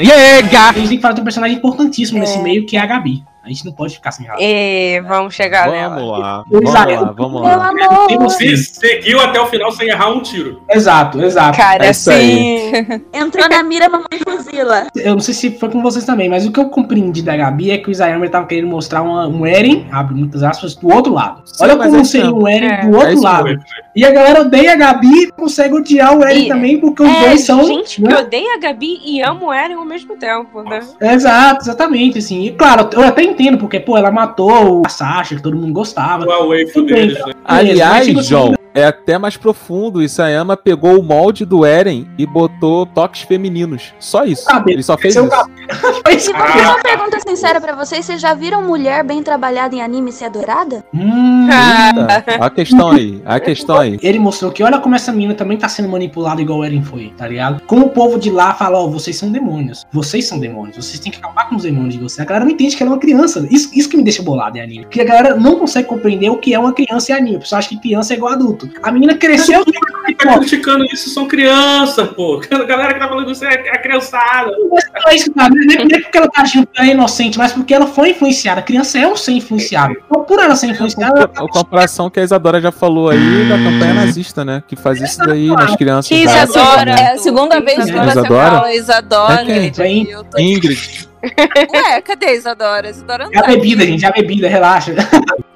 [0.00, 0.38] Yeah,
[0.78, 2.20] Eles têm que falar de um personagem importantíssimo é.
[2.22, 3.22] nesse meio, que é a Gabi.
[3.44, 4.36] A gente não pode ficar sem ela.
[4.40, 6.18] E vamos chegar Vamos nela.
[6.18, 7.14] lá, Exato.
[7.16, 7.96] vamos lá, vamos Meu lá.
[8.06, 8.22] amor.
[8.22, 8.56] Você.
[8.56, 10.62] Se seguiu até o final sem errar um tiro.
[10.70, 11.56] Exato, exato.
[11.58, 12.72] Cara, É isso aí.
[12.72, 13.02] assim.
[13.12, 14.86] Entrou na mira, mamãe fuzila.
[14.96, 17.70] Eu não sei se foi com vocês também, mas o que eu compreendi da Gabi
[17.70, 21.12] é que o Isayama tava querendo mostrar uma- um Eren, abre muitas aspas, do outro
[21.12, 21.42] lado.
[21.44, 22.86] Sim, Olha é como isso seria um Eren É.
[22.86, 23.44] do É outro isso lado.
[23.44, 23.62] mesmo.
[23.94, 27.08] E a galera odeia a Gabi e consegue odiar o Eren E- também, porque os
[27.08, 27.64] É, dois são.
[27.64, 28.16] gente que né?
[28.18, 30.80] odeia a Gabi e ama o Eren ao mesmo tempo, né?
[31.00, 32.44] Exato, exatamente, assim.
[32.44, 36.24] E claro, eu até entendo, porque, pô, ela matou a Sasha, que todo mundo gostava.
[36.24, 37.32] O Away deles, né?
[37.44, 40.00] Aliás, tipo assim, João, é até mais profundo.
[40.00, 43.94] O Isayama pegou o molde do Eren e botou toques femininos.
[44.00, 44.44] Só isso.
[44.46, 44.76] Cabelo.
[44.76, 45.30] Ele só fez é isso.
[46.06, 48.04] E vou fazer uma pergunta sincera pra vocês.
[48.04, 50.84] Vocês já viram mulher bem trabalhada em anime ser adorada?
[50.92, 53.98] Hum, Eita, a questão aí, a questão aí.
[54.02, 57.12] Ele mostrou que olha como essa menina também tá sendo manipulada igual o Eren foi,
[57.16, 57.62] tá ligado?
[57.66, 59.86] Como o povo de lá fala, ó, vocês são demônios.
[59.92, 60.76] Vocês são demônios.
[60.76, 62.20] Vocês têm que acabar com os demônios de vocês.
[62.20, 63.46] A galera não entende que ela é uma criança.
[63.50, 64.84] Isso, isso que me deixa bolado em anime.
[64.84, 67.36] Porque a galera não consegue compreender o que é uma criança em anime.
[67.36, 68.63] O pessoal acha que criança é igual adulto.
[68.82, 69.64] A menina cresceu.
[69.64, 72.40] Quem tá criticando isso são crianças, pô.
[72.52, 74.50] A galera que tá falando isso é a criançada.
[74.50, 75.50] Não é isso, cara.
[75.54, 77.86] Não é não é porque ela tá agindo que ela é inocente, mas porque ela
[77.86, 78.60] foi influenciada.
[78.60, 79.96] A criança é um ser influenciável.
[80.06, 83.56] Então, por ela ser influenciada, ela A comparação que a Isadora já falou aí da
[83.56, 84.62] campanha nazista, né?
[84.66, 86.08] Que faz isso daí nas crianças.
[86.08, 86.44] Que né?
[86.44, 86.90] Isadora?
[86.92, 87.94] É a segunda vez que É.
[88.04, 88.50] você Isadora?
[88.50, 89.42] fala Isadora.
[89.52, 91.08] É tô- Ingrid.
[91.74, 92.88] Ué, cadê a Isadora?
[92.90, 94.04] Isadora não é a tá bebida, gente.
[94.04, 94.94] É a bebida, relaxa.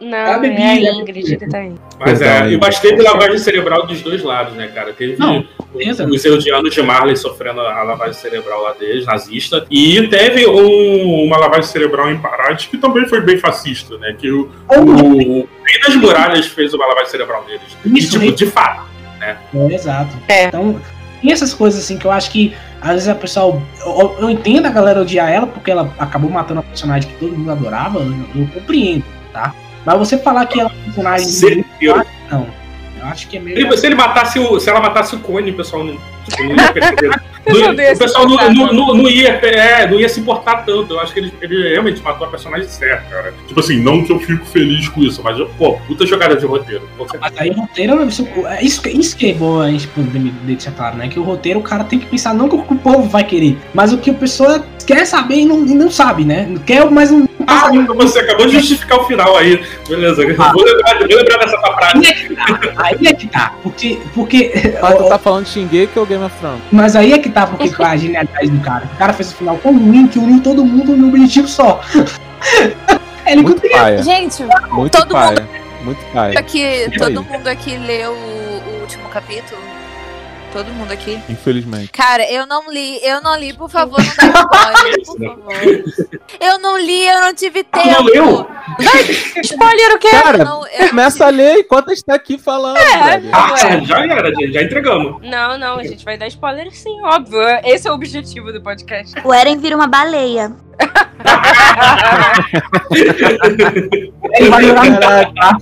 [0.00, 1.72] Não, É a é bebida, a é a Ingrid que tá aí.
[1.98, 4.92] Mas é, e mas teve lavagem cerebral dos dois lados, né, cara?
[4.92, 5.44] Teve Não,
[5.74, 6.06] beleza.
[6.06, 9.66] os eudianos de Marley sofrendo a lavagem cerebral lá deles, nazista.
[9.70, 14.14] E teve um- uma lavagem cerebral em Parade que também foi bem fascista, né?
[14.18, 17.62] Que o, o, o Rei das Muralhas fez uma lavagem cerebral deles.
[17.84, 18.88] E, Isso, tipo, Rei- de fato.
[19.20, 19.36] É,
[19.74, 20.16] exato.
[20.28, 20.44] É.
[20.44, 20.80] Então,
[21.20, 23.60] tem essas coisas assim que eu acho que às vezes a pessoa.
[23.80, 27.36] Eu, eu entendo a galera odiar ela porque ela acabou matando a personagem que todo
[27.36, 29.54] mundo adorava, eu, eu compreendo, tá?
[29.84, 31.26] Mas você falar que ela é um personagem.
[31.26, 32.06] Certeiro.
[32.30, 32.46] Não.
[33.00, 33.58] Eu acho que é meio.
[33.58, 34.58] Ele- se ele matasse o.
[34.60, 35.96] Se ela matasse o Cone, o pessoal não,
[36.28, 37.08] tipo, não ia perceber.
[37.48, 40.92] Não- o pessoal não, não, não- ia, é, não ia se importar tanto.
[40.94, 43.32] Eu acho que ele, ele realmente matou a personagem certa, cara.
[43.46, 46.86] Tipo assim, não que eu fico feliz com isso, mas, pô, puta jogada de roteiro.
[47.20, 50.18] Mas aí o roteiro, isso, é isso, que- isso que é bom a gente poder
[50.42, 51.08] deixar claro, né?
[51.08, 53.56] Que o roteiro o cara tem que pensar não o que o povo vai querer,
[53.72, 56.46] mas o que a pessoa quer saber e não, e não sabe, né?
[56.48, 57.26] Não Quer, mas não.
[57.50, 59.64] Ah, você acabou de justificar o final aí.
[59.88, 61.96] Beleza, vou, lembrar, vou lembrar dessa tua frase.
[61.96, 63.54] Aí é que tá, aí é que tá.
[63.62, 63.98] Porque.
[64.14, 66.60] porque Mas tu tá falando de Shingeki ou Game of Thrones?
[66.70, 68.84] Mas aí é que tá porque a genialidade do cara.
[68.92, 71.80] O cara fez o final tão ruim que uniu todo mundo num objetivo só.
[73.26, 74.02] Ele Muito paia.
[74.02, 75.40] Gente, Muito todo paia.
[75.40, 75.48] mundo
[75.84, 76.38] Muito paia.
[76.38, 77.26] aqui, todo aí.
[77.26, 79.60] mundo aqui leu o último capítulo.
[80.52, 81.20] Todo mundo aqui.
[81.28, 81.90] Infelizmente.
[81.92, 84.40] Cara, eu não li, eu não li, por favor, não dá
[84.72, 85.84] spoiler, por favor.
[86.40, 87.86] Eu não li, eu não tive tempo.
[87.88, 88.48] não leu?
[89.42, 90.08] Spoiler o quê?
[90.10, 92.76] Cara, Eu não- eu- começa a ler enquanto a gente tá aqui falando.
[92.78, 93.30] É, velho.
[93.32, 95.22] Ah, já era, já, já entregamos.
[95.22, 97.40] Não, não, a gente vai dar spoiler sim, óbvio.
[97.64, 99.14] Esse é o objetivo do podcast.
[99.24, 100.52] O Eren vira uma baleia.
[104.34, 104.98] Ele vai jogar no
[105.34, 105.58] tá?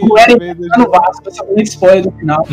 [0.00, 2.46] O Eren tá no Vasco, essa muito spoiler do final.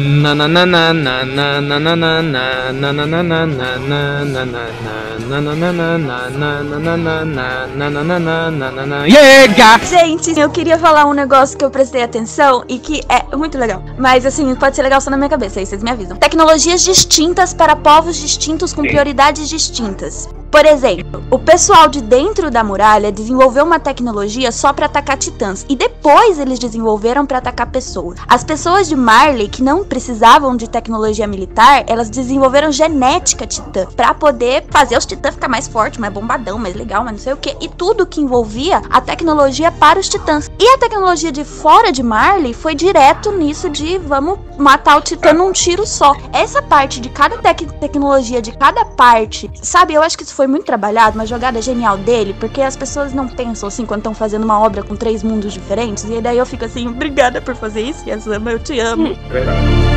[9.07, 9.79] Yega!
[9.85, 13.83] Gente, eu queria falar um negócio que eu prestei atenção e que é muito legal.
[13.97, 16.17] Mas assim, pode ser legal só na minha cabeça, aí vocês me avisam.
[16.17, 20.29] Tecnologias distintas para povos distintos com prioridades distintas.
[20.51, 25.65] Por exemplo, o pessoal de dentro da muralha desenvolveu uma tecnologia só para atacar titãs
[25.67, 28.19] e depois eles desenvolveram para atacar pessoas.
[28.27, 34.13] As pessoas de Marley que não precisavam de tecnologia militar, elas desenvolveram genética titã para
[34.13, 37.37] poder fazer os titãs ficar mais fortes, mais bombadão, mais legal, mas não sei o
[37.37, 37.55] que.
[37.59, 40.49] E tudo que envolvia a tecnologia para os titãs.
[40.59, 45.33] E a tecnologia de fora de Marley foi direto nisso de vamos matar o titã
[45.33, 46.15] num tiro só.
[46.31, 49.93] Essa parte de cada tec- tecnologia, de cada parte, sabe?
[49.93, 53.27] Eu acho que isso foi muito trabalhado, uma jogada genial dele, porque as pessoas não
[53.27, 56.03] pensam assim quando estão fazendo uma obra com três mundos diferentes.
[56.03, 59.15] E daí eu fico assim, obrigada por fazer isso, Yasama, eu te amo.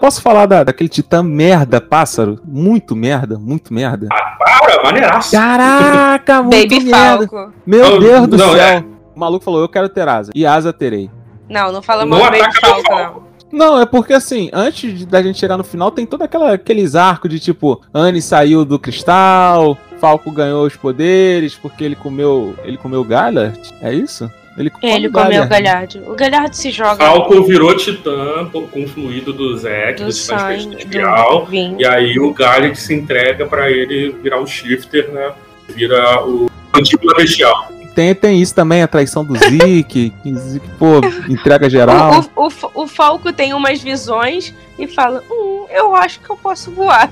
[0.00, 2.38] Posso falar da, daquele titã merda, pássaro?
[2.44, 4.06] Muito merda, muito merda.
[4.08, 5.30] Para, maneiraço.
[5.30, 7.26] Caraca, muito Baby merda.
[7.26, 7.52] Falco.
[7.64, 8.60] Meu Não, Deus do não, céu.
[8.60, 8.84] é.
[9.14, 10.32] O maluco falou, eu quero ter asa.
[10.34, 11.10] E asa terei.
[11.48, 13.34] Não, não fala mal do meu Falco, não.
[13.52, 16.96] Não, é porque assim, antes de- da gente chegar no final, tem todo aquela, aqueles
[16.96, 22.56] arcos de tipo, Anne saiu do cristal, Falco ganhou os poderes porque ele comeu.
[22.64, 23.56] Ele comeu Gallard?
[23.80, 24.24] É isso?
[24.56, 25.48] Ele, Ele come comeu o.
[25.48, 25.98] Galhardo.
[26.10, 26.96] O Galhardo se joga.
[26.96, 31.80] Falco virou titã com o fluido do Zek, Do do sangue, do.
[31.80, 35.32] E aí o Gallic se entrega pra ele virar um shifter, né?
[35.68, 37.68] Vira o Mantíbula Bestial.
[37.94, 42.24] Tem, tem isso também, a traição do Zeke, que Zeke, pô, entrega geral.
[42.34, 46.36] O, o, o, o Falco tem umas visões e fala: Hum, eu acho que eu
[46.36, 47.08] posso voar.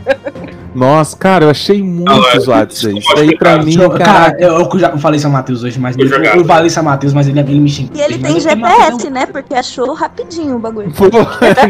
[0.74, 2.98] Nossa, cara, eu achei muito é, zoado isso aí.
[2.98, 4.36] Isso aí pra mim, cara, cara.
[4.40, 6.36] eu, eu já falei São Mateus hoje, mas eu, jogar.
[6.36, 7.96] eu falei São Mateus, mas ele, ele me xingou.
[7.96, 9.26] E ele tem GPS, né?
[9.26, 10.90] Porque achou rapidinho o bagulho.
[10.94, 11.04] Pô,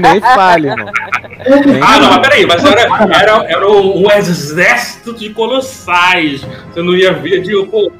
[0.00, 0.92] nem irmão.
[1.66, 2.82] Nem Ah, não, mas peraí, mas era,
[3.14, 6.46] era, era um exército de colossais.
[6.72, 7.52] Você não ia ver de.
[7.66, 7.90] Pô,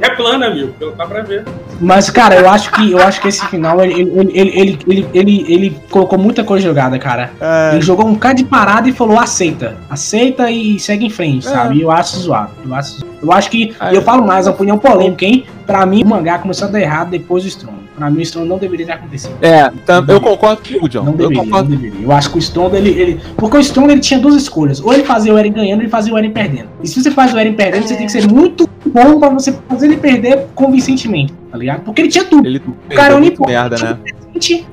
[0.00, 1.44] é plana, amigo, pelo dá pra ver.
[1.80, 5.08] Mas, cara, eu acho que eu acho que esse final ele, ele, ele, ele, ele,
[5.14, 7.30] ele, ele colocou muita coisa jogada, cara.
[7.40, 7.72] É.
[7.72, 9.76] Ele jogou um cara de parada e falou: aceita.
[9.88, 11.50] Aceita e segue em frente, É.
[11.50, 11.78] sabe?
[11.78, 12.52] E eu acho zoado.
[12.64, 13.74] Eu acho, eu acho que.
[13.80, 13.92] É.
[13.92, 15.44] e eu falo mais, é uma opinião polêmica, hein?
[15.66, 17.89] Pra mim, o mangá começou a dar errado depois do Strong.
[17.96, 19.34] Pra mim, o Strong não deveria ter acontecido.
[19.42, 21.02] É, tam- eu concordo com o John.
[21.02, 21.68] Não Eu deveria, não concordo.
[21.76, 22.02] deveria.
[22.04, 23.20] Eu acho que o Strong, ele, ele.
[23.36, 24.80] Porque o Strong ele tinha duas escolhas.
[24.80, 26.68] Ou ele fazia o Eren ganhando, ou ele fazia o Eren perdendo.
[26.82, 29.52] E se você faz o Eren perdendo, você tem que ser muito bom pra você
[29.68, 31.82] fazer ele perder convincentemente, tá ligado?
[31.82, 32.46] Porque ele tinha tudo.
[32.46, 33.98] Ele O cara é merda, né?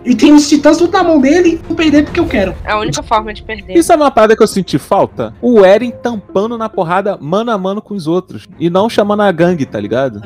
[0.05, 2.55] E tem os titãs tudo na mão dele vou perder porque eu quero.
[2.63, 3.73] É a única forma de perder.
[3.77, 5.33] Isso é uma parada que eu senti falta?
[5.41, 8.47] O Eren tampando na porrada mano a mano com os outros.
[8.59, 10.21] E não chamando a gangue, tá ligado?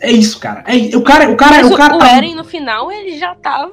[0.00, 0.62] É isso, cara.
[0.66, 3.34] É, o cara, o cara, Mas o cara o, tá- Eren, no final, ele já
[3.34, 3.70] tava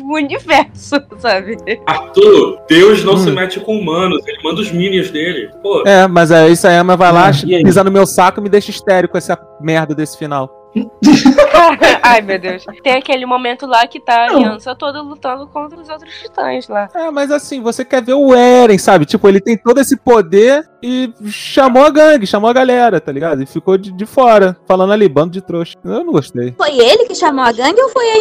[0.00, 1.56] no universo, sabe?
[1.86, 3.18] Arthur, Deus não Hum.
[3.18, 5.50] se mete com humanos, ele manda os minions dele.
[5.62, 7.62] Pô, É, mas aí isso aí vai lá, Ah, e aí?
[7.62, 10.50] pisa no meu saco e me deixa histérico com essa merda desse final.
[12.02, 12.64] Ai, meu Deus.
[12.82, 16.88] Tem aquele momento lá que tá a aliança toda lutando contra os outros titãs lá.
[16.94, 19.06] É, mas assim, você quer ver o Eren, sabe?
[19.06, 23.42] Tipo, ele tem todo esse poder e chamou a gangue, chamou a galera, tá ligado?
[23.42, 25.74] E ficou de, de fora, falando ali, bando de trouxa.
[25.84, 26.54] Eu não gostei.
[26.56, 28.18] Foi ele que chamou a gangue ou foi a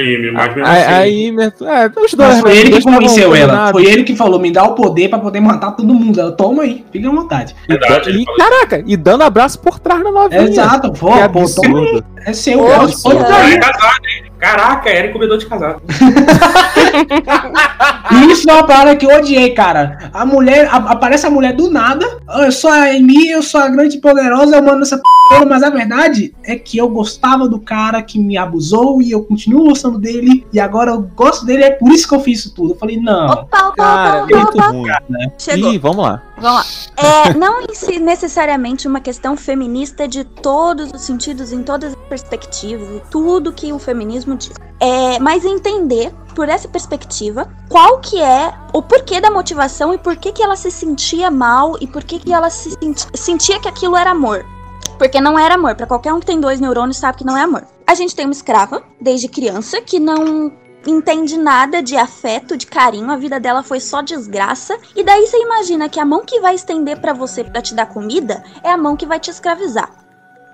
[0.00, 0.28] Ymir?
[0.28, 2.16] Aí, mas mesmo Aí, assim- aí né, é, os dois.
[2.16, 3.70] Mas foi ele que convenceu ela.
[3.72, 6.20] Foi ele que falou: me dá o poder pra poder matar todo mundo.
[6.20, 7.54] Ela, toma aí, fica à vontade.
[7.68, 10.42] E, da- e, caraca, e dando abraço por trás na novinha.
[10.42, 12.04] Exato, pô, pô, absurdo.
[12.24, 13.58] É seu, Pô, É aí.
[13.60, 14.31] casado, hein?
[14.42, 15.80] Caraca, Eric comedor de casado.
[18.30, 20.10] Isso é uma parada que eu odiei, cara.
[20.12, 22.04] A mulher, a- aparece a mulher do nada.
[22.28, 25.02] "Ah, Eu sou a Amy, eu sou a grande e poderosa, eu mando essa p,
[25.30, 29.22] toda", mas a verdade é que eu gostava do cara que me abusou e eu
[29.22, 30.44] continuo gostando dele.
[30.52, 32.72] E agora eu gosto dele, é por isso que eu fiz isso tudo.
[32.72, 33.26] Eu falei, não.
[33.28, 34.66] Opa, opa, Cara, opa, muito opa.
[34.70, 35.30] ruim.
[35.38, 35.72] Chegou.
[35.72, 36.20] Ih, vamos lá.
[36.38, 36.64] Vamos lá.
[36.96, 41.98] É, não em si necessariamente uma questão feminista de todos os sentidos, em todas as
[42.08, 44.52] perspectivas e tudo que o feminismo diz.
[44.80, 50.16] É, mas entender, por essa perspectiva, qual que é o porquê da motivação e por
[50.16, 53.68] que, que ela se sentia mal e por que, que ela se senti- sentia que
[53.68, 54.44] aquilo era amor.
[54.98, 55.74] Porque não era amor.
[55.74, 57.64] Pra qualquer um que tem dois neurônios sabe que não é amor.
[57.86, 60.52] A gente tem uma escrava, desde criança, que não
[60.86, 64.76] entende nada de afeto, de carinho, a vida dela foi só desgraça.
[64.96, 67.86] E daí você imagina que a mão que vai estender pra você pra te dar
[67.86, 70.01] comida é a mão que vai te escravizar.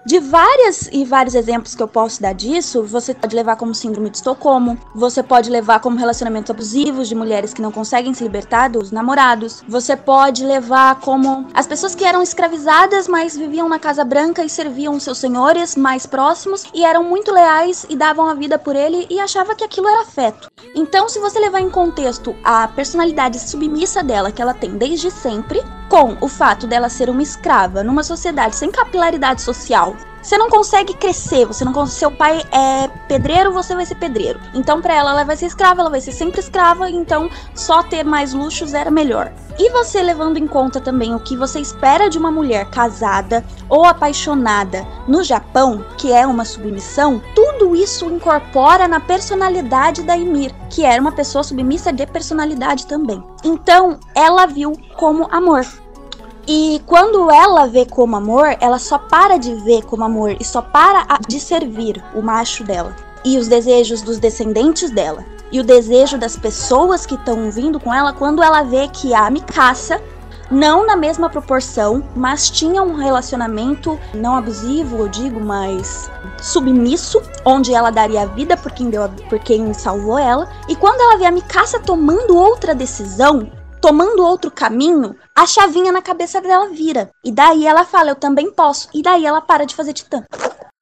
[0.09, 4.09] De várias e vários exemplos que eu posso dar disso, você pode levar como síndrome
[4.09, 8.68] de Estocolmo, você pode levar como relacionamentos abusivos de mulheres que não conseguem se libertar
[8.70, 14.02] dos namorados, você pode levar como as pessoas que eram escravizadas, mas viviam na Casa
[14.02, 18.59] Branca e serviam seus senhores mais próximos e eram muito leais e davam a vida
[18.59, 20.51] por ele e achava que aquilo era afeto.
[20.74, 25.62] Então, se você levar em contexto a personalidade submissa dela que ela tem desde sempre,
[25.89, 30.94] com o fato dela ser uma escrava numa sociedade sem capilaridade social, você não consegue
[30.94, 34.40] crescer, você não consegue, seu pai é pedreiro, você vai ser pedreiro.
[34.54, 38.04] Então para ela ela vai ser escrava, ela vai ser sempre escrava, então só ter
[38.04, 39.32] mais luxos era melhor.
[39.58, 43.84] E você levando em conta também o que você espera de uma mulher casada ou
[43.84, 50.84] apaixonada no Japão, que é uma submissão, tudo isso incorpora na personalidade da Ymir, que
[50.84, 53.22] era uma pessoa submissa de personalidade também.
[53.42, 55.66] Então, ela viu como amor.
[56.50, 60.62] E quando ela vê como amor, ela só para de ver como amor e só
[60.62, 66.16] para de servir o macho dela e os desejos dos descendentes dela e o desejo
[66.16, 70.00] das pessoas que estão vindo com ela quando ela vê que a Mikasa
[70.50, 76.10] não na mesma proporção, mas tinha um relacionamento não abusivo, eu digo, mas
[76.40, 80.48] submisso, onde ela daria a vida por quem deu a- por quem salvou ela.
[80.66, 83.50] E quando ela vê a Mikasa tomando outra decisão,
[83.80, 87.10] tomando outro caminho, a chavinha na cabeça dela vira.
[87.24, 88.88] E daí ela fala, eu também posso.
[88.94, 90.24] E daí ela para de fazer titã.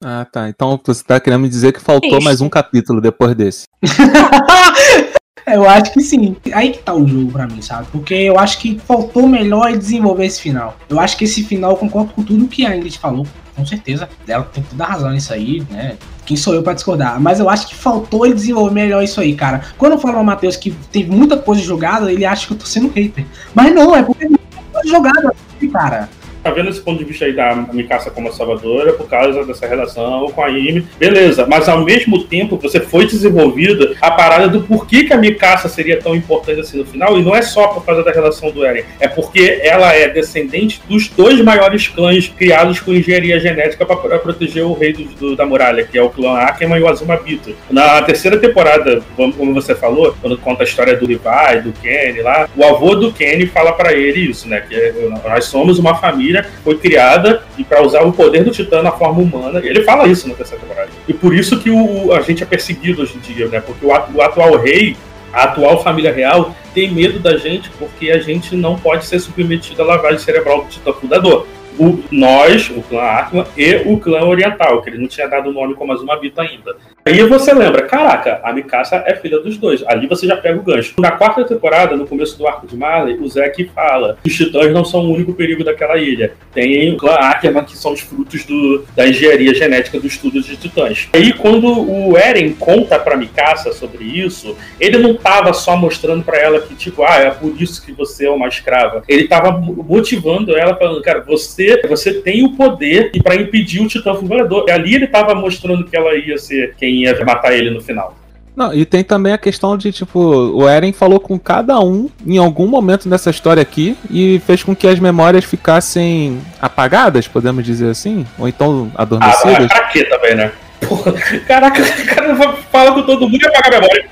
[0.04, 0.48] Ah, tá.
[0.48, 2.24] Então você tá querendo me dizer que faltou Isso.
[2.24, 3.64] mais um capítulo depois desse.
[5.46, 6.36] Eu acho que sim.
[6.52, 7.86] Aí que tá o jogo pra mim, sabe?
[7.92, 10.76] Porque eu acho que faltou melhor desenvolver esse final.
[10.88, 13.24] Eu acho que esse final eu concordo com tudo que a Ingrid falou,
[13.54, 14.08] com certeza.
[14.26, 15.96] Ela tem toda a razão nisso aí, né?
[16.26, 17.20] Quem sou eu pra discordar?
[17.20, 19.62] Mas eu acho que faltou ele desenvolver melhor isso aí, cara.
[19.78, 22.66] Quando eu falo ao Matheus que teve muita coisa jogada, ele acha que eu tô
[22.66, 23.24] sendo hater.
[23.54, 25.34] Mas não, é porque tem muita coisa jogada,
[25.72, 26.08] cara.
[26.46, 29.66] Tá vendo esse ponto de vista aí da Mikasa como a salvadora por causa dessa
[29.66, 30.86] relação com a Amy.
[30.96, 35.68] Beleza, mas ao mesmo tempo você foi desenvolvida a parada do porquê que a Mikasa
[35.68, 38.64] seria tão importante assim no final, e não é só por causa da relação do
[38.64, 44.18] Eren, é porque ela é descendente dos dois maiores clãs criados com engenharia genética para
[44.20, 47.56] proteger o rei do, do- da muralha, que é o clã Ackerman e o Azumabito.
[47.68, 52.20] Na terceira temporada, como como você falou, quando conta a história do Levi, do Kenny
[52.22, 54.60] lá, o avô do Kenny fala para ele isso, né?
[54.60, 54.94] Que é,
[55.28, 59.20] nós somos uma família foi criada e para usar o poder do Titã na forma
[59.20, 59.60] humana.
[59.64, 60.90] Ele fala isso na terceira temporada.
[61.06, 63.60] E por isso que o, a gente é perseguido hoje em dia, né?
[63.60, 64.96] Porque o, o atual rei,
[65.32, 69.82] a atual família real, tem medo da gente porque a gente não pode ser submetido
[69.82, 71.46] à lavagem cerebral do Titã fundador.
[71.78, 75.52] O, nós, o clã Atma e o clã Oriental, que ele não tinha dado o
[75.52, 76.76] nome como Azumabito ainda.
[77.06, 79.82] Aí você lembra, caraca, a Mikasa é filha dos dois.
[79.86, 80.94] Ali você já pega o gancho.
[80.98, 84.72] Na quarta temporada, no começo do arco de Marley, o Zack fala que os titãs
[84.72, 86.32] não são o único perigo daquela ilha.
[86.52, 90.56] Tem o clã Ackerman, que são os frutos do, da engenharia genética do estudo de
[90.56, 91.08] titãs.
[91.12, 96.38] Aí quando o Eren conta pra Mikasa sobre isso, ele não tava só mostrando pra
[96.38, 99.04] ela que, tipo, ah, é por isso que você é uma escrava.
[99.08, 103.80] Ele tava mo- motivando ela, falando, cara, você, você tem o poder e para impedir
[103.80, 104.64] o titã fulgurador.
[104.66, 108.16] E ali ele tava mostrando que ela ia ser quem ia matar ele no final.
[108.56, 112.38] Não, e tem também a questão de, tipo, o Eren falou com cada um em
[112.38, 117.90] algum momento dessa história aqui e fez com que as memórias ficassem apagadas, podemos dizer
[117.90, 118.24] assim?
[118.38, 119.66] Ou então Ah, adormecidas?
[119.66, 120.52] pra quê também, né?
[120.88, 121.12] Porra,
[121.46, 122.34] caraca, o cara
[122.72, 124.08] fala com todo mundo e apaga a memória.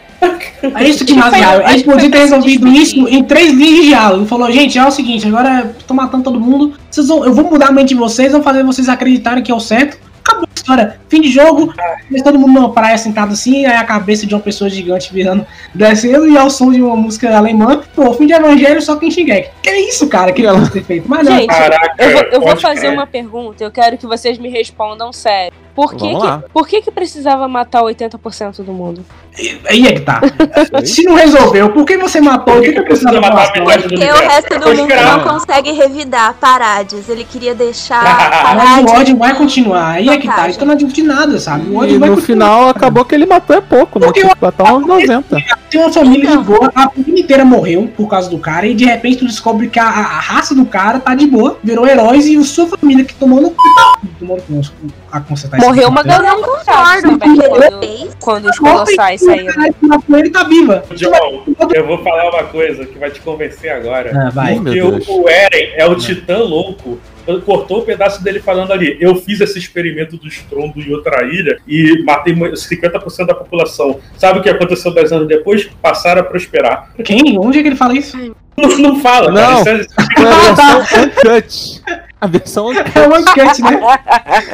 [0.79, 1.15] É isso que.
[1.19, 4.27] A gente podia ter resolvido isso em três linhas de diálogo.
[4.27, 6.75] Falou, gente, é o seguinte, agora eu tô matando todo mundo.
[6.91, 9.55] Vocês vão, eu vou mudar a mente de vocês, vou fazer vocês acreditarem que é
[9.55, 9.99] o certo.
[10.25, 11.01] Acabou história.
[11.09, 11.73] Fim de jogo,
[12.11, 15.47] mas todo mundo numa praia sentado assim, aí a cabeça de uma pessoa gigante virando,
[15.75, 19.51] descendo, e ao som de uma música alemã, pô, fim de evangelho só quem Shingeki.
[19.63, 21.09] Que é isso, cara, que ela ter feito.
[21.09, 21.55] Mas não, Gente,
[21.99, 25.53] eu vou, eu vou fazer uma pergunta, eu quero que vocês me respondam sério.
[25.75, 29.05] Por que, que, por que, que precisava matar 80% do mundo?
[29.69, 30.21] aí é que tá.
[30.85, 32.59] Se não resolveu, por que você matou?
[32.59, 37.09] O que, que precisa matar Porque o resto do mundo não consegue revidar Parades.
[37.09, 38.93] Ele queria deixar Mas Parades.
[38.93, 40.44] o ódio vai continuar, aí é que tá.
[40.51, 41.69] Então não adianta de nada, sabe?
[41.71, 42.47] O ódio E vai no continuar.
[42.49, 44.11] final acabou que ele matou é pouco, né?
[44.13, 45.37] Tinha que matar uns 90.
[45.71, 48.85] Tem uma família de boa, a família inteira morreu por causa do cara, e de
[48.85, 52.37] repente tu descobre que a, a- raça do cara tá de boa, virou heróis, e
[52.37, 53.57] a sua família que tomou no cu.
[54.21, 54.73] Tomou no cu a isso.
[55.59, 59.53] Morreu uma galera concordo também quando, quando os colossais saíram.
[60.11, 60.85] Ele tá viva.
[60.95, 61.45] John,
[61.75, 64.11] eu vou falar uma coisa que vai te convencer agora.
[64.27, 64.55] Ah, vai.
[64.55, 66.99] Porque o Eren é o titã louco.
[67.45, 68.97] Cortou um pedaço dele falando ali.
[69.01, 73.99] Eu fiz esse experimento do estrondo em outra ilha e matei mu- 50% da população.
[74.19, 75.65] Sabe o que aconteceu 10 anos depois?
[75.81, 76.91] Passaram a prosperar.
[77.05, 77.39] Quem?
[77.39, 78.17] Onde é que ele fala isso?
[78.57, 79.81] Não, não fala, Não, cara.
[79.81, 81.83] Isso foi a versão uncut.
[82.21, 82.73] A versão.
[82.73, 83.81] É um uncut, né?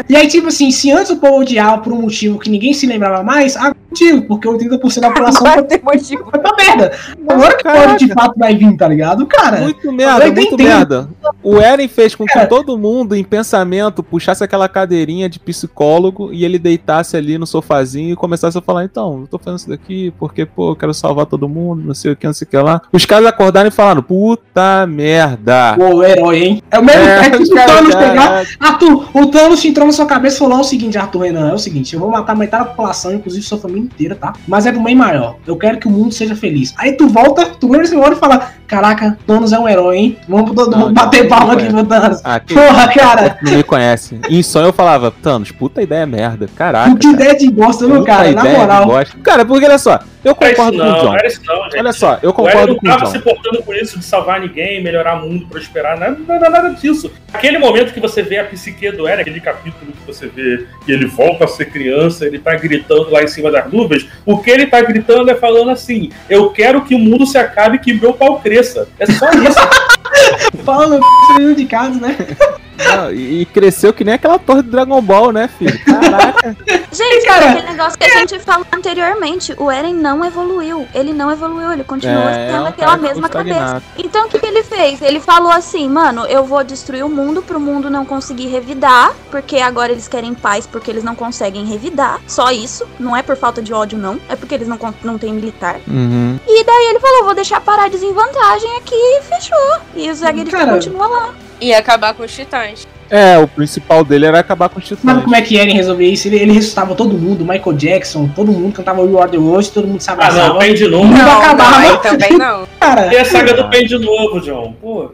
[0.09, 2.87] E aí, tipo assim, se antes o povo odiava por um motivo que ninguém se
[2.87, 6.29] lembrava mais, agora é motivo, porque 80% da população Agora tem motivo.
[6.31, 6.93] foi pra merda.
[7.29, 9.27] Agora que pode de fato vai vir, tá ligado?
[9.27, 9.61] Cara.
[9.61, 10.63] Muito merda, muito entendo.
[10.63, 11.09] merda.
[11.43, 16.45] O Eren fez com que todo mundo, em pensamento, puxasse aquela cadeirinha de psicólogo e
[16.45, 20.13] ele deitasse ali no sofazinho e começasse a falar: então, eu tô fazendo isso daqui
[20.19, 22.57] porque, pô, eu quero salvar todo mundo, não sei o que, não sei o que
[22.57, 22.81] lá.
[22.93, 25.75] Os caras acordaram e falaram: puta merda.
[25.77, 26.63] Pô, herói, hein?
[26.71, 28.45] É o mesmo É, o Thanos pegar.
[28.59, 31.55] Arthur, o Thanos entrou na sua cabeça e falou: é o seguinte, Arthur Renan, é
[31.55, 34.33] o seguinte, eu vou matar metade da população, inclusive sua família inteira, tá?
[34.47, 35.37] Mas é pro bem maior.
[35.47, 36.75] Eu quero que o mundo seja feliz.
[36.77, 40.19] Aí tu volta, tu lembra esse hora e fala: Caraca, Thanos é um herói, hein?
[40.29, 42.21] Vamos todo mundo bater palma aqui pro Thanos.
[42.25, 43.39] Ah, que- Porra, cara.
[43.43, 44.21] Não me conhece.
[44.29, 46.49] Em sonho eu falava, Thanos, puta ideia merda.
[46.55, 46.95] Caraca.
[46.97, 48.89] Que ideia de bosta, meu cara, na moral.
[49.23, 51.05] Cara, porque olha só, eu Não isso concordo com o não, John.
[51.05, 51.79] não não, gente.
[51.79, 53.11] Olha só, eu concordo não com o tava John.
[53.11, 57.11] se portando com isso de salvar ninguém, melhorar o mundo, prosperar, nada, nada, nada disso.
[57.33, 60.93] Aquele momento que você vê a psique do Eren, aquele capítulo que você vê que
[60.93, 64.51] ele volta a ser criança, ele tá gritando lá em cima das nuvens, o que
[64.51, 67.95] ele tá gritando é falando assim, eu quero que o mundo se acabe e que
[67.95, 68.89] meu pau cresça.
[68.99, 69.59] É só isso.
[70.65, 72.17] Falando saindo de casa, né?
[72.85, 75.79] Não, e, e cresceu que nem aquela torre do Dragon Ball, né, filho?
[75.85, 76.57] Caraca.
[76.93, 80.87] Gente, Cara, é aquele negócio que a gente falou anteriormente, o Eren não evoluiu.
[80.95, 83.83] Ele não evoluiu, ele continua É, é tendo um aquela mesma cabeça.
[83.99, 85.01] Então o que, que ele fez?
[85.03, 89.59] Ele falou assim, mano, eu vou destruir o mundo pro mundo não conseguir revidar, porque
[89.59, 92.21] agora eles querem paz porque eles não conseguem revidar.
[92.27, 92.87] Só isso.
[92.99, 94.21] Não é por falta de ódio, não.
[94.29, 95.81] É porque eles não, não têm militar.
[95.87, 96.39] Uhum.
[96.47, 99.81] E daí ele falou, vou deixar parar desvantagem aqui e fechou.
[99.95, 101.35] E o Cara, continua lá.
[101.61, 102.70] E acabar com os titãs.
[103.11, 105.23] É, o principal dele era acabar com os titãs.
[105.25, 106.29] como é que Eren resolvia isso?
[106.29, 109.89] Ele, ele ressuscitava todo mundo, Michael Jackson, todo mundo cantava We Are The World, todo
[109.89, 110.49] mundo se Ah, abraçava.
[110.51, 111.07] não, tem de novo.
[111.07, 111.81] mundo Não, acabava.
[111.81, 112.63] não, também não.
[112.79, 114.75] Cara, E a saga do Pen de novo, John.
[114.81, 115.11] Pô,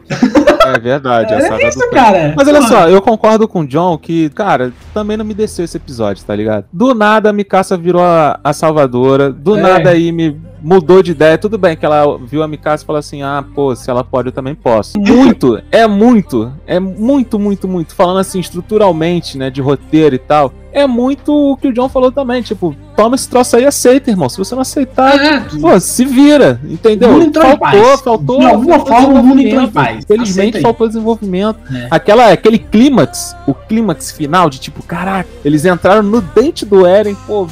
[0.67, 2.33] É verdade, a É saga isso, do cara.
[2.37, 2.69] Mas olha Porra.
[2.69, 6.35] só, eu concordo com o John que, cara, também não me desceu esse episódio, tá
[6.35, 6.65] ligado?
[6.71, 9.61] Do nada a Mikasa virou a, a salvadora, do É.
[9.61, 11.37] nada aí me mudou de ideia.
[11.37, 14.29] Tudo bem que ela viu a Mikasa e falou assim: ah, pô, se ela pode,
[14.29, 14.99] eu também posso.
[14.99, 17.95] Muito, é muito, é muito, muito, muito.
[17.95, 20.53] Falando assim, estruturalmente, né, de roteiro e tal.
[20.71, 24.11] É muito o que o John falou também, tipo, toma esse troço aí e aceita,
[24.11, 24.29] irmão.
[24.29, 27.09] Se você não aceitar, É, pô, se vira, entendeu?
[27.09, 28.01] O mundo entrou em faltou, paz.
[28.01, 28.39] faltou.
[28.39, 30.03] De alguma faltou forma, o mundo entrou em paz.
[30.03, 31.57] Infelizmente faltou desenvolvimento.
[31.73, 31.87] É.
[31.89, 37.15] Aquela, aquele clímax, o clímax final de tipo, caraca, eles entraram no dente do Eren,
[37.25, 37.47] pô,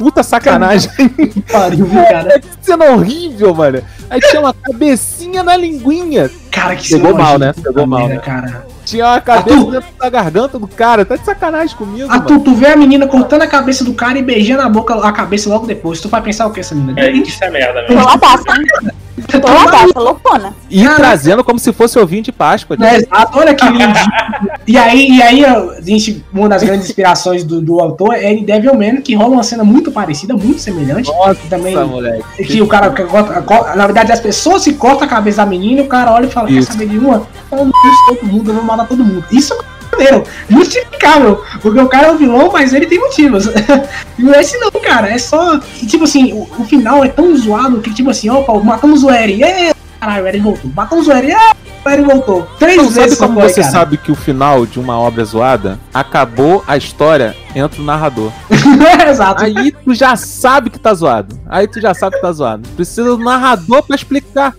[0.00, 0.90] puta sacanagem.
[1.30, 2.34] Que pariu, viu, cara?
[2.34, 3.82] É cena horrível, mano.
[4.08, 6.30] Aí tinha uma cabecinha na linguinha.
[6.50, 7.62] Cara, que Pegou mal, nojenta, né?
[7.62, 8.20] Pegou mal, merda, né?
[8.20, 8.66] cara.
[8.90, 9.70] Tinha uma cabeça Arthur.
[9.72, 11.04] dentro da garganta do cara.
[11.04, 12.44] Tá de sacanagem comigo, Ah, tu, mano.
[12.44, 15.48] tu vê a menina cortando a cabeça do cara e beijando a boca, a cabeça
[15.48, 16.00] logo depois.
[16.00, 17.00] Tu vai pensar o que essa menina?
[17.00, 17.96] é, isso é merda mesmo.
[17.96, 20.54] Tô lá basta, loucona.
[20.70, 22.76] E trazendo como se fosse ovinho de Páscoa.
[22.80, 23.92] É, exato, olha que lindo.
[24.66, 28.44] e aí, e aí, a gente, uma das grandes inspirações do, do autor é em
[28.44, 31.10] Devilman, que rola uma cena muito parecida, muito semelhante.
[31.10, 32.44] Nossa, que também moleque.
[32.44, 35.46] que o cara que corta, corta- na verdade as pessoas se cortam a cabeça da
[35.46, 36.72] menina e o cara olha e fala, quer Isso.
[36.72, 37.22] saber de uma?
[37.52, 37.72] Eu não
[38.06, 39.24] todo mundo, eu vou matar todo mundo.
[39.30, 43.46] Isso é maneiro, justificável, porque o cara é o vilão, mas ele tem motivos.
[44.18, 47.36] e não é esse não, cara, é só, tipo assim, o, o final é tão
[47.36, 51.12] zoado que tipo assim, opa, matamos o Eren, é, caralho, o Eren voltou, matamos o
[51.12, 51.52] Eren, é,
[51.84, 52.48] o Eren voltou.
[52.58, 53.72] Três Então, vezes sabe como você cara.
[53.72, 58.30] sabe que o final de uma obra zoada acabou a história, entra o narrador.
[59.08, 59.44] Exato.
[59.44, 61.38] Aí tu já sabe que tá zoado.
[61.48, 62.68] Aí tu já sabe que tá zoado.
[62.76, 64.54] Precisa do narrador pra explicar.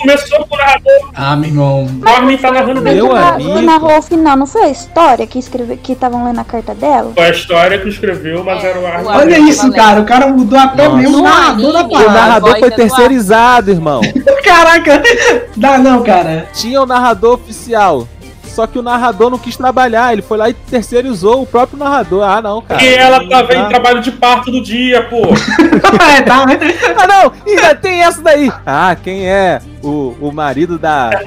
[0.00, 1.10] Começou com o narrador.
[1.14, 1.86] Ah, meu irmão.
[2.04, 3.18] O Armin tá narrando Meu dele.
[3.18, 3.52] amigo.
[3.54, 6.74] Quem narrou o final não foi a história que escreve, que estavam lendo a carta
[6.74, 7.12] dela?
[7.14, 9.08] Foi a história que escreveu, mas era o Armin.
[9.08, 10.00] Olha isso, cara.
[10.00, 10.96] O cara mudou até Nossa.
[10.96, 12.12] mesmo o narrador da O parada.
[12.12, 14.00] narrador foi é do terceirizado, irmão.
[14.44, 15.02] Caraca.
[15.56, 16.48] Dá não, cara.
[16.54, 18.06] Tinha o narrador oficial.
[18.44, 22.24] Só que o narrador não quis trabalhar, ele foi lá e terceirizou o próprio narrador.
[22.24, 22.80] Ah, não, cara.
[22.80, 23.66] Porque ela tava em Ah.
[23.68, 25.18] trabalho de parto do dia, pô.
[26.18, 26.44] é, tá?
[26.98, 27.32] Ah, não!
[27.46, 28.50] Ainda tem essa daí!
[28.66, 31.10] Ah, quem é o, o marido da.
[31.10, 31.20] da...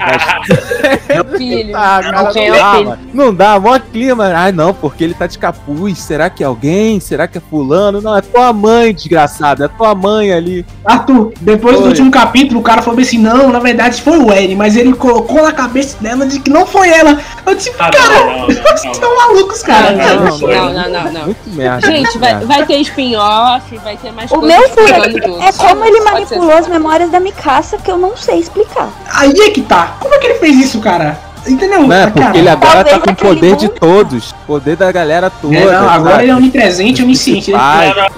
[1.36, 1.72] Filho.
[1.72, 2.98] Cara, Não, não, é dá, filho?
[3.12, 4.32] Não dá, mó clima.
[4.34, 5.98] Ai, não, porque ele tá de capuz.
[5.98, 7.00] Será que é alguém?
[7.00, 8.00] Será que é fulano?
[8.00, 9.64] Não, é tua mãe, desgraçado.
[9.64, 10.64] É tua mãe ali.
[10.84, 11.88] Arthur, depois do Foi.
[11.90, 15.42] último capítulo, o cara falou assim: não, na verdade foi o Eren, mas ele colocou
[15.42, 17.18] na cabeça dela de que não foi ela.
[17.46, 18.92] Eu disse, Ah, cara, não, não, não, vocês não.
[18.92, 19.92] estão malucos, cara.
[19.92, 21.24] Não, Não, não, não, não, não.
[21.26, 21.86] Muito merda.
[21.86, 22.46] Gente, muito vai, merda.
[22.46, 27.10] vai ter spin-off, vai ter mais O coisas meu é como ele manipulou as memórias
[27.10, 28.88] da Mikasa que eu não sei explicar.
[29.12, 29.96] Aí é que tá.
[30.00, 31.18] Como é que ele fez isso, cara?
[31.46, 31.82] Entendeu?
[31.82, 34.34] Não, é cara, porque ele agora tá Talvez com o poder de mundo- todos.
[34.46, 35.54] Poder da galera toda.
[35.54, 36.22] É, não, agora sabe?
[36.24, 37.50] ele é onipresente, onisciente.
[37.50, 37.60] Ele-.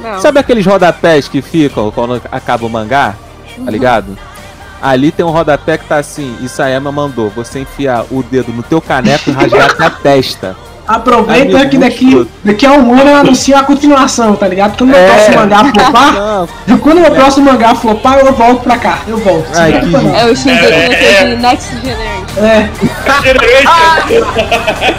[0.01, 0.21] Não.
[0.21, 3.15] Sabe aqueles rodapés que ficam quando acaba o mangá?
[3.65, 4.17] Tá ligado?
[4.81, 8.81] Ali tem um rodapé que tá assim, Isayama mandou você enfiar o dedo no teu
[8.81, 10.55] caneco e rasgar a testa.
[10.87, 14.77] Aproveita que daqui, daqui a um ano eu anuncio a continuação, tá ligado?
[14.79, 15.07] Quando o meu É.
[15.07, 16.15] próximo mangá flopar,
[16.67, 18.99] Não, quando o meu próximo mangá flopar, eu volto pra cá.
[19.07, 19.47] Eu volto.
[19.55, 19.95] Ai, que.
[20.19, 22.27] É o Shinji É, de Next Generation.
[22.39, 22.69] É.
[23.23, 24.27] Generation.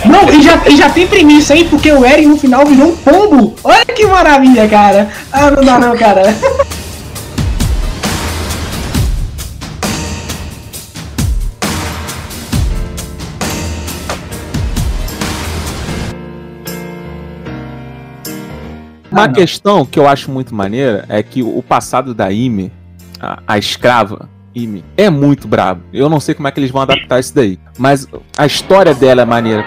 [0.05, 2.95] Não, e já, e já tem premissa aí, porque o Eren no final virou um
[2.95, 3.55] pombo.
[3.63, 5.07] Olha que maravilha, cara.
[5.31, 6.21] Ah, não dá não, cara.
[19.17, 19.33] Uma Ah, não.
[19.33, 22.71] questão que eu acho muito maneira é que o passado da Ime,
[23.19, 25.83] a, a escrava Ime, é muito brabo.
[25.93, 27.59] Eu não sei como é que eles vão adaptar isso daí.
[27.77, 28.07] Mas
[28.37, 29.65] a história dela é maneira.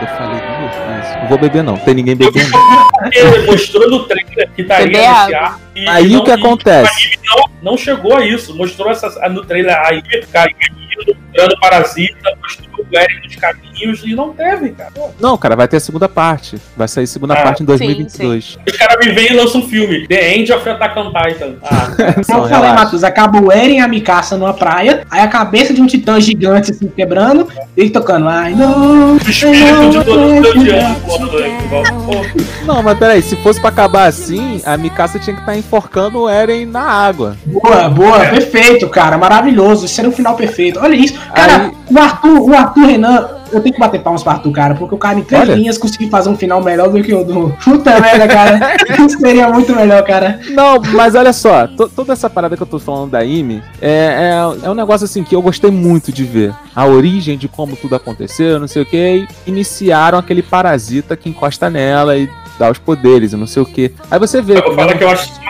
[0.00, 1.16] Eu falei duas vezes.
[1.22, 1.76] Não vou beber, não.
[1.76, 2.50] Tem ninguém bebendo.
[3.12, 5.60] Ele mostrou no trailer que estaria Beber nesse ar.
[5.76, 7.18] e Aí não- o que e acontece?
[7.26, 8.54] Não, não chegou a isso.
[8.56, 10.02] Mostrou essa, no trailer aí,
[10.32, 14.90] caindo, virando parasita, mostrou o Eren nos caminhos e não teve, cara.
[14.94, 16.56] Pô, Não, cara, vai ter a segunda parte.
[16.76, 18.58] Vai sair a segunda Ah, parte em 2022.
[18.66, 20.06] Os caras me vêm e lançam um filme.
[20.08, 21.54] The End of Attack on Titan.
[21.62, 21.88] Ah,
[22.24, 22.72] Só Como eu falei.
[22.72, 26.20] Matheus, acaba o Eren e a Mikasa numa praia, aí a cabeça de um titã
[26.20, 31.00] gigante assim quebrando, e ele tocando I know, o espírito de todo o seu diante.
[31.00, 36.20] Pô, Não, mas peraí, se fosse pra acabar assim, a Mikasa tinha que estar enforcando
[36.22, 37.36] o Eren na água.
[37.46, 39.84] Boa, boa, perfeito, cara, maravilhoso.
[39.86, 40.78] Esse era um final perfeito.
[40.80, 44.52] Olha isso, cara, o Arthur, o Arthur Renan, eu tenho que bater palmas pro Arthur,
[44.52, 45.54] cara, porque o cara em três Olha.
[45.54, 47.50] linhas conseguiu fazer um final melhor do que o do.
[47.64, 48.60] Puta merda, cara.
[49.18, 50.40] Seria muito melhor, cara.
[50.50, 54.32] Não, mas olha só, to- toda essa parada que eu tô falando da Ime é,
[54.62, 56.54] é, é um negócio assim que eu gostei muito de ver.
[56.74, 61.68] A origem de como tudo aconteceu, não sei o que, iniciaram aquele parasita que encosta
[61.68, 63.92] nela e dá os poderes e não sei o que.
[64.10, 64.58] Aí você vê.
[64.58, 65.40] Eu vou falar que eu acho isso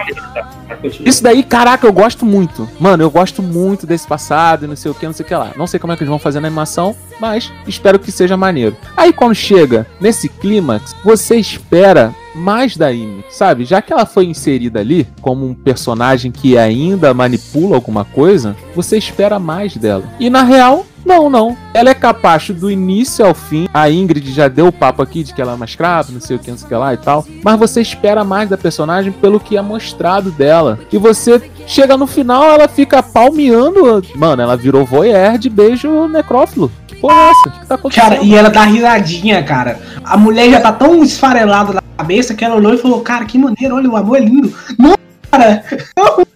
[0.78, 1.09] continua.
[1.09, 2.68] Isso daí, caraca, eu gosto muito.
[2.78, 5.35] Mano, eu gosto muito desse passado e não sei o que, não sei o que
[5.35, 5.52] lá.
[5.56, 8.76] Não sei como é que eles vão fazer na animação, mas espero que seja maneiro.
[8.97, 13.65] Aí quando chega nesse clímax, você espera mais da Amy, sabe?
[13.65, 18.97] Já que ela foi inserida ali como um personagem que ainda manipula alguma coisa, você
[18.97, 20.05] espera mais dela.
[20.19, 21.56] E na real, não, não.
[21.73, 23.66] Ela é capaz do início ao fim.
[23.73, 26.36] A Ingrid já deu o papo aqui de que ela é uma escrava, não sei
[26.36, 27.24] o que, não sei o que lá e tal.
[27.43, 30.78] Mas você espera mais da personagem pelo que é mostrado dela.
[30.93, 34.03] E você chega no final, ela fica palmeando.
[34.16, 36.73] Mano, ela virou voyeur de beijo necrófilo.
[36.86, 37.49] Que porra é essa?
[37.49, 38.05] O que tá acontecendo?
[38.05, 39.78] Cara, e ela dá risadinha, cara.
[40.03, 43.39] A mulher já tá tão esfarelada na cabeça que ela olhou e falou: Cara, que
[43.39, 44.53] maneiro, olha, o amor é lindo.
[44.78, 44.97] Não,
[45.31, 45.62] cara.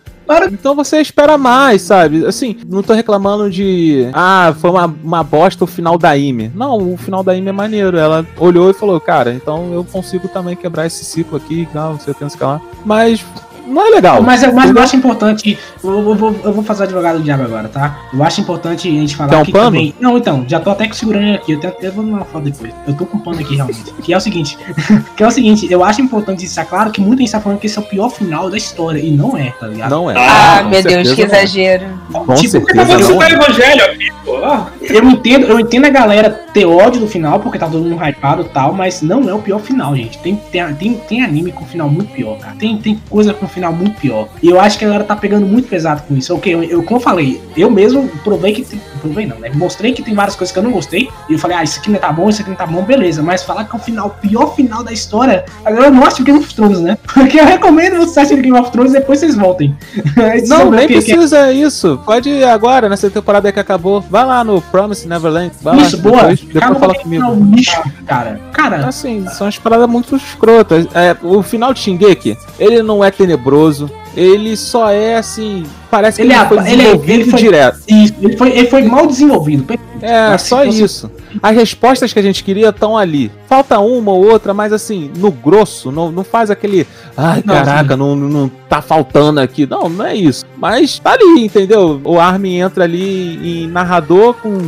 [0.51, 2.25] Então você espera mais, sabe?
[2.25, 4.09] Assim, não tô reclamando de.
[4.15, 6.51] Ah, foi uma, uma bosta o final da Ime.
[6.55, 7.99] Não, o final da Ime é maneiro.
[7.99, 12.01] Ela olhou e falou, cara, então eu consigo também quebrar esse ciclo aqui, não, não
[12.01, 12.61] sei o que, não sei o que lá.
[12.83, 13.23] Mas
[13.67, 14.23] não é legal.
[14.23, 15.59] Mas, eu- mas eu acho importante.
[15.83, 17.99] Eu, eu vou, eu vou fazer o advogado do diabo agora, tá?
[18.13, 19.65] Eu acho importante a gente falar Quer um pano?
[19.67, 19.95] também.
[20.01, 21.53] Não, então, já tô até segurando ele aqui.
[21.53, 22.73] Eu, tenho, eu vou dar uma foto depois.
[22.87, 23.83] Eu tô com pano aqui realmente.
[24.03, 24.57] Que é o seguinte:
[25.17, 27.67] que é o seguinte, eu acho importante deixar claro que muita gente tá falando que
[27.67, 28.99] esse é o pior final da história.
[29.01, 29.91] E não é, tá ligado?
[29.91, 30.15] Não é.
[30.17, 31.25] Ah, Com meu Deus, que é.
[31.25, 31.87] exagero.
[32.13, 33.21] Com Tipo, que tá certeza não.
[33.21, 34.37] citar evangelho aqui, pô?
[34.45, 37.97] Ah, eu entendo, eu entendo a galera ter ódio do final, porque tá todo mundo
[38.03, 40.19] hypado e tal, mas não é o pior final, gente.
[40.19, 42.55] Tem, tem, tem, tem anime com final muito pior, cara.
[42.59, 44.29] Tem, tem coisa com final muito pior.
[44.43, 46.35] E eu acho que a galera tá pegando muito pesado com isso.
[46.35, 48.81] Ok, eu, eu como eu falei, eu mesmo provei que tem.
[49.01, 49.51] Provei não, né?
[49.55, 51.09] Mostrei que tem várias coisas que eu não gostei.
[51.29, 53.23] E eu falei, ah, isso aqui não tá bom, isso aqui não tá bom, beleza.
[53.23, 56.39] Mas falar que é o final, o pior final da história, agora não assiste Game
[56.39, 56.97] of Thrones, né?
[57.13, 59.77] Porque eu recomendo vocês assistirem Game of Thrones e depois vocês voltem.
[60.47, 62.01] Não, Sobre nem o que- que- precisa isso.
[62.05, 64.01] Pode ir agora, nessa temporada que acabou.
[64.01, 65.53] Vai lá no Promise Neverland.
[65.61, 66.17] Vai Isso, lá, boa.
[66.23, 67.23] Depois, depois fala comigo.
[67.23, 68.41] não, lixo, cara.
[68.53, 70.87] Cara, Assim, são as paradas muito escrotas.
[70.95, 73.91] É, o final de Shingeki, ele não é tenebroso.
[74.15, 75.65] Ele só é assim.
[75.91, 77.79] Parece que Ele ele, é- foi ele- desenvolvido ele foi- direto.
[77.89, 79.65] Isso, ele foi, ele foi mal desenvolvido.
[80.03, 81.11] É, Assim, só você- isso.
[81.43, 83.31] As respostas que a gente queria estão ali.
[83.49, 86.87] Falta uma ou outra, mas assim, no grosso, não, não faz aquele.
[87.17, 89.65] Ai, Não, caraca, não, não, tá faltando aqui.
[89.67, 90.45] Não, não é isso.
[90.59, 91.99] Mas tá ali, entendeu?
[92.05, 94.59] O Armin entra ali em narrador com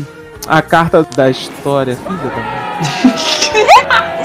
[0.46, 1.96] a carta da história.
[1.96, 3.34] Filha da.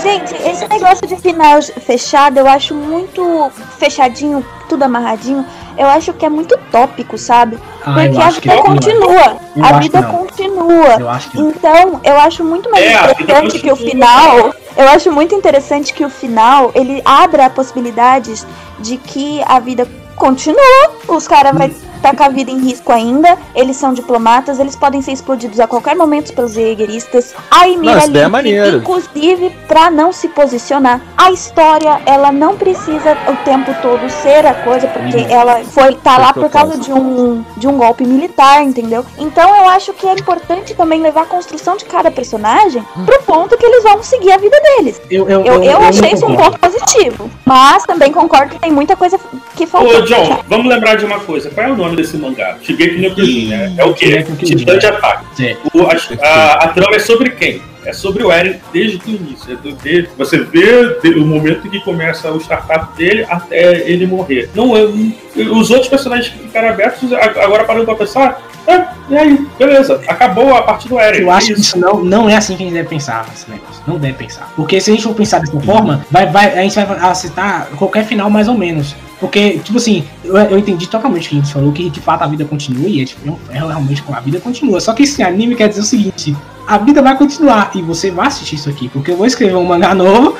[0.09, 5.45] Gente, esse negócio de final fechado, eu acho muito fechadinho, tudo amarradinho.
[5.77, 7.59] Eu acho que é muito tópico, sabe?
[7.85, 9.37] Ah, Porque a vida continua.
[9.61, 11.21] a vida continua.
[11.35, 11.47] Eu.
[11.47, 14.53] Então, eu acho muito mais É, interessante que o final.
[14.75, 18.47] Eu acho muito interessante que o final ele abra possibilidades
[18.79, 20.91] de que a vida continua.
[21.07, 21.69] Os caras vão
[21.99, 23.37] estar com a vida em risco ainda.
[23.53, 27.33] Eles são diplomatas, eles podem ser explodidos a qualquer momento pelos jägeristas.
[27.51, 28.29] A Emira ideia
[28.65, 31.01] é inclusive, pra não se posicionar.
[31.17, 36.15] A história, ela não precisa o tempo todo ser a coisa, porque ela foi tá
[36.15, 39.05] Foi lá eu por causa de um, de um golpe militar, entendeu?
[39.17, 43.57] Então eu acho que é importante também levar a construção de cada personagem pro ponto
[43.57, 45.01] que eles vão seguir a vida deles.
[45.09, 47.29] Eu, eu, Eu, eu, não achei isso um ponto positivo.
[47.45, 49.19] Mas também concordo que tem muita coisa
[49.55, 49.97] que faltou.
[49.97, 51.49] Ô, John, vamos lembrar de uma coisa.
[51.49, 52.57] Qual é o nome desse mangá?
[52.61, 53.73] Shigeki no Kyojin, né?
[53.77, 54.23] É o quê?
[54.57, 55.25] Titã de ataque.
[55.73, 55.95] O- a,
[56.27, 57.61] a- a trama é sobre quem?
[57.85, 59.53] É sobre o Eren desde o início.
[59.53, 64.49] É você vê o momento que começa o startup dele até ele morrer.
[64.53, 69.99] Não, os outros personagens que ficaram abertos, agora parando pra pensar, é, e aí, beleza,
[70.07, 71.21] acabou a partir do Eren.
[71.21, 73.49] Eu acho É que isso não, não é assim que a gente deve pensar nesse
[73.49, 73.81] negócio.
[73.87, 74.51] Não deve pensar.
[74.55, 78.05] Porque se a gente for pensar dessa forma, vai, vai, a gente vai aceitar qualquer
[78.05, 78.95] final mais ou menos.
[79.19, 82.23] Porque, tipo assim, eu, eu entendi totalmente o que a gente falou, que de fato
[82.23, 84.79] a vida continua, e é, tipo, é realmente a vida continua.
[84.79, 86.35] Só que esse anime quer dizer o seguinte:
[86.69, 89.65] a vida vai continuar, e você vai assistir isso aqui, porque eu vou escrever um
[89.65, 90.37] mangá novo.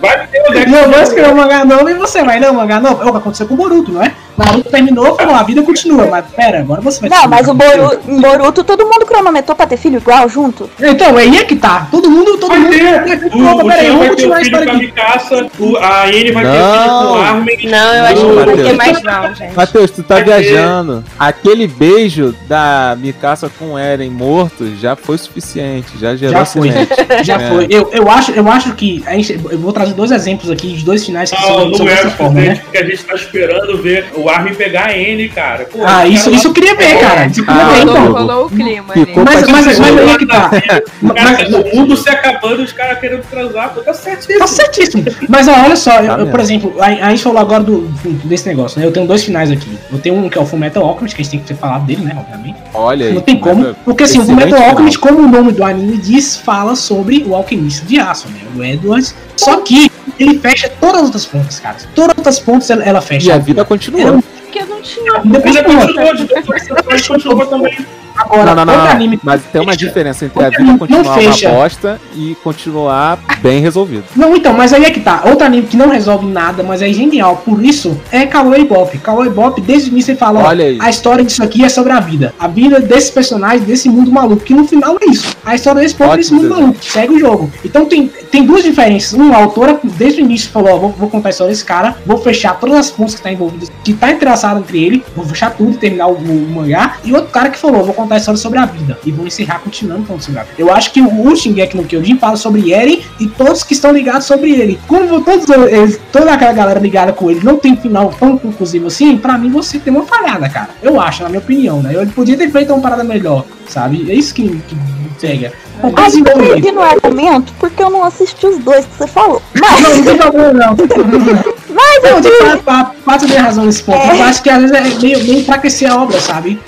[0.00, 2.80] Vai ter o E eu vou escrever um mangá novo e você vai um mangá
[2.80, 3.02] novo.
[3.02, 4.12] É o que aconteceu com o Boruto, não é?
[4.38, 7.98] Naruto terminou, falou, a vida continua, mas pera, agora você vai Não, mas o Boruto.
[8.06, 10.70] Boru, Boruto todo mundo cronometrou pra ter filho igual junto.
[10.80, 11.86] Então, aí é que tá.
[11.90, 12.70] Todo mundo, todo Vai mundo.
[12.72, 13.36] ter.
[13.36, 14.86] O, Opa, o peraí, vamos vai ter continuar a história aqui.
[14.86, 17.12] Mikasa, o, a Anne vai ter filho com Não.
[17.12, 17.56] o Armin.
[17.68, 18.76] Não, eu acho que Não, não vai ter Matheus.
[18.76, 19.56] mais não, gente.
[19.56, 21.04] Matheus, tu tá Vai ter- viajando.
[21.18, 25.98] Aquele beijo da Mikasa com o Eren morto já foi suficiente.
[26.00, 26.70] Já gerou Já foi.
[27.22, 27.48] Já É.
[27.50, 27.66] foi.
[27.68, 29.04] Eu, eu, acho, eu acho que.
[29.06, 31.74] A gente, eu vou trazer dois exemplos aqui de dois finais que Não, são, não
[31.74, 32.54] são é dessa o forma, né?
[32.62, 35.64] porque a gente tá esperando ver o Armin pegar a N, cara.
[35.64, 37.26] Pô, Ah, isso, cara isso eu queria ver, cara.
[37.26, 38.12] Isso eu queria Ah, ver, então.
[38.12, 39.12] rolou o clima ali.
[39.16, 40.50] Mas, mas, mas aí é que tá.
[40.50, 44.38] Cara, Mas- o mundo se acabando os caras querendo transar, pô, tá certíssimo.
[44.38, 45.04] Tá certíssimo.
[45.28, 47.82] Mas ó, olha só, eu- Tá eu, por exemplo, a, a gente falou agora do,
[48.24, 48.86] desse negócio, né?
[48.86, 49.78] Eu tenho dois finais aqui.
[49.92, 51.84] Eu tenho um que é o Fullmetal Alchemist, que a gente tem que ter falado
[51.86, 52.16] dele, né?
[52.18, 52.56] Obviamente.
[52.74, 53.12] Olha aí.
[53.14, 53.62] Não tem como.
[53.62, 54.62] Mas, Porque assim, o Fullmetal.
[54.62, 58.40] Alchemist, como o nome do anime diz, fala sobre o alquimista de aço, né?
[58.56, 59.14] O Edwards.
[59.36, 59.79] Só que
[60.20, 61.76] ele fecha todas as outras pontas, cara.
[61.94, 63.28] Todas as outras pontas ela, ela fecha.
[63.28, 64.22] E a vida continua.
[64.42, 65.12] Porque eu não tinha.
[65.16, 67.86] A vida continuou, de depois depois continuou também.
[68.20, 68.86] Agora, Não, não, não.
[68.86, 71.48] anime Mas tem uma diferença entre a vida continuar uma fecha.
[71.50, 74.04] bosta e continuar bem resolvido.
[74.14, 75.22] Não, então, mas aí é que tá.
[75.24, 77.42] Outro anime que não resolve nada, mas é genial.
[77.44, 78.96] Por isso, é Cowboy Bop.
[78.98, 80.78] Cowboy Bop, desde o início ele fala, ó, Olha aí.
[80.80, 82.34] a história disso aqui é sobre a vida.
[82.38, 84.42] A vida desses personagens, desse mundo maluco.
[84.44, 85.34] Que no final é isso.
[85.44, 86.60] A história desse povo é desse mundo desenho.
[86.60, 86.84] maluco.
[86.84, 87.50] Segue o jogo.
[87.64, 89.12] Então tem, tem duas diferenças.
[89.18, 91.96] Um, a autora, desde o início, falou, ó, vou, vou contar a história desse cara,
[92.06, 95.50] vou fechar todas as pontas que tá envolvidas, que tá entrelaçado entre ele, vou fechar
[95.50, 96.96] tudo e terminar o, o mangá.
[97.04, 98.98] E outro cara que falou, vou contar a história sobre a vida.
[99.04, 100.56] E vou encerrar continuando falando sobre a vida.
[100.58, 104.26] Eu acho que o Shingeki no Kyojin fala sobre Eren e todos que estão ligados
[104.26, 104.78] sobre ele.
[104.86, 109.16] Como todos eles, toda aquela galera ligada com ele não tem final tão conclusivo assim,
[109.16, 110.70] pra mim você tem uma falhada, cara.
[110.82, 111.94] Eu acho, na minha opinião, né?
[111.94, 114.10] Ele podia ter feito uma parada melhor, sabe?
[114.10, 115.52] É isso que, que pega.
[115.82, 119.40] Bom, Aí eu perdi no argumento porque eu não assisti os dois que você falou.
[119.58, 120.76] Mas, Não, não tem problema, não.
[121.74, 122.58] mas eu
[123.04, 123.98] fato tem razão nesse ponto.
[123.98, 124.20] É.
[124.20, 126.60] Eu acho que às vezes é meio, meio enfraquecer a obra, sabe?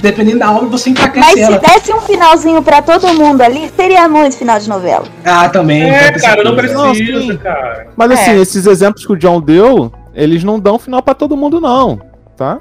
[0.00, 1.58] Dependendo da obra, você enfraquece Mas se ela.
[1.58, 5.04] desse um finalzinho pra todo mundo ali, seria muito final de novela.
[5.24, 5.82] Ah, também.
[5.90, 7.88] É, pode cara, não precisa, cara.
[7.96, 8.36] Mas assim, É.
[8.38, 12.00] esses exemplos que o John deu, eles não dão final pra todo mundo, não.
[12.36, 12.58] Tá?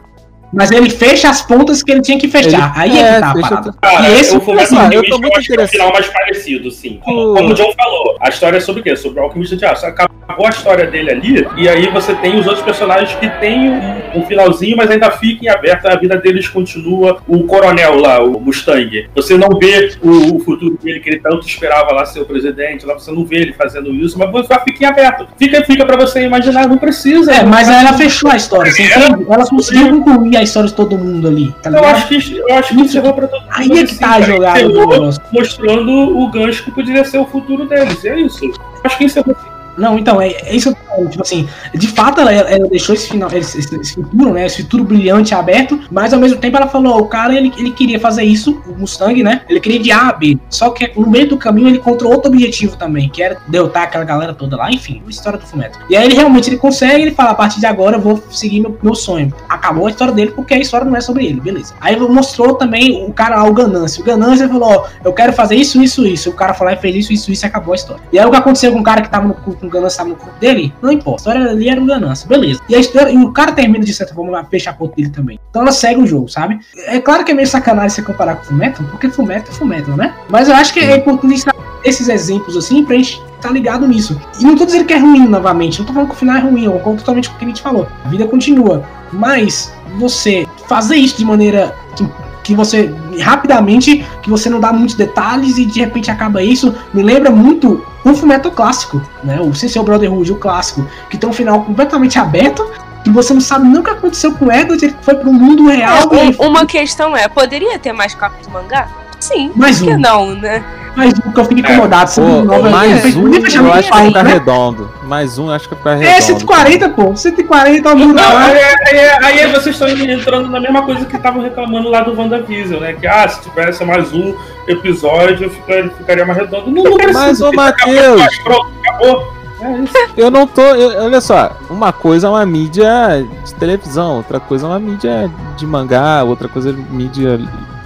[0.52, 2.74] Mas ele fecha as pontas que ele tinha que fechar.
[2.76, 3.74] Aí é, que tá a parada.
[3.82, 5.56] Cara, E esse o Fullmetal assim, eu Alchemist tô eu, muito acho que é o
[5.56, 5.72] interessado.
[5.72, 7.00] final mais parecido, sim.
[7.04, 8.96] Como, O- como o John falou, a história é sobre o quê?
[8.96, 9.86] Sobre o Alquimista de Aço.
[9.86, 14.20] Acabou a história dele ali, e aí você tem os outros personagens que tem um,
[14.20, 17.22] um finalzinho, mas ainda fica em aberto, a vida deles continua.
[17.28, 21.46] O coronel lá, o Mustang, você não vê o, o futuro dele, que ele tanto
[21.48, 24.84] esperava lá ser o presidente, lá você não vê ele fazendo isso, mas você fica
[24.84, 25.28] em aberto.
[25.38, 27.32] Fica, fica pra você imaginar, não precisa.
[27.34, 29.26] É, não mas ela fechou a história, você entende?
[29.30, 32.70] Ela conseguiu concluir a história de todo mundo ali, tá Eu acho que, eu acho
[32.76, 33.52] que encerrou pra todo mundo.
[33.52, 34.24] Aí é que tá a cara.
[34.26, 35.22] jogada do Encerrou negócio.
[35.32, 38.03] mostrando o gancho que poderia ser o futuro deles.
[38.03, 38.52] E é isso.
[38.84, 39.36] Acho que encerrou.
[39.80, 43.30] Não, então, é, é isso que tipo assim, de fato ela, ela deixou esse final,
[43.31, 47.06] esse, esse- futuro, né, esse futuro brilhante aberto, mas ao mesmo tempo ela falou, o
[47.07, 50.38] cara, ele, ele queria fazer isso, o Mustang, né, ele queria de A a B,
[50.49, 54.03] só que no meio do caminho ele encontrou outro objetivo também, que era derrotar aquela
[54.03, 55.80] galera toda lá, enfim, a história do Fumeto.
[55.89, 58.60] E aí ele realmente, ele consegue, ele fala, a partir de agora eu vou seguir
[58.60, 59.34] meu, meu sonho.
[59.47, 61.73] Acabou a história dele, porque a história não é sobre ele, beleza.
[61.80, 65.56] Aí mostrou também o cara lá, o Ganância, o Ganância falou, ó, eu quero fazer
[65.56, 68.01] isso, isso, isso, o cara falou, e fez isso, isso, isso, e acabou a história.
[68.11, 70.16] E aí o que aconteceu com o cara que tava no cu, com Ganância no
[70.16, 71.30] corpo dele, não importa.
[71.30, 72.60] A história ali era um ganância, beleza.
[72.68, 75.10] E a história, e o cara termina de certa forma a fechar a ponta dele
[75.10, 75.40] também.
[75.50, 76.60] Então ela segue o jogo, sabe?
[76.86, 79.96] É claro que é meio sacanagem você comparar com o Fullmetal, porque Fullmetal é Fullmetal,
[79.96, 80.14] né?
[80.30, 81.46] Mas eu acho que é importante
[81.84, 84.20] esses exemplos assim pra gente tá ligado nisso.
[84.40, 86.40] E não tô dizendo que é ruim novamente, não tô falando que o final é
[86.40, 87.88] ruim, eu concordo totalmente com o que a gente falou.
[88.04, 88.84] A vida continua.
[89.12, 92.08] Mas você fazer isso de maneira que,
[92.50, 97.04] que você rapidamente, que você não dá muitos detalhes e de repente acaba isso, me
[97.04, 99.40] lembra muito um fumeto clássico, né?
[99.40, 102.68] O Sensei Brotherhood, o clássico, que tem um final completamente aberto,
[103.04, 105.68] que você não sabe nem o que aconteceu com o Edward, ele foi pro mundo
[105.68, 106.10] real.
[106.12, 108.88] aí- Um- uma questão é, poderia ter mais capítulo do mangá?
[109.34, 109.99] Sim, Mais por que um.
[109.99, 110.64] não, né?
[110.95, 113.97] Mas o que eu fico incomodado, Pô, 109 mais eu um, fechar eu acho que
[113.97, 114.34] vai ficar né?
[114.34, 114.91] redondo.
[115.03, 116.26] Mais um, eu acho que vai ficar É, redondo.
[116.39, 117.15] 140, pô.
[117.15, 118.45] 140 é o mundo Não, lá.
[118.47, 122.81] aí, aí- aí vocês estão entrando na mesma coisa que estavam reclamando lá do WandaVision,
[122.81, 122.93] né?
[122.93, 124.34] Que ah, se tivesse mais um
[124.68, 126.72] episódio, ficaria, ficaria mais redondo.
[126.72, 127.19] Não, não precisa.
[127.19, 129.34] Mas, ô Matheus, Pronto, acabou.
[129.61, 129.76] É
[130.18, 130.61] eu não tô.
[130.61, 135.30] eu- olha só, uma coisa é uma mídia de televisão, outra coisa é uma mídia
[135.57, 137.39] de mangá, outra coisa é mídia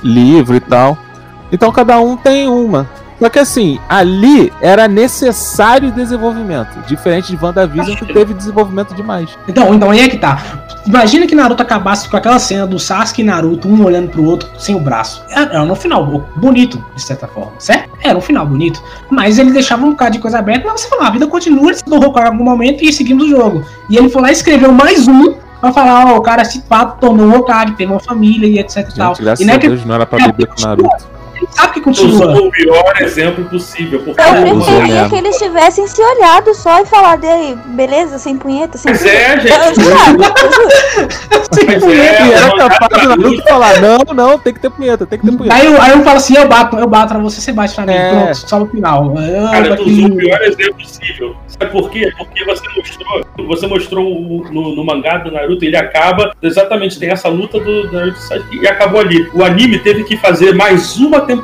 [0.03, 0.97] livro e tal.
[1.53, 2.89] Então cada um tem uma.
[3.19, 6.85] Só que assim, ali era necessário desenvolvimento.
[6.85, 9.30] Diferente de WandaVision que teve desenvolvimento demais.
[9.47, 10.41] Então, então aí é que tá.
[10.85, 14.49] Imagina que Naruto acabasse com aquela cena do Sasuke e Naruto, um olhando pro outro
[14.59, 15.23] sem o braço.
[15.30, 16.05] Era, era no final
[16.35, 17.89] bonito, de certa forma, certo?
[18.01, 18.84] Era um final bonito.
[19.09, 21.75] Mas ele deixava um bocado de coisa aberta, mas você falou, a vida continua, ele
[21.75, 23.63] se tornou em algum momento e seguimos o jogo.
[23.89, 26.99] E ele foi lá e escreveu mais um pra falar, ó, o cara se fato
[26.99, 29.15] tornou um Hokage, teve uma família e etc e tal.
[29.17, 31.13] Graças e não é a que Deus não era pra beber com Naruto.
[31.55, 32.41] Sabe que Usou continua.
[32.47, 34.01] o pior exemplo possível.
[34.03, 38.38] Porque Eu usou preferia que eles tivessem se olhado só e falado, "Ei, beleza, sem
[38.38, 39.80] punheta, sem Mas é, punheta." gente.
[39.80, 41.07] Eu juro, eu juro.
[41.67, 45.19] Mas E é, era capaz do Naruto falar: não, não, tem que ter punheta, tem
[45.19, 45.55] que ter punheta.
[45.55, 47.85] Aí eu, aí eu falo assim, eu bato, eu bato pra você, você bate pra
[47.85, 47.93] mim.
[47.93, 48.09] É.
[48.11, 49.13] Pronto, só no final.
[49.17, 51.35] Ah, Cara, tu usou o pior exemplo possível.
[51.47, 52.11] Sabe por quê?
[52.17, 57.09] Porque você mostrou, você mostrou o- no, no mangá do Naruto, ele acaba, exatamente, tem
[57.11, 59.30] essa luta do Naruto e Sasuke e acabou ali.
[59.34, 61.42] O anime teve que fazer mais uma temporada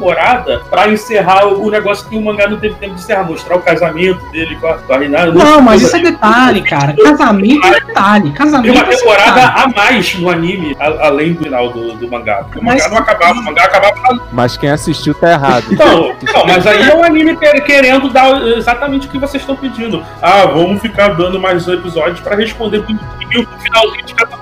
[0.70, 4.26] pra encerrar o, negócio que o mangá não teve tempo de encerrar, mostrar o casamento
[4.32, 5.32] dele com a, com a Hinata.
[5.32, 6.96] Não, mas isso é detalhe, cara.
[7.04, 8.24] Casamento é detalhe.
[8.26, 12.10] Tem Casamento uma é temporada a mais no anime, a- além do final do, do
[12.10, 12.38] mangá.
[12.44, 15.66] Porque o Mas- mangá não acabava, o mangá acabava Mas quem assistiu tá errado.
[15.80, 19.56] Então, então, mas aí é o anime quer- querendo dar exatamente o que vocês estão
[19.56, 20.04] pedindo.
[20.22, 24.38] Ah, vamos ficar dando mais episódios pra responder pro o finalzinho de cada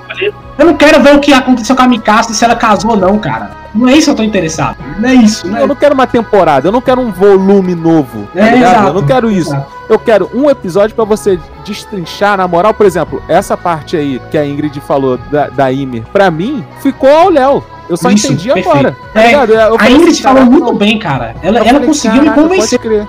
[0.57, 3.17] Eu não quero ver o que aconteceu com a Mikasa, se ela casou ou não,
[3.19, 3.51] cara.
[3.75, 4.77] Não é isso que eu tô interessado.
[4.97, 5.61] Não é isso, né?
[5.61, 8.71] Eu não quero uma temporada, eu não quero um volume novo, tá É, ligado?
[8.73, 9.49] exato, eu não quero isso.
[9.51, 9.77] exato.
[9.89, 12.73] Eu quero um episódio pra você destrinchar na moral.
[12.73, 17.09] Por exemplo, essa parte aí que a Ingrid falou da, da Ymir, pra mim, ficou
[17.09, 17.63] ao Léo.
[17.89, 18.69] Eu só Isso, entendi perfeito.
[18.69, 18.97] agora.
[19.13, 21.35] Tá É, A Ingrid assim, falou muito bem, cara.
[21.41, 22.79] Ela, eu ela falei, conseguiu me convencer.
[22.79, 23.07] Pode crer.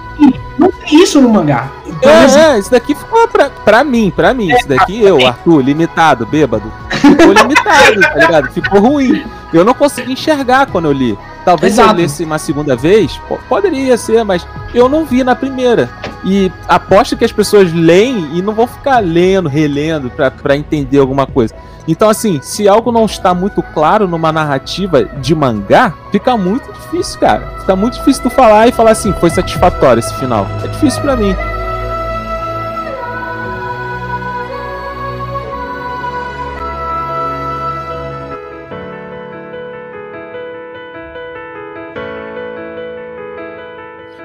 [0.59, 1.68] Não tem isso no mangá.
[1.86, 4.48] Então, assim, É, é, isso daqui ficou pra, pra mim, pra mim.
[4.52, 6.72] Isso daqui, eu, Arthur, limitado, bêbado.
[6.90, 8.51] Ficou limitado, tá ligado?
[8.52, 9.24] Ficou ruim.
[9.52, 11.18] Eu não consegui enxergar quando eu li.
[11.44, 11.94] Talvez se Exato.
[11.98, 15.89] eu lesse uma segunda vez, po- poderia ser, mas eu não vi na primeira.
[16.24, 21.27] E aposto que as pessoas leem e não vão ficar lendo, relendo pra entender alguma
[21.27, 21.55] coisa.
[21.86, 27.19] Então, assim, se algo não está muito claro numa narrativa de mangá, fica muito difícil,
[27.19, 27.47] cara.
[27.61, 30.47] Fica muito difícil tu falar e falar assim, foi satisfatório esse final.
[30.62, 31.35] É difícil pra mim.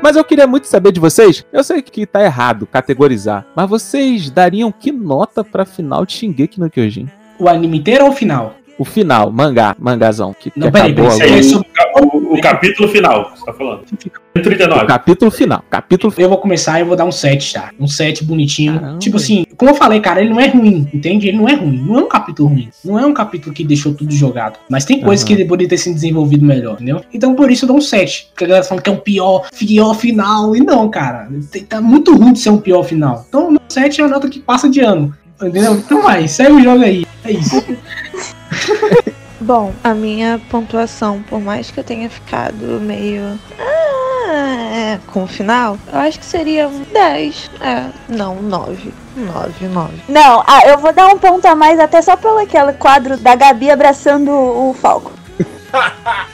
[0.03, 1.45] Mas eu queria muito saber de vocês.
[1.53, 6.59] Eu sei que tá errado categorizar, mas vocês dariam que nota pra final de Shingeki
[6.59, 7.07] no Kyojin?
[7.39, 8.55] o anime inteiro ou o final?
[8.77, 10.35] O final, mangá, mangazão.
[10.37, 11.39] Que, Não, que peraí, acabou peraí, agora.
[11.39, 13.83] isso é O, o capítulo final, você tá falando.
[14.33, 14.83] 39.
[14.83, 15.63] O capítulo final.
[15.69, 17.69] Capítulo Eu vou começar e eu vou dar um 7, tá?
[17.79, 18.97] Um 7 bonitinho.
[18.97, 21.27] Tipo assim, como eu falei, cara, ele não é ruim, entende?
[21.27, 21.77] Ele não é ruim.
[21.85, 22.69] Não é um capítulo ruim.
[22.83, 24.57] Não é um capítulo que deixou tudo jogado.
[24.67, 25.27] Mas tem coisas Aham.
[25.35, 27.01] que ele poderia ter sido desenvolvido melhor, entendeu?
[27.13, 28.29] Então por isso eu dou um 7.
[28.31, 30.55] Porque a galera falando que é um pior, pior final.
[30.55, 31.29] E não, cara.
[31.69, 33.23] Tá muito ruim de ser um pior final.
[33.29, 35.13] Então o 7 é a nota que passa de ano.
[35.41, 35.73] Entendeu?
[35.73, 37.05] Então vai, segue o jogo aí.
[37.23, 37.63] É isso.
[39.43, 43.37] Bom, a minha pontuação, por mais que eu tenha ficado meio.
[43.59, 47.51] Ah, é, com o final, eu acho que seria um 10.
[47.59, 48.93] É, não, 9.
[49.17, 49.93] 9, 9.
[50.07, 53.35] Não, ah, eu vou dar um ponto a mais até só pelo aquele quadro da
[53.35, 55.11] Gabi abraçando o Falco.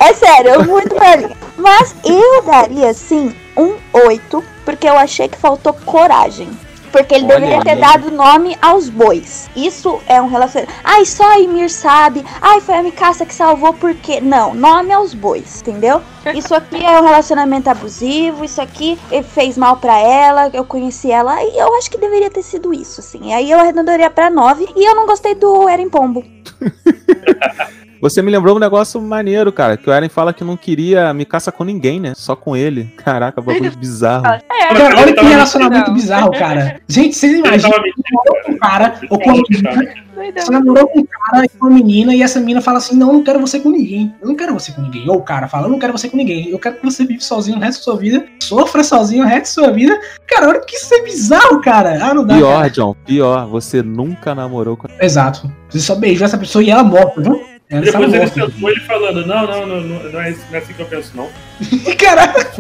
[0.02, 1.36] É sério, eu muito velhinha.
[1.58, 6.50] Mas eu daria sim um 8, porque eu achei que faltou coragem.
[6.92, 7.80] Porque ele Olha deveria ter aí.
[7.80, 9.50] dado nome aos bois.
[9.56, 10.74] Isso é um relacionamento.
[10.84, 12.26] Ai, só a Ymir sabe.
[12.42, 14.20] Ai, foi a Mikasa que salvou porque.
[14.22, 16.02] Não, nome aos bois, entendeu?
[16.34, 18.44] Isso aqui é um relacionamento abusivo.
[18.44, 18.98] Isso aqui
[19.34, 20.50] fez mal pra ela.
[20.54, 21.42] Eu conheci ela.
[21.44, 23.34] E eu acho que deveria ter sido isso, assim.
[23.34, 24.68] Aí eu arredondaria pra 9.
[24.76, 26.24] E eu não gostei do Eren Pombo.
[28.02, 29.76] Você me lembrou um negócio maneiro, cara.
[29.76, 32.14] Que o Eren fala que não queria me caça com ninguém, né?
[32.16, 32.86] Só com ele.
[32.98, 34.24] Caraca, bagulho bizarro.
[34.70, 36.80] Cara, olha que relacionamento bizarro, cara.
[36.88, 39.94] Gente, vocês imaginam você namorou com um cara ou com uma menina,
[40.36, 43.08] você namorou com um cara e com uma menina e essa menina fala assim, não,
[43.08, 44.14] eu não quero você com ninguém.
[44.22, 45.10] Eu não quero você com ninguém.
[45.10, 46.50] Ou o cara fala, eu não quero você com ninguém.
[46.50, 49.60] Eu quero que você vive sozinho o resto da sua vida, sofra sozinho o resto
[49.60, 50.00] da sua vida.
[50.28, 51.98] Cara, olha que isso é bizarro, cara.
[52.00, 52.70] Ah, não dá, Pior, cara.
[52.70, 53.48] John, pior.
[53.48, 54.88] Você nunca namorou com.
[55.00, 55.52] Exato.
[55.68, 57.42] Você só beijou essa pessoa e ela morta, viu?
[57.70, 60.74] Estava Depois ele sentou ele falando, não, não, não, não, não é, não é assim
[60.74, 61.30] que eu penso, não.
[62.00, 62.52] Caraca!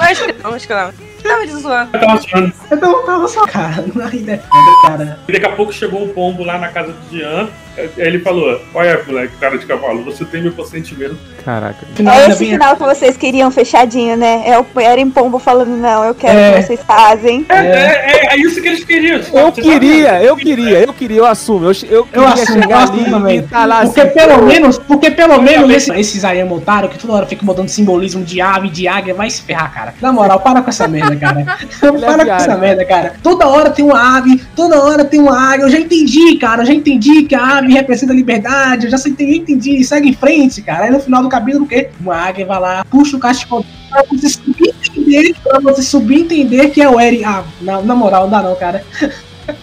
[0.00, 0.92] Acho que não, acho que não.
[1.22, 1.90] Tava de zoando.
[1.94, 2.52] Eu tava zoando.
[2.70, 3.84] Eu tava, só, cara.
[4.12, 5.18] Ainda é foda, cara.
[5.26, 7.48] E daqui a pouco chegou um pombo lá na casa do Jean.
[7.78, 11.16] Aí ele falou: Olha, moleque, cara de cavalo, você tem meu consentimento.
[11.44, 11.86] Caraca.
[11.98, 14.42] é esse final que vocês queriam fechadinho, né?
[14.44, 16.52] É o Eren Pombo falando, não, eu quero É.
[16.60, 17.46] que vocês casem.
[17.48, 19.20] É, é, é isso que eles queriam.
[19.32, 21.66] Eu queria, eu queria, eu queria, eu assumo.
[21.66, 23.38] Eu, eu Eu queria assumo, eu chegar assumo ali também.
[23.38, 26.98] e tá lá porque assim, pelo menos, porque pelo menos esse, esses aí montaram que
[26.98, 29.94] toda hora fica botando simbolismo de ave, de águia, vai se ferrar, cara.
[30.00, 31.44] Na moral, para com essa merda, cara.
[31.80, 33.14] para com essa merda, cara.
[33.22, 35.64] Toda hora tem uma ave, toda hora tem uma águia.
[35.64, 36.62] Eu já entendi, cara.
[36.62, 38.86] Eu já entendi que a ave representa a liberdade.
[38.86, 39.82] Eu já sei- entendi.
[39.84, 40.84] Segue em frente, cara.
[40.84, 41.88] Aí no final do capítulo, o quê?
[42.00, 46.88] Uma águia vai lá, puxa o cachecol pra você subentender, pra você subentender que é
[46.88, 47.24] o Eren.
[47.24, 48.84] Ah, na, na moral, não dá não, cara.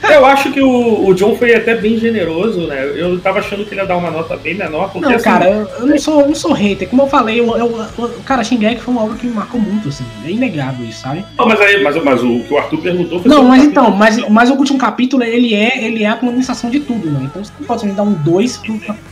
[0.09, 2.91] Eu acho que o, o John foi até bem generoso, né?
[2.95, 4.91] Eu tava achando que ele ia dar uma nota bem menor.
[4.91, 6.87] Porque, Não, assim, cara, eu, eu não sou, eu não sou hater.
[6.89, 9.89] Como eu falei, eu, eu, eu, cara, Shingeki foi uma obra que me marcou muito,
[9.89, 10.03] assim.
[10.25, 11.25] É inegável isso, sabe?
[11.37, 14.17] Não, mas, aí, mas, mas o que o Arthur perguntou foi Não, mas então, mas,
[14.29, 17.21] mas o último capítulo, ele é, ele é a condensação de tudo, né?
[17.23, 19.05] Então você não pode me dar um 2 pro capítulo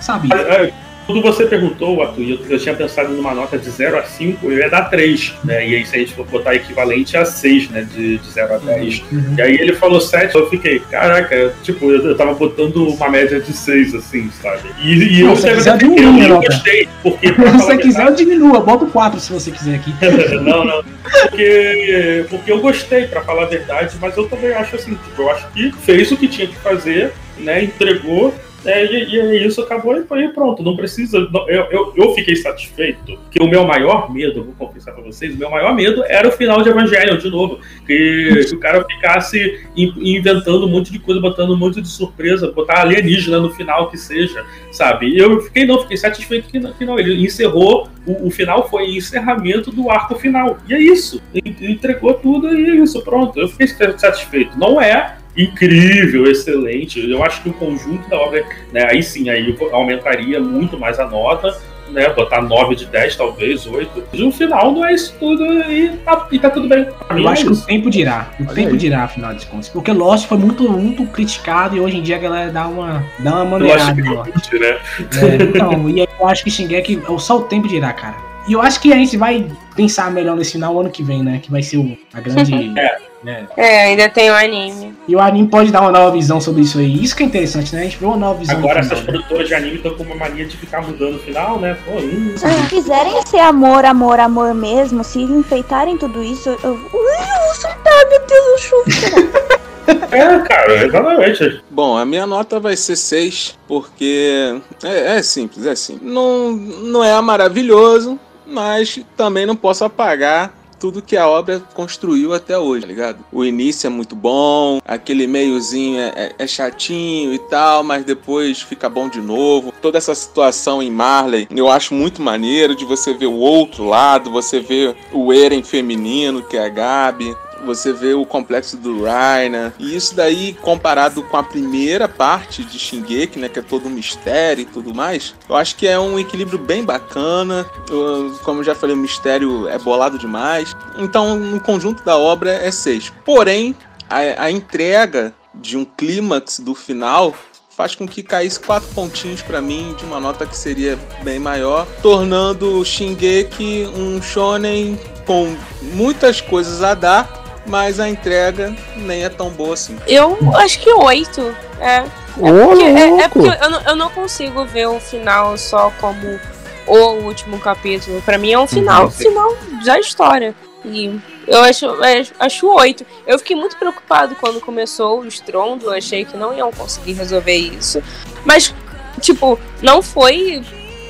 [0.00, 0.28] sabe?
[0.32, 0.72] É,
[1.10, 4.58] Quando você perguntou, Arthur, eu, eu tinha pensado numa nota de 0 a 5, eu
[4.58, 5.66] ia dar 3, né?
[5.66, 7.86] E aí, se a gente for botar equivalente a 6, né?
[7.92, 9.02] De, de 0 a 10.
[9.10, 9.34] Uhum.
[9.36, 13.40] E aí ele falou 7, eu fiquei, caraca, tipo, eu, eu tava botando uma média
[13.40, 14.68] de 6, assim, sabe?
[14.80, 16.46] E, e Não, eu, se quiser, eu, diminui a eu nota.
[16.46, 17.26] gostei, porque.
[17.26, 18.60] Se você quiser, eu diminuo.
[18.60, 19.92] Bota o 4 se você quiser aqui.
[20.42, 20.84] não, não.
[21.22, 25.30] Porque, porque eu gostei, pra falar a verdade, mas eu também acho assim, tipo, eu
[25.30, 27.64] acho que fez o que tinha que fazer, né?
[27.64, 28.34] Entregou.
[28.64, 30.62] Né, e, e isso acabou e foi pronto.
[30.62, 31.18] Não precisa.
[31.32, 33.16] não- eu, eu, eu fiquei satisfeito.
[33.16, 36.32] Porque o meu maior medo, vou confessar pra vocês, o meu maior medo era o
[36.32, 37.58] final de Evangelion de novo.
[37.86, 41.88] Que, que o cara ficasse in- inventando um monte de coisa, botando um monte de
[41.88, 45.06] surpresa, botar alienígena no final que seja, sabe?
[45.08, 46.60] E eu fiquei, não, fiquei satisfeito que.
[46.74, 46.98] Que não.
[46.98, 50.58] Ele encerrou, o, o final foi encerramento do arco final.
[50.68, 51.20] E é isso.
[51.34, 53.38] En- Entregou tudo e é isso, pronto.
[53.40, 54.58] Eu fiquei satisfeito.
[54.58, 57.08] Não é incrível, excelente.
[57.08, 61.06] Eu acho que o conjunto da obra, né, aí sim, aí aumentaria muito mais a
[61.06, 61.56] nota,
[61.90, 64.04] né, botar 9 de 10, talvez, 8.
[64.12, 66.86] E o final não é isso tudo e tá, e tá tudo bem.
[67.10, 68.30] Eu é acho que o tempo dirá.
[68.38, 68.76] O Olha tempo aí.
[68.76, 69.68] dirá, afinal de contas.
[69.68, 73.42] Porque Lost foi muito, muito criticado e hoje em dia a galera dá uma, dá
[73.42, 74.00] uma Eu acho maneirada.
[74.00, 74.52] eu Lost.
[74.52, 74.78] né?
[75.20, 78.29] É, então, e aí eu acho que Shingeki, só o tempo dirá, cara.
[78.48, 81.40] E eu acho que a gente vai pensar melhor nesse final ano que vem, né?
[81.42, 82.72] Que vai ser o, a grande.
[83.22, 83.46] né?
[83.56, 84.94] É, ainda tem o anime.
[85.06, 87.02] E o anime pode dar uma nova visão sobre isso aí.
[87.02, 87.82] Isso que é interessante, né?
[87.82, 88.56] A gente vê uma nova visão.
[88.56, 89.12] Agora final, essas né?
[89.12, 91.76] produtoras de anime estão com uma mania de ficar mudando o final, né?
[91.84, 96.72] Pô, hum, Se quiserem ser amor, amor, amor mesmo, se enfeitarem tudo isso, eu.
[96.72, 99.60] Ui, soltar, meu Deus, eu chuvo.
[100.12, 101.64] É, cara, exatamente.
[101.68, 106.10] Bom, a minha nota vai ser 6, porque é, é simples, é simples.
[106.10, 108.18] Não, não é maravilhoso,
[108.50, 113.18] mas também não posso apagar tudo que a obra construiu até hoje, tá ligado?
[113.30, 118.62] O início é muito bom, aquele meiozinho é, é, é chatinho e tal, mas depois
[118.62, 119.72] fica bom de novo.
[119.82, 124.30] Toda essa situação em Marley eu acho muito maneiro de você ver o outro lado,
[124.30, 129.74] você ver o Eren feminino, que é a Gabi, você vê o complexo do Raina.
[129.78, 133.90] E isso daí, comparado com a primeira parte de Shingeki, né, que é todo um
[133.90, 137.66] mistério e tudo mais, eu acho que é um equilíbrio bem bacana.
[137.88, 140.76] Eu, como eu já falei, o mistério é bolado demais.
[140.98, 143.12] Então, no conjunto da obra é seis.
[143.24, 143.74] Porém,
[144.08, 147.34] a, a entrega de um clímax do final
[147.80, 151.86] faz com que caísse quatro pontinhos para mim de uma nota que seria bem maior,
[152.02, 155.56] tornando Shingeki um shonen com
[155.94, 157.39] muitas coisas a dar,
[157.70, 159.96] mas a entrega nem é tão boa assim.
[160.06, 161.54] Eu acho que oito.
[161.80, 162.04] É.
[162.42, 166.38] É porque, é, é porque eu, não, eu não consigo ver o final só como
[166.86, 168.20] o último capítulo.
[168.22, 169.10] Pra mim é um final, Uhum.
[169.10, 170.54] final da história.
[170.84, 173.04] E eu acho, eu acho oito.
[173.26, 175.86] Eu fiquei muito preocupado quando começou o estrondo.
[175.86, 178.02] Eu achei que não iam conseguir resolver isso.
[178.44, 178.74] Mas,
[179.20, 180.62] tipo, não foi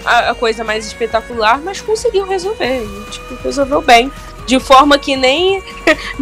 [0.05, 2.83] a, a coisa mais espetacular, mas conseguiu resolver.
[2.83, 4.11] E, tipo, resolveu bem.
[4.47, 5.63] De forma que nem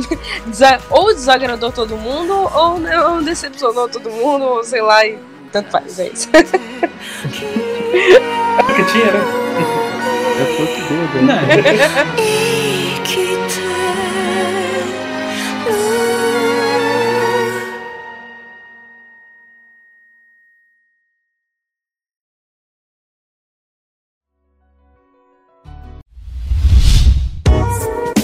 [0.90, 5.18] ou desagradou todo mundo, ou não decepcionou todo mundo, ou sei lá, e
[5.52, 6.28] tanto faz, é isso.
[7.88, 9.20] Que tinha, né?
[10.38, 11.28] Eu tô que doido.